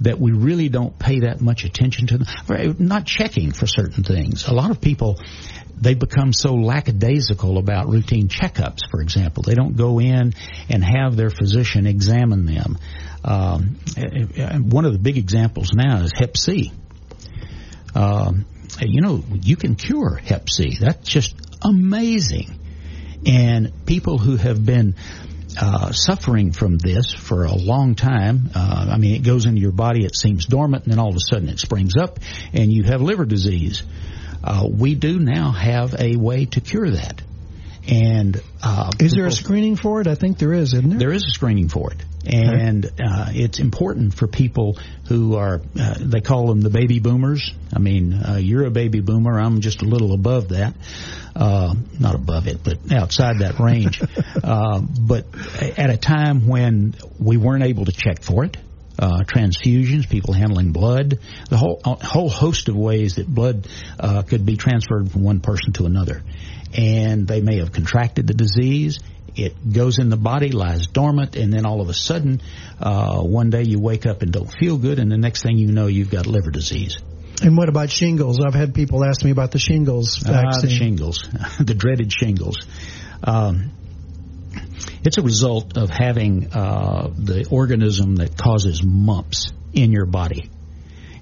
that 0.00 0.18
we 0.18 0.32
really 0.32 0.68
don't 0.68 0.98
pay 0.98 1.20
that 1.20 1.40
much 1.40 1.64
attention 1.64 2.06
to 2.06 2.18
them. 2.18 2.26
We're 2.48 2.74
Not 2.78 3.04
checking 3.06 3.52
for 3.52 3.66
certain 3.66 4.02
things. 4.02 4.46
A 4.46 4.52
lot 4.54 4.70
of 4.70 4.80
people 4.80 5.20
they 5.80 5.94
become 5.94 6.32
so 6.32 6.54
lackadaisical 6.54 7.58
about 7.58 7.88
routine 7.88 8.28
checkups, 8.28 8.80
for 8.90 9.00
example. 9.00 9.42
They 9.42 9.54
don't 9.54 9.76
go 9.76 9.98
in 9.98 10.34
and 10.68 10.84
have 10.84 11.16
their 11.16 11.30
physician 11.30 11.86
examine 11.86 12.46
them. 12.46 12.78
Um, 13.24 13.78
one 14.70 14.84
of 14.84 14.92
the 14.92 14.98
big 14.98 15.16
examples 15.16 15.72
now 15.74 16.02
is 16.02 16.12
Hep 16.14 16.36
C. 16.36 16.72
Um, 17.94 18.46
you 18.80 19.00
know, 19.00 19.22
you 19.42 19.56
can 19.56 19.74
cure 19.74 20.16
Hep 20.16 20.48
C. 20.48 20.76
That's 20.78 21.08
just 21.08 21.34
amazing. 21.62 22.58
And 23.26 23.84
people 23.86 24.18
who 24.18 24.36
have 24.36 24.64
been 24.64 24.96
uh, 25.60 25.92
suffering 25.92 26.52
from 26.52 26.78
this 26.78 27.12
for 27.12 27.44
a 27.44 27.54
long 27.54 27.94
time, 27.94 28.50
uh, 28.54 28.88
I 28.92 28.98
mean, 28.98 29.14
it 29.14 29.22
goes 29.22 29.46
into 29.46 29.60
your 29.60 29.72
body, 29.72 30.04
it 30.04 30.16
seems 30.16 30.46
dormant, 30.46 30.84
and 30.84 30.92
then 30.92 30.98
all 30.98 31.08
of 31.08 31.16
a 31.16 31.20
sudden 31.20 31.48
it 31.48 31.58
springs 31.58 31.96
up, 32.00 32.18
and 32.52 32.72
you 32.72 32.84
have 32.84 33.02
liver 33.02 33.24
disease. 33.24 33.82
Uh, 34.42 34.66
we 34.70 34.94
do 34.94 35.18
now 35.18 35.50
have 35.50 35.94
a 35.98 36.16
way 36.16 36.46
to 36.46 36.60
cure 36.60 36.90
that. 36.90 37.22
And 37.88 38.40
uh, 38.62 38.90
Is 39.00 39.12
there 39.12 39.26
a 39.26 39.32
screening 39.32 39.76
for 39.76 40.00
it? 40.00 40.06
I 40.06 40.14
think 40.14 40.38
there 40.38 40.52
is, 40.52 40.74
isn't 40.74 40.90
there? 40.90 40.98
there 40.98 41.12
is 41.12 41.24
a 41.24 41.30
screening 41.30 41.68
for 41.68 41.90
it, 41.90 42.02
and 42.26 42.84
uh, 42.84 43.30
it's 43.30 43.58
important 43.58 44.14
for 44.14 44.26
people 44.26 44.78
who 45.08 45.36
are. 45.36 45.62
Uh, 45.78 45.94
they 45.98 46.20
call 46.20 46.46
them 46.48 46.60
the 46.60 46.68
baby 46.68 47.00
boomers. 47.00 47.52
I 47.74 47.78
mean, 47.78 48.12
uh, 48.12 48.36
you're 48.36 48.66
a 48.66 48.70
baby 48.70 49.00
boomer. 49.00 49.40
I'm 49.40 49.60
just 49.60 49.80
a 49.80 49.86
little 49.86 50.12
above 50.12 50.50
that, 50.50 50.74
uh, 51.34 51.74
not 51.98 52.14
above 52.14 52.48
it, 52.48 52.62
but 52.62 52.92
outside 52.92 53.38
that 53.38 53.58
range. 53.58 54.02
uh, 54.44 54.80
but 54.80 55.24
at 55.78 55.88
a 55.88 55.96
time 55.96 56.46
when 56.46 56.94
we 57.18 57.38
weren't 57.38 57.64
able 57.64 57.86
to 57.86 57.92
check 57.92 58.22
for 58.22 58.44
it. 58.44 58.58
Uh, 59.00 59.22
transfusions, 59.24 60.06
people 60.06 60.34
handling 60.34 60.72
blood, 60.72 61.18
the 61.48 61.56
whole 61.56 61.80
whole 61.84 62.28
host 62.28 62.68
of 62.68 62.76
ways 62.76 63.14
that 63.14 63.26
blood 63.26 63.66
uh, 63.98 64.20
could 64.20 64.44
be 64.44 64.56
transferred 64.58 65.10
from 65.10 65.22
one 65.22 65.40
person 65.40 65.72
to 65.72 65.86
another, 65.86 66.22
and 66.76 67.26
they 67.26 67.40
may 67.40 67.56
have 67.60 67.72
contracted 67.72 68.26
the 68.26 68.34
disease. 68.34 68.98
It 69.36 69.54
goes 69.72 69.98
in 69.98 70.10
the 70.10 70.18
body, 70.18 70.50
lies 70.50 70.86
dormant, 70.88 71.34
and 71.34 71.50
then 71.50 71.64
all 71.64 71.80
of 71.80 71.88
a 71.88 71.94
sudden, 71.94 72.42
uh, 72.78 73.22
one 73.22 73.48
day 73.48 73.62
you 73.62 73.80
wake 73.80 74.04
up 74.04 74.20
and 74.20 74.32
don't 74.32 74.52
feel 74.52 74.76
good, 74.76 74.98
and 74.98 75.10
the 75.10 75.16
next 75.16 75.44
thing 75.44 75.56
you 75.56 75.72
know, 75.72 75.86
you've 75.86 76.10
got 76.10 76.26
liver 76.26 76.50
disease. 76.50 76.98
And 77.42 77.56
what 77.56 77.70
about 77.70 77.90
shingles? 77.90 78.38
I've 78.46 78.52
had 78.54 78.74
people 78.74 79.02
ask 79.02 79.24
me 79.24 79.30
about 79.30 79.50
the 79.50 79.58
shingles 79.58 80.22
Ah, 80.26 80.32
vaccine. 80.32 80.68
the 80.68 80.76
shingles, 80.76 81.18
the 81.58 81.74
dreaded 81.74 82.12
shingles. 82.12 82.58
Um, 83.24 83.70
it's 85.04 85.18
a 85.18 85.22
result 85.22 85.76
of 85.76 85.90
having 85.90 86.52
uh, 86.52 87.10
the 87.16 87.48
organism 87.50 88.16
that 88.16 88.36
causes 88.36 88.82
mumps 88.82 89.52
in 89.72 89.92
your 89.92 90.06
body. 90.06 90.50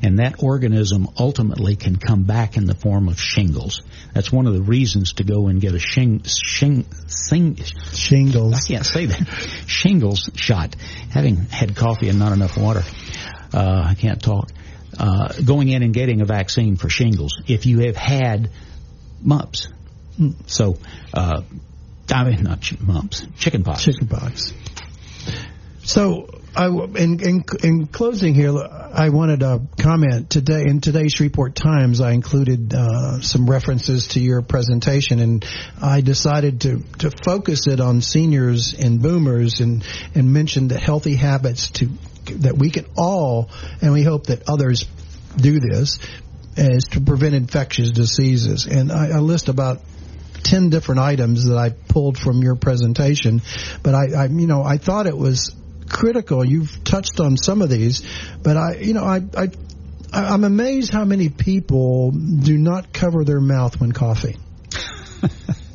And 0.00 0.20
that 0.20 0.42
organism 0.44 1.08
ultimately 1.18 1.74
can 1.74 1.96
come 1.96 2.22
back 2.22 2.56
in 2.56 2.66
the 2.66 2.74
form 2.74 3.08
of 3.08 3.20
shingles. 3.20 3.82
That's 4.14 4.30
one 4.30 4.46
of 4.46 4.54
the 4.54 4.62
reasons 4.62 5.14
to 5.14 5.24
go 5.24 5.48
and 5.48 5.60
get 5.60 5.74
a 5.74 5.80
shing, 5.80 6.22
shing, 6.22 6.86
sing, 7.08 7.56
shingles. 7.56 8.54
I 8.54 8.74
can't 8.74 8.86
say 8.86 9.06
that. 9.06 9.26
Shingles 9.66 10.30
shot. 10.36 10.76
Having 11.10 11.36
had 11.36 11.74
coffee 11.74 12.08
and 12.08 12.18
not 12.18 12.32
enough 12.32 12.56
water, 12.56 12.84
uh, 13.52 13.82
I 13.86 13.94
can't 13.94 14.22
talk. 14.22 14.50
Uh, 14.96 15.32
going 15.44 15.68
in 15.68 15.82
and 15.82 15.92
getting 15.92 16.20
a 16.20 16.24
vaccine 16.24 16.76
for 16.76 16.88
shingles 16.88 17.42
if 17.46 17.66
you 17.66 17.80
have 17.80 17.96
had 17.96 18.50
mumps. 19.20 19.68
So, 20.46 20.78
uh, 21.12 21.42
I 22.10 22.24
mean, 22.24 22.42
not 22.42 22.60
ch- 22.60 22.80
mumps, 22.80 23.26
chicken 23.38 23.62
pox. 24.08 24.52
So, 25.84 26.28
I, 26.54 26.66
in, 26.66 27.20
in, 27.20 27.44
in 27.62 27.86
closing 27.86 28.34
here, 28.34 28.52
I 28.58 29.10
wanted 29.10 29.40
to 29.40 29.62
comment 29.80 30.28
today 30.28 30.64
in 30.66 30.80
today's 30.80 31.12
Shreveport 31.12 31.54
Times. 31.54 32.00
I 32.00 32.12
included 32.12 32.74
uh, 32.74 33.20
some 33.20 33.48
references 33.48 34.08
to 34.08 34.20
your 34.20 34.42
presentation, 34.42 35.20
and 35.20 35.44
I 35.80 36.00
decided 36.00 36.62
to 36.62 36.82
to 36.98 37.10
focus 37.10 37.66
it 37.66 37.80
on 37.80 38.02
seniors 38.02 38.74
and 38.74 39.00
boomers, 39.00 39.60
and 39.60 39.84
and 40.14 40.32
mention 40.32 40.68
the 40.68 40.78
healthy 40.78 41.14
habits 41.14 41.70
to 41.72 41.88
that 42.40 42.58
we 42.58 42.70
can 42.70 42.86
all, 42.96 43.50
and 43.80 43.92
we 43.92 44.02
hope 44.02 44.26
that 44.26 44.48
others 44.48 44.84
do 45.36 45.60
this, 45.60 45.98
is 46.56 46.84
to 46.90 47.00
prevent 47.00 47.34
infectious 47.34 47.92
diseases. 47.92 48.66
And 48.66 48.90
I, 48.90 49.10
I 49.10 49.18
list 49.20 49.48
about 49.48 49.80
10 50.48 50.70
different 50.70 51.00
items 51.00 51.44
that 51.44 51.58
I 51.58 51.70
pulled 51.70 52.18
from 52.18 52.42
your 52.42 52.56
presentation, 52.56 53.42
but 53.82 53.94
I, 53.94 54.06
I, 54.16 54.24
you 54.26 54.46
know, 54.46 54.62
I 54.62 54.78
thought 54.78 55.06
it 55.06 55.16
was 55.16 55.54
critical. 55.88 56.44
You've 56.44 56.84
touched 56.84 57.20
on 57.20 57.36
some 57.36 57.60
of 57.60 57.68
these, 57.68 58.02
but 58.42 58.56
I, 58.56 58.76
you 58.76 58.94
know, 58.94 59.04
I, 59.04 59.20
I, 59.36 59.48
I'm 60.12 60.44
amazed 60.44 60.90
how 60.90 61.04
many 61.04 61.28
people 61.28 62.12
do 62.12 62.56
not 62.56 62.92
cover 62.92 63.24
their 63.24 63.40
mouth 63.40 63.78
when 63.78 63.92
coughing. 63.92 64.38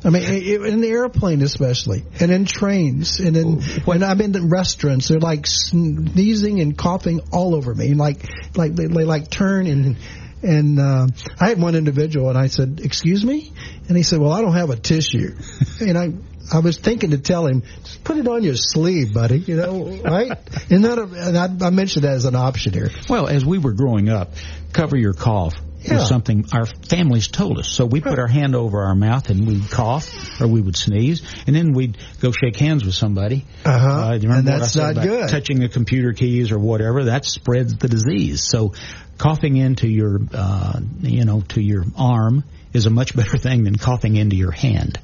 I 0.04 0.10
mean, 0.10 0.22
in 0.22 0.80
the 0.82 0.88
airplane 0.88 1.40
especially, 1.40 2.04
and 2.20 2.30
in 2.30 2.44
trains, 2.44 3.20
and 3.20 3.36
in 3.36 3.62
when 3.86 4.02
I'm 4.02 4.20
in 4.20 4.32
the 4.32 4.42
restaurants, 4.42 5.08
they're 5.08 5.18
like 5.18 5.46
sneezing 5.46 6.60
and 6.60 6.76
coughing 6.76 7.20
all 7.32 7.54
over 7.54 7.74
me, 7.74 7.94
like 7.94 8.22
like 8.54 8.74
they, 8.74 8.86
they 8.86 9.04
like 9.04 9.30
turn 9.30 9.66
and 9.66 9.96
and 10.44 10.78
uh, 10.78 11.06
I 11.40 11.48
had 11.48 11.60
one 11.60 11.74
individual, 11.74 12.28
and 12.28 12.38
I 12.38 12.48
said, 12.48 12.80
"Excuse 12.84 13.24
me," 13.24 13.52
and 13.88 13.96
he 13.96 14.02
said, 14.02 14.18
"Well, 14.20 14.32
I 14.32 14.40
don't 14.40 14.54
have 14.54 14.70
a 14.70 14.76
tissue," 14.76 15.34
and 15.80 15.98
I. 15.98 16.12
I 16.52 16.58
was 16.58 16.76
thinking 16.76 17.12
to 17.12 17.18
tell 17.18 17.46
him, 17.46 17.62
just 17.84 18.04
put 18.04 18.18
it 18.18 18.28
on 18.28 18.42
your 18.42 18.54
sleeve, 18.54 19.14
buddy. 19.14 19.38
You 19.38 19.56
know, 19.56 19.86
right? 20.04 20.30
And 20.70 20.84
that, 20.84 20.98
and 20.98 21.38
I, 21.38 21.68
I 21.68 21.70
mentioned 21.70 22.04
that 22.04 22.12
as 22.12 22.26
an 22.26 22.34
option 22.36 22.74
here. 22.74 22.90
Well, 23.08 23.28
as 23.28 23.46
we 23.46 23.56
were 23.56 23.72
growing 23.72 24.10
up, 24.10 24.34
cover 24.74 24.94
your 24.94 25.14
cough 25.14 25.54
Yeah. 25.80 25.94
was 25.94 26.08
something 26.08 26.44
our 26.52 26.66
families 26.66 27.28
told 27.28 27.58
us. 27.60 27.68
So 27.70 27.86
we 27.86 28.02
put 28.02 28.18
our 28.18 28.26
hand 28.26 28.54
over 28.54 28.82
our 28.82 28.94
mouth 28.94 29.30
and 29.30 29.46
we'd 29.46 29.70
cough 29.70 30.38
or 30.38 30.46
we 30.46 30.60
would 30.60 30.76
sneeze, 30.76 31.22
and 31.46 31.56
then 31.56 31.72
we'd 31.72 31.96
go 32.20 32.30
shake 32.30 32.56
hands 32.56 32.84
with 32.84 32.94
somebody. 32.94 33.46
Uh-huh. 33.64 33.88
Uh, 33.88 34.18
do 34.18 34.26
you 34.26 34.28
remember 34.28 34.34
And 34.34 34.46
what 34.46 34.54
I 34.54 34.58
that's 34.58 34.72
said 34.72 34.96
not 34.96 35.02
good. 35.06 35.28
Touching 35.30 35.60
the 35.60 35.70
computer 35.70 36.12
keys 36.12 36.52
or 36.52 36.58
whatever 36.58 37.04
that 37.04 37.24
spreads 37.24 37.74
the 37.76 37.88
disease. 37.88 38.42
So 38.44 38.74
coughing 39.18 39.56
into 39.56 39.88
your, 39.88 40.20
uh, 40.32 40.80
you 41.00 41.24
know, 41.24 41.40
to 41.48 41.60
your 41.60 41.84
arm 41.96 42.44
is 42.72 42.86
a 42.86 42.90
much 42.90 43.16
better 43.16 43.38
thing 43.38 43.64
than 43.64 43.76
coughing 43.76 44.16
into 44.16 44.36
your 44.36 44.50
hand. 44.50 44.98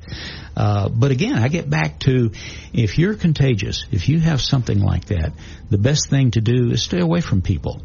Uh, 0.57 0.89
but 0.89 1.11
again, 1.11 1.39
I 1.39 1.49
get 1.49 1.71
back 1.71 2.01
to 2.01 2.33
if 2.73 2.99
you're 2.99 3.15
contagious, 3.15 3.87
if 3.91 4.09
you 4.09 4.21
have 4.21 4.41
something 4.41 4.81
like 4.81 5.07
that, 5.07 5.33
the 5.71 5.79
best 5.79 6.11
thing 6.11 6.33
to 6.33 6.41
do 6.41 6.71
is 6.71 6.83
stay 6.83 7.01
away 7.01 7.21
from 7.21 7.43
people. 7.43 7.81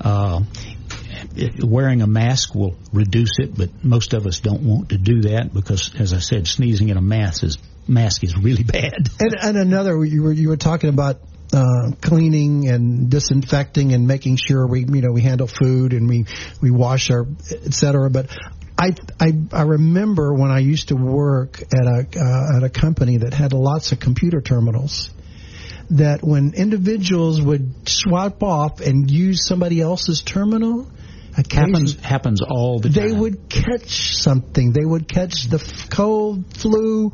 Uh, 0.00 0.40
wearing 1.62 2.02
a 2.02 2.06
mask 2.06 2.54
will 2.54 2.76
reduce 2.92 3.38
it, 3.38 3.56
but 3.56 3.84
most 3.84 4.12
of 4.12 4.26
us 4.26 4.40
don't 4.40 4.62
want 4.62 4.90
to 4.90 4.98
do 4.98 5.22
that 5.22 5.54
because, 5.54 5.94
as 5.98 6.12
I 6.12 6.18
said, 6.18 6.48
sneezing 6.48 6.88
in 6.88 6.96
a 6.96 7.02
mask 7.02 7.44
is 7.44 7.58
mask 7.86 8.24
is 8.24 8.36
really 8.36 8.62
bad. 8.64 9.08
And, 9.20 9.36
and 9.40 9.56
another, 9.56 10.04
you 10.04 10.22
were 10.22 10.32
you 10.32 10.48
were 10.48 10.56
talking 10.56 10.90
about 10.90 11.20
uh, 11.52 11.92
cleaning 12.00 12.68
and 12.68 13.10
disinfecting 13.10 13.92
and 13.92 14.06
making 14.06 14.38
sure 14.44 14.66
we 14.66 14.80
you 14.80 15.02
know 15.02 15.12
we 15.12 15.20
handle 15.20 15.46
food 15.46 15.92
and 15.92 16.08
we 16.08 16.24
we 16.62 16.70
wash 16.70 17.10
our 17.10 17.26
et 17.50 17.74
cetera. 17.74 18.08
But 18.10 18.28
I 18.78 18.94
I 19.20 19.32
I 19.52 19.62
remember 19.62 20.32
when 20.34 20.50
I 20.50 20.60
used 20.60 20.88
to 20.88 20.96
work 20.96 21.60
at 21.60 21.86
a 21.86 22.06
uh, 22.18 22.56
at 22.56 22.62
a 22.62 22.70
company 22.70 23.18
that 23.18 23.34
had 23.34 23.52
lots 23.52 23.92
of 23.92 24.00
computer 24.00 24.40
terminals. 24.40 25.10
That 25.90 26.20
when 26.22 26.54
individuals 26.54 27.42
would 27.42 27.86
swipe 27.86 28.42
off 28.42 28.80
and 28.80 29.10
use 29.10 29.46
somebody 29.46 29.82
else's 29.82 30.22
terminal, 30.22 30.86
happens 31.50 32.00
happens 32.00 32.40
all 32.40 32.80
the 32.80 32.88
time. 32.88 33.08
they 33.08 33.14
would 33.14 33.50
catch 33.50 33.90
something. 33.90 34.72
They 34.72 34.84
would 34.84 35.06
catch 35.06 35.48
the 35.50 35.58
f- 35.58 35.90
cold, 35.90 36.44
flu, 36.56 37.12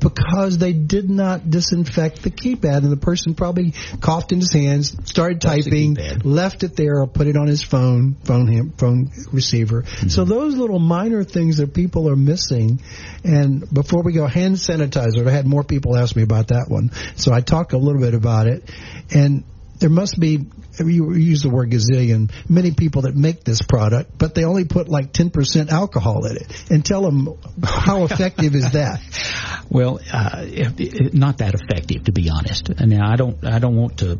because 0.00 0.58
they 0.58 0.72
did 0.72 1.08
not 1.08 1.48
disinfect 1.50 2.22
the 2.22 2.30
keypad, 2.30 2.78
and 2.78 2.92
the 2.92 2.96
person 2.96 3.34
probably 3.34 3.72
coughed 4.00 4.32
in 4.32 4.40
his 4.40 4.52
hands, 4.52 4.96
started 5.08 5.40
typing, 5.40 5.96
left 6.22 6.62
it 6.62 6.76
there, 6.76 7.00
or 7.00 7.06
put 7.06 7.26
it 7.26 7.36
on 7.36 7.46
his 7.46 7.62
phone, 7.62 8.14
phone 8.24 8.70
phone 8.72 9.10
receiver. 9.32 9.82
Mm-hmm. 9.82 10.08
So 10.08 10.24
those 10.24 10.54
little 10.54 10.78
minor 10.78 11.24
things 11.24 11.58
that 11.58 11.74
people 11.74 12.08
are 12.10 12.16
missing. 12.16 12.80
And 13.24 13.64
before 13.72 14.02
we 14.02 14.12
go, 14.12 14.26
hand 14.26 14.56
sanitizer. 14.56 15.26
I 15.26 15.30
had 15.30 15.46
more 15.46 15.64
people 15.64 15.96
ask 15.96 16.14
me 16.14 16.22
about 16.22 16.48
that 16.48 16.66
one, 16.68 16.90
so 17.16 17.32
I 17.32 17.40
talked 17.40 17.72
a 17.72 17.78
little 17.78 18.00
bit 18.00 18.14
about 18.14 18.46
it, 18.46 18.70
and 19.10 19.44
there 19.78 19.90
must 19.90 20.18
be 20.18 20.46
you 20.78 21.14
use 21.14 21.42
the 21.42 21.50
word 21.50 21.70
gazillion, 21.70 22.30
many 22.48 22.72
people 22.72 23.02
that 23.02 23.14
make 23.14 23.44
this 23.44 23.62
product, 23.62 24.16
but 24.18 24.34
they 24.34 24.44
only 24.44 24.64
put 24.64 24.88
like 24.88 25.12
10% 25.12 25.70
alcohol 25.70 26.24
in 26.26 26.36
it. 26.36 26.70
And 26.70 26.84
tell 26.84 27.02
them 27.02 27.28
how 27.62 28.04
effective 28.10 28.54
is 28.54 28.72
that? 28.72 29.00
Well, 29.68 30.00
uh, 30.12 30.44
not 31.12 31.38
that 31.38 31.54
effective, 31.54 32.04
to 32.04 32.12
be 32.12 32.30
honest. 32.30 32.68
Now, 32.80 33.10
I 33.10 33.16
don't, 33.16 33.44
I 33.44 33.58
don't 33.58 33.76
want 33.76 33.98
to 33.98 34.18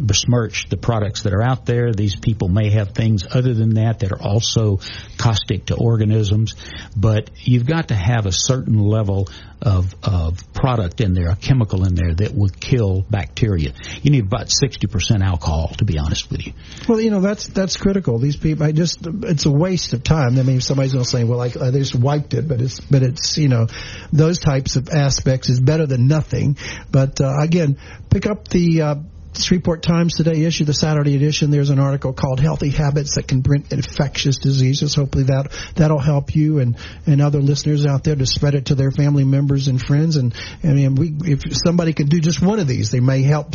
besmirch 0.00 0.68
the 0.68 0.76
products 0.76 1.22
that 1.22 1.32
are 1.32 1.42
out 1.42 1.66
there. 1.66 1.92
These 1.92 2.16
people 2.16 2.48
may 2.48 2.70
have 2.70 2.92
things 2.92 3.24
other 3.30 3.54
than 3.54 3.74
that 3.74 4.00
that 4.00 4.12
are 4.12 4.22
also 4.22 4.80
caustic 5.18 5.66
to 5.66 5.76
organisms, 5.76 6.54
but 6.96 7.30
you've 7.36 7.66
got 7.66 7.88
to 7.88 7.94
have 7.94 8.26
a 8.26 8.32
certain 8.32 8.78
level 8.78 9.28
of, 9.60 9.94
of 10.02 10.52
product 10.52 11.00
in 11.00 11.14
there, 11.14 11.30
a 11.30 11.36
chemical 11.36 11.84
in 11.86 11.94
there 11.94 12.14
that 12.14 12.32
would 12.34 12.60
kill 12.60 13.02
bacteria. 13.08 13.72
You 14.02 14.10
need 14.10 14.24
about 14.24 14.48
60% 14.48 15.22
alcohol, 15.22 15.68
to 15.78 15.84
be 15.84 15.93
honest 15.98 16.30
with 16.30 16.46
you. 16.46 16.52
Well, 16.88 17.00
you 17.00 17.10
know, 17.10 17.20
that's, 17.20 17.46
that's 17.48 17.76
critical. 17.76 18.18
These 18.18 18.36
people, 18.36 18.66
I 18.66 18.72
just, 18.72 19.06
it's 19.06 19.46
a 19.46 19.50
waste 19.50 19.92
of 19.92 20.02
time. 20.02 20.38
I 20.38 20.42
mean, 20.42 20.60
somebody's 20.60 20.92
going 20.92 21.04
to 21.04 21.10
say, 21.10 21.24
well, 21.24 21.38
like, 21.38 21.54
they 21.54 21.78
just 21.78 21.94
wiped 21.94 22.34
it, 22.34 22.46
but 22.48 22.60
it's, 22.60 22.80
but 22.80 23.02
it's, 23.02 23.38
you 23.38 23.48
know, 23.48 23.66
those 24.12 24.38
types 24.38 24.76
of 24.76 24.88
aspects 24.88 25.48
is 25.48 25.60
better 25.60 25.86
than 25.86 26.06
nothing. 26.06 26.56
But, 26.90 27.20
uh, 27.20 27.38
again, 27.40 27.78
pick 28.10 28.26
up 28.26 28.48
the, 28.48 28.82
uh, 28.82 28.94
Shreveport 29.38 29.82
Times 29.82 30.14
today 30.14 30.44
issue, 30.44 30.64
the 30.64 30.74
Saturday 30.74 31.16
edition, 31.16 31.50
there's 31.50 31.70
an 31.70 31.78
article 31.78 32.12
called 32.12 32.40
"Healthy 32.40 32.70
Habits 32.70 33.16
That 33.16 33.28
Can 33.28 33.42
Prevent 33.42 33.72
Infectious 33.72 34.38
Diseases." 34.38 34.94
Hopefully 34.94 35.24
that 35.24 35.50
that'll 35.76 35.98
help 35.98 36.34
you 36.34 36.58
and 36.58 36.76
and 37.06 37.20
other 37.20 37.40
listeners 37.40 37.86
out 37.86 38.04
there 38.04 38.16
to 38.16 38.26
spread 38.26 38.54
it 38.54 38.66
to 38.66 38.74
their 38.74 38.90
family 38.90 39.24
members 39.24 39.68
and 39.68 39.80
friends. 39.80 40.16
And 40.16 40.34
I 40.62 40.68
mean, 40.68 40.94
we, 40.94 41.14
if 41.32 41.40
somebody 41.64 41.92
can 41.92 42.06
do 42.06 42.20
just 42.20 42.42
one 42.42 42.58
of 42.58 42.68
these, 42.68 42.90
they 42.90 43.00
may 43.00 43.22
help 43.22 43.54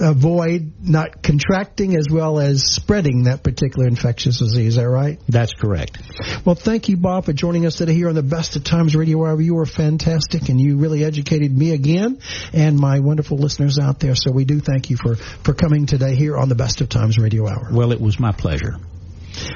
avoid 0.00 0.72
not 0.80 1.22
contracting 1.22 1.96
as 1.96 2.06
well 2.10 2.38
as 2.38 2.62
spreading 2.64 3.24
that 3.24 3.42
particular 3.42 3.86
infectious 3.86 4.38
disease. 4.38 4.68
Is 4.68 4.76
that 4.76 4.88
right? 4.88 5.18
That's 5.28 5.52
correct. 5.52 5.98
Well, 6.44 6.54
thank 6.54 6.88
you, 6.88 6.96
Bob, 6.96 7.24
for 7.26 7.32
joining 7.32 7.66
us 7.66 7.76
today 7.76 7.94
here 7.94 8.08
on 8.08 8.14
the 8.14 8.22
Best 8.22 8.56
of 8.56 8.64
Times 8.64 8.94
Radio 8.94 9.24
Hour. 9.24 9.40
You 9.40 9.54
were 9.54 9.66
fantastic, 9.66 10.48
and 10.48 10.60
you 10.60 10.78
really 10.78 11.04
educated 11.04 11.56
me 11.56 11.72
again 11.72 12.20
and 12.52 12.78
my 12.78 13.00
wonderful 13.00 13.38
listeners 13.38 13.78
out 13.78 14.00
there. 14.00 14.14
So 14.14 14.32
we 14.32 14.44
do 14.44 14.60
thank 14.60 14.90
you 14.90 14.96
for, 15.02 15.16
for 15.16 15.54
coming 15.54 15.86
today 15.86 16.14
here 16.14 16.36
on 16.36 16.48
the 16.48 16.54
Best 16.54 16.80
of 16.80 16.88
Times 16.88 17.18
Radio 17.18 17.48
Hour. 17.48 17.68
Well, 17.72 17.92
it 17.92 18.00
was 18.00 18.18
my 18.18 18.32
pleasure. 18.32 18.76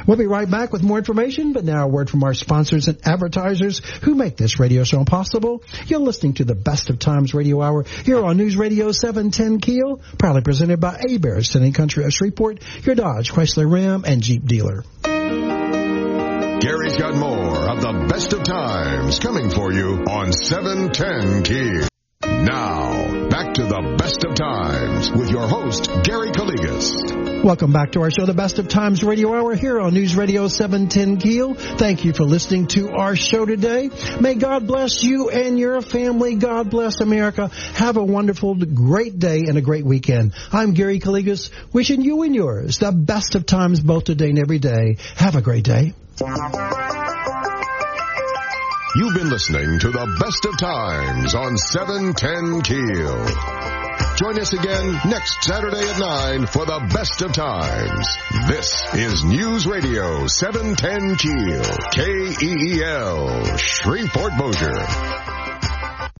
We'll 0.06 0.16
be 0.16 0.26
right 0.26 0.50
back 0.50 0.72
with 0.72 0.82
more 0.82 0.98
information, 0.98 1.52
but 1.52 1.64
now 1.64 1.84
a 1.84 1.88
word 1.88 2.08
from 2.08 2.24
our 2.24 2.34
sponsors 2.34 2.88
and 2.88 2.98
advertisers 3.06 3.80
who 4.02 4.14
make 4.14 4.36
this 4.36 4.58
radio 4.58 4.84
show 4.84 5.04
possible. 5.04 5.62
You're 5.86 6.00
listening 6.00 6.34
to 6.34 6.44
the 6.44 6.54
Best 6.54 6.90
of 6.90 6.98
Times 6.98 7.34
Radio 7.34 7.60
Hour 7.62 7.84
here 8.04 8.24
on 8.24 8.36
News 8.36 8.56
Radio 8.56 8.92
710 8.92 9.60
Keel, 9.60 10.00
proudly 10.18 10.42
presented 10.42 10.80
by 10.80 10.96
Heberts, 10.96 11.52
Town 11.52 11.72
Country 11.72 12.04
of 12.04 12.12
Shreveport, 12.12 12.62
your 12.84 12.94
Dodge, 12.94 13.32
Chrysler 13.32 13.70
Ram, 13.70 14.04
and 14.06 14.22
Jeep 14.22 14.46
dealer. 14.46 14.84
Gary's 16.60 16.96
got 16.96 17.14
more 17.14 17.68
of 17.68 17.80
the 17.80 18.06
Best 18.08 18.32
of 18.32 18.42
Times 18.44 19.18
coming 19.18 19.50
for 19.50 19.72
you 19.72 20.04
on 20.08 20.32
710 20.32 21.42
Keel. 21.42 21.88
Now, 22.22 23.28
back 23.28 23.54
to 23.54 23.62
the 23.64 23.96
best 23.98 24.24
of 24.24 24.34
times 24.34 25.10
with 25.10 25.30
your 25.30 25.46
host, 25.46 25.90
Gary 26.02 26.30
Calligas. 26.30 27.44
Welcome 27.44 27.72
back 27.72 27.92
to 27.92 28.00
our 28.00 28.10
show, 28.10 28.24
the 28.24 28.32
Best 28.32 28.58
of 28.58 28.68
Times 28.68 29.04
Radio 29.04 29.34
Hour 29.34 29.54
here 29.54 29.78
on 29.78 29.92
News 29.92 30.16
Radio 30.16 30.48
710 30.48 31.18
Keel. 31.18 31.54
Thank 31.54 32.04
you 32.04 32.14
for 32.14 32.24
listening 32.24 32.68
to 32.68 32.90
our 32.90 33.16
show 33.16 33.44
today. 33.44 33.90
May 34.18 34.34
God 34.34 34.66
bless 34.66 35.02
you 35.02 35.28
and 35.28 35.58
your 35.58 35.82
family. 35.82 36.36
God 36.36 36.70
bless 36.70 37.00
America. 37.00 37.48
Have 37.74 37.98
a 37.98 38.04
wonderful, 38.04 38.54
great 38.54 39.18
day 39.18 39.44
and 39.46 39.58
a 39.58 39.62
great 39.62 39.84
weekend. 39.84 40.32
I'm 40.52 40.72
Gary 40.72 40.98
Calligas, 40.98 41.50
wishing 41.72 42.00
you 42.00 42.22
and 42.22 42.34
yours 42.34 42.78
the 42.78 42.92
best 42.92 43.34
of 43.34 43.44
times 43.44 43.80
both 43.80 44.04
today 44.04 44.30
and 44.30 44.38
every 44.38 44.58
day. 44.58 44.96
Have 45.16 45.36
a 45.36 45.42
great 45.42 45.64
day. 45.64 45.92
You've 48.96 49.12
been 49.12 49.28
listening 49.28 49.78
to 49.80 49.90
the 49.90 50.06
best 50.18 50.46
of 50.46 50.56
times 50.56 51.34
on 51.34 51.58
710 51.58 52.62
Keel. 52.62 53.26
Join 54.16 54.40
us 54.40 54.54
again 54.54 54.98
next 55.04 55.42
Saturday 55.42 55.86
at 55.86 55.98
9 55.98 56.46
for 56.46 56.64
the 56.64 56.80
best 56.94 57.20
of 57.20 57.34
times. 57.34 58.16
This 58.48 58.94
is 58.94 59.22
News 59.22 59.66
Radio 59.66 60.26
710 60.26 61.16
Keel, 61.16 61.62
K-E-E-L, 61.92 63.56
Shreveport 63.58 64.32
Bossier. 64.38 65.25